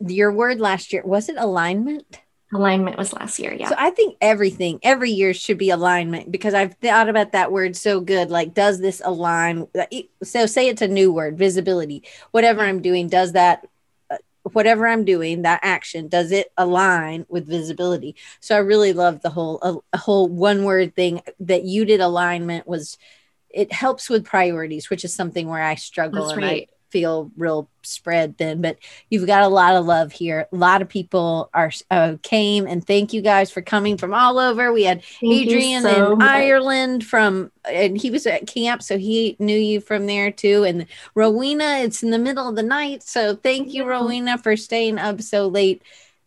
your 0.00 0.32
word 0.32 0.60
last 0.60 0.92
year 0.92 1.02
was 1.04 1.28
it 1.28 1.36
alignment? 1.38 2.20
Alignment 2.52 2.96
was 2.96 3.12
last 3.12 3.38
year, 3.38 3.52
yeah. 3.52 3.68
So 3.68 3.74
I 3.78 3.90
think 3.90 4.16
everything 4.22 4.80
every 4.82 5.10
year 5.10 5.34
should 5.34 5.58
be 5.58 5.68
alignment 5.70 6.32
because 6.32 6.54
I've 6.54 6.74
thought 6.74 7.08
about 7.08 7.32
that 7.32 7.52
word 7.52 7.76
so 7.76 8.00
good. 8.00 8.30
Like, 8.30 8.54
does 8.54 8.80
this 8.80 9.02
align? 9.04 9.66
So, 10.22 10.46
say 10.46 10.68
it's 10.68 10.80
a 10.80 10.88
new 10.88 11.12
word, 11.12 11.36
visibility. 11.36 12.04
Whatever 12.30 12.62
I'm 12.62 12.80
doing, 12.80 13.08
does 13.08 13.32
that 13.32 13.66
whatever 14.42 14.86
I'm 14.86 15.04
doing, 15.04 15.42
that 15.42 15.60
action, 15.62 16.08
does 16.08 16.32
it 16.32 16.52
align 16.56 17.26
with 17.28 17.46
visibility? 17.46 18.16
So 18.40 18.54
I 18.54 18.58
really 18.60 18.92
love 18.92 19.20
the 19.20 19.30
whole 19.30 19.58
a, 19.62 19.76
a 19.96 19.98
whole 19.98 20.28
one 20.28 20.64
word 20.64 20.94
thing 20.94 21.22
that 21.40 21.64
you 21.64 21.84
did 21.84 22.00
alignment 22.00 22.66
was 22.66 22.98
it 23.50 23.72
helps 23.72 24.08
with 24.08 24.24
priorities, 24.24 24.90
which 24.90 25.04
is 25.04 25.14
something 25.14 25.48
where 25.48 25.62
I 25.62 25.74
struggle 25.74 26.22
That's 26.22 26.36
and 26.36 26.44
right. 26.44 26.68
I 26.70 26.77
feel 26.90 27.30
real 27.36 27.68
spread 27.82 28.36
thin 28.36 28.60
but 28.60 28.78
you've 29.10 29.26
got 29.26 29.42
a 29.42 29.48
lot 29.48 29.76
of 29.76 29.84
love 29.86 30.12
here. 30.12 30.46
A 30.52 30.56
lot 30.56 30.82
of 30.82 30.88
people 30.88 31.50
are 31.54 31.70
uh, 31.90 32.16
came 32.22 32.66
and 32.66 32.86
thank 32.86 33.12
you 33.12 33.22
guys 33.22 33.50
for 33.50 33.62
coming 33.62 33.96
from 33.96 34.12
all 34.12 34.38
over. 34.38 34.72
We 34.72 34.84
had 34.84 35.02
thank 35.20 35.32
adrian 35.48 35.82
so 35.82 36.12
in 36.12 36.18
much. 36.18 36.28
ireland 36.28 37.04
from 37.04 37.50
and 37.64 37.96
he 37.96 38.10
was 38.10 38.26
at 38.26 38.46
camp 38.46 38.82
so 38.82 38.98
he 38.98 39.36
knew 39.38 39.58
you 39.58 39.80
from 39.80 40.06
there 40.06 40.30
too. 40.30 40.64
And 40.64 40.86
rowena 41.14 41.78
it's 41.78 42.02
in 42.02 42.10
the 42.10 42.18
middle 42.18 42.48
of 42.48 42.56
the 42.56 42.62
night 42.62 43.02
so 43.02 43.34
thank 43.36 43.72
you 43.72 43.84
rowena 43.86 44.38
for 44.38 44.56
staying 44.56 44.98
up 44.98 45.20
so 45.22 45.48
late 45.48 45.82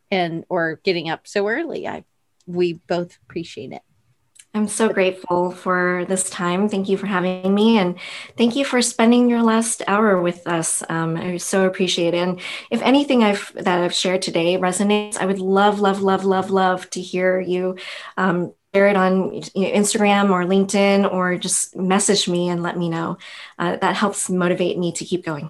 and 0.10 0.46
or 0.50 0.80
getting 0.84 1.10
up 1.10 1.28
so 1.28 1.48
early. 1.48 1.88
I 1.88 2.04
we 2.48 2.74
both 2.74 3.18
appreciate 3.24 3.72
it 3.72 3.82
I'm 4.54 4.68
so 4.68 4.90
grateful 4.90 5.52
for 5.52 6.06
this 6.10 6.30
time. 6.30 6.68
Thank 6.68 6.90
you 6.90 6.98
for 6.98 7.08
having 7.08 7.54
me, 7.54 7.78
and 7.78 7.98
thank 8.38 8.58
you 8.58 8.66
for 8.66 8.82
spending 8.82 9.30
your 9.30 9.42
last 9.42 9.82
hour 9.88 10.22
with 10.22 10.46
us. 10.46 10.84
Um, 10.90 11.16
I 11.16 11.38
so 11.38 11.66
appreciate 11.66 12.14
it. 12.14 12.18
And 12.18 12.42
if 12.70 12.82
anything 12.82 13.24
I've 13.24 13.54
that 13.56 13.82
I've 13.82 13.94
shared 13.94 14.22
today 14.22 14.58
resonates, 14.58 15.16
I 15.16 15.26
would 15.26 15.40
love, 15.40 15.80
love, 15.80 16.02
love, 16.02 16.26
love, 16.26 16.52
love 16.52 16.90
to 16.90 17.02
hear 17.02 17.40
you 17.40 17.78
um, 18.18 18.54
share 18.74 18.90
it 18.90 18.98
on 18.98 19.32
Instagram 19.56 20.32
or 20.32 20.44
LinkedIn, 20.44 21.10
or 21.10 21.38
just 21.38 21.74
message 21.78 22.28
me 22.28 22.50
and 22.50 22.62
let 22.62 22.78
me 22.78 22.90
know. 22.90 23.18
Uh, 23.58 23.78
that 23.78 23.96
helps 23.96 24.30
motivate 24.30 24.78
me 24.78 24.92
to 24.92 25.06
keep 25.06 25.24
going. 25.24 25.50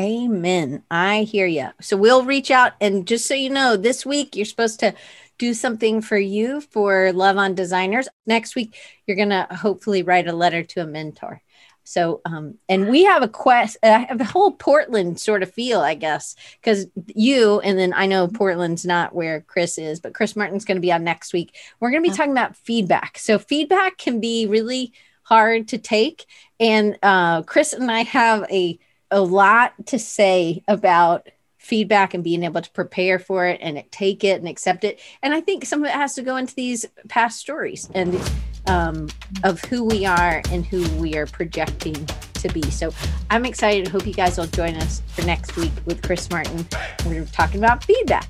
Amen. 0.00 0.82
I 0.90 1.22
hear 1.22 1.46
you. 1.46 1.68
So 1.80 1.96
we'll 1.96 2.24
reach 2.24 2.50
out, 2.50 2.72
and 2.80 3.06
just 3.06 3.26
so 3.26 3.34
you 3.34 3.50
know, 3.50 3.76
this 3.76 4.04
week 4.04 4.34
you're 4.34 4.46
supposed 4.46 4.80
to 4.80 4.94
do 5.42 5.54
something 5.54 6.00
for 6.00 6.16
you 6.16 6.60
for 6.60 7.12
Love 7.12 7.36
on 7.36 7.56
Designers. 7.56 8.06
Next 8.26 8.54
week, 8.54 8.78
you're 9.04 9.16
going 9.16 9.30
to 9.30 9.48
hopefully 9.50 10.04
write 10.04 10.28
a 10.28 10.32
letter 10.32 10.62
to 10.62 10.82
a 10.82 10.86
mentor. 10.86 11.42
So, 11.82 12.20
um, 12.24 12.58
and 12.68 12.88
we 12.88 13.02
have 13.06 13.24
a 13.24 13.28
quest, 13.28 13.76
I 13.82 14.06
have 14.08 14.20
a 14.20 14.24
whole 14.24 14.52
Portland 14.52 15.18
sort 15.18 15.42
of 15.42 15.52
feel, 15.52 15.80
I 15.80 15.94
guess, 15.94 16.36
because 16.60 16.86
you, 17.08 17.58
and 17.58 17.76
then 17.76 17.92
I 17.92 18.06
know 18.06 18.28
Portland's 18.28 18.86
not 18.86 19.16
where 19.16 19.40
Chris 19.40 19.78
is, 19.78 19.98
but 19.98 20.14
Chris 20.14 20.36
Martin's 20.36 20.64
going 20.64 20.76
to 20.76 20.80
be 20.80 20.92
on 20.92 21.02
next 21.02 21.32
week. 21.32 21.56
We're 21.80 21.90
going 21.90 22.04
to 22.04 22.08
be 22.08 22.16
talking 22.16 22.30
about 22.30 22.54
feedback. 22.54 23.18
So, 23.18 23.40
feedback 23.40 23.98
can 23.98 24.20
be 24.20 24.46
really 24.46 24.92
hard 25.24 25.66
to 25.68 25.78
take. 25.78 26.24
And 26.60 26.96
uh, 27.02 27.42
Chris 27.42 27.72
and 27.72 27.90
I 27.90 28.04
have 28.04 28.44
a, 28.48 28.78
a 29.10 29.20
lot 29.20 29.72
to 29.86 29.98
say 29.98 30.62
about 30.68 31.26
feedback 31.62 32.12
and 32.12 32.24
being 32.24 32.42
able 32.42 32.60
to 32.60 32.70
prepare 32.72 33.20
for 33.20 33.46
it 33.46 33.60
and 33.62 33.82
take 33.92 34.24
it 34.24 34.40
and 34.40 34.48
accept 34.48 34.82
it. 34.82 35.00
And 35.22 35.32
I 35.32 35.40
think 35.40 35.64
some 35.64 35.84
of 35.84 35.88
it 35.88 35.94
has 35.94 36.14
to 36.16 36.22
go 36.22 36.36
into 36.36 36.54
these 36.56 36.86
past 37.08 37.38
stories 37.38 37.88
and 37.94 38.20
um, 38.66 39.08
of 39.44 39.60
who 39.62 39.84
we 39.84 40.04
are 40.04 40.42
and 40.50 40.66
who 40.66 40.82
we 40.98 41.16
are 41.16 41.26
projecting 41.26 41.94
to 42.34 42.48
be. 42.48 42.62
So 42.70 42.92
I'm 43.30 43.44
excited. 43.44 43.86
Hope 43.86 44.06
you 44.06 44.12
guys 44.12 44.38
will 44.38 44.46
join 44.46 44.74
us 44.74 45.02
for 45.06 45.22
next 45.22 45.54
week 45.56 45.72
with 45.84 46.02
Chris 46.02 46.28
Martin. 46.30 46.66
We're 47.06 47.24
talking 47.26 47.60
about 47.60 47.84
feedback. 47.84 48.26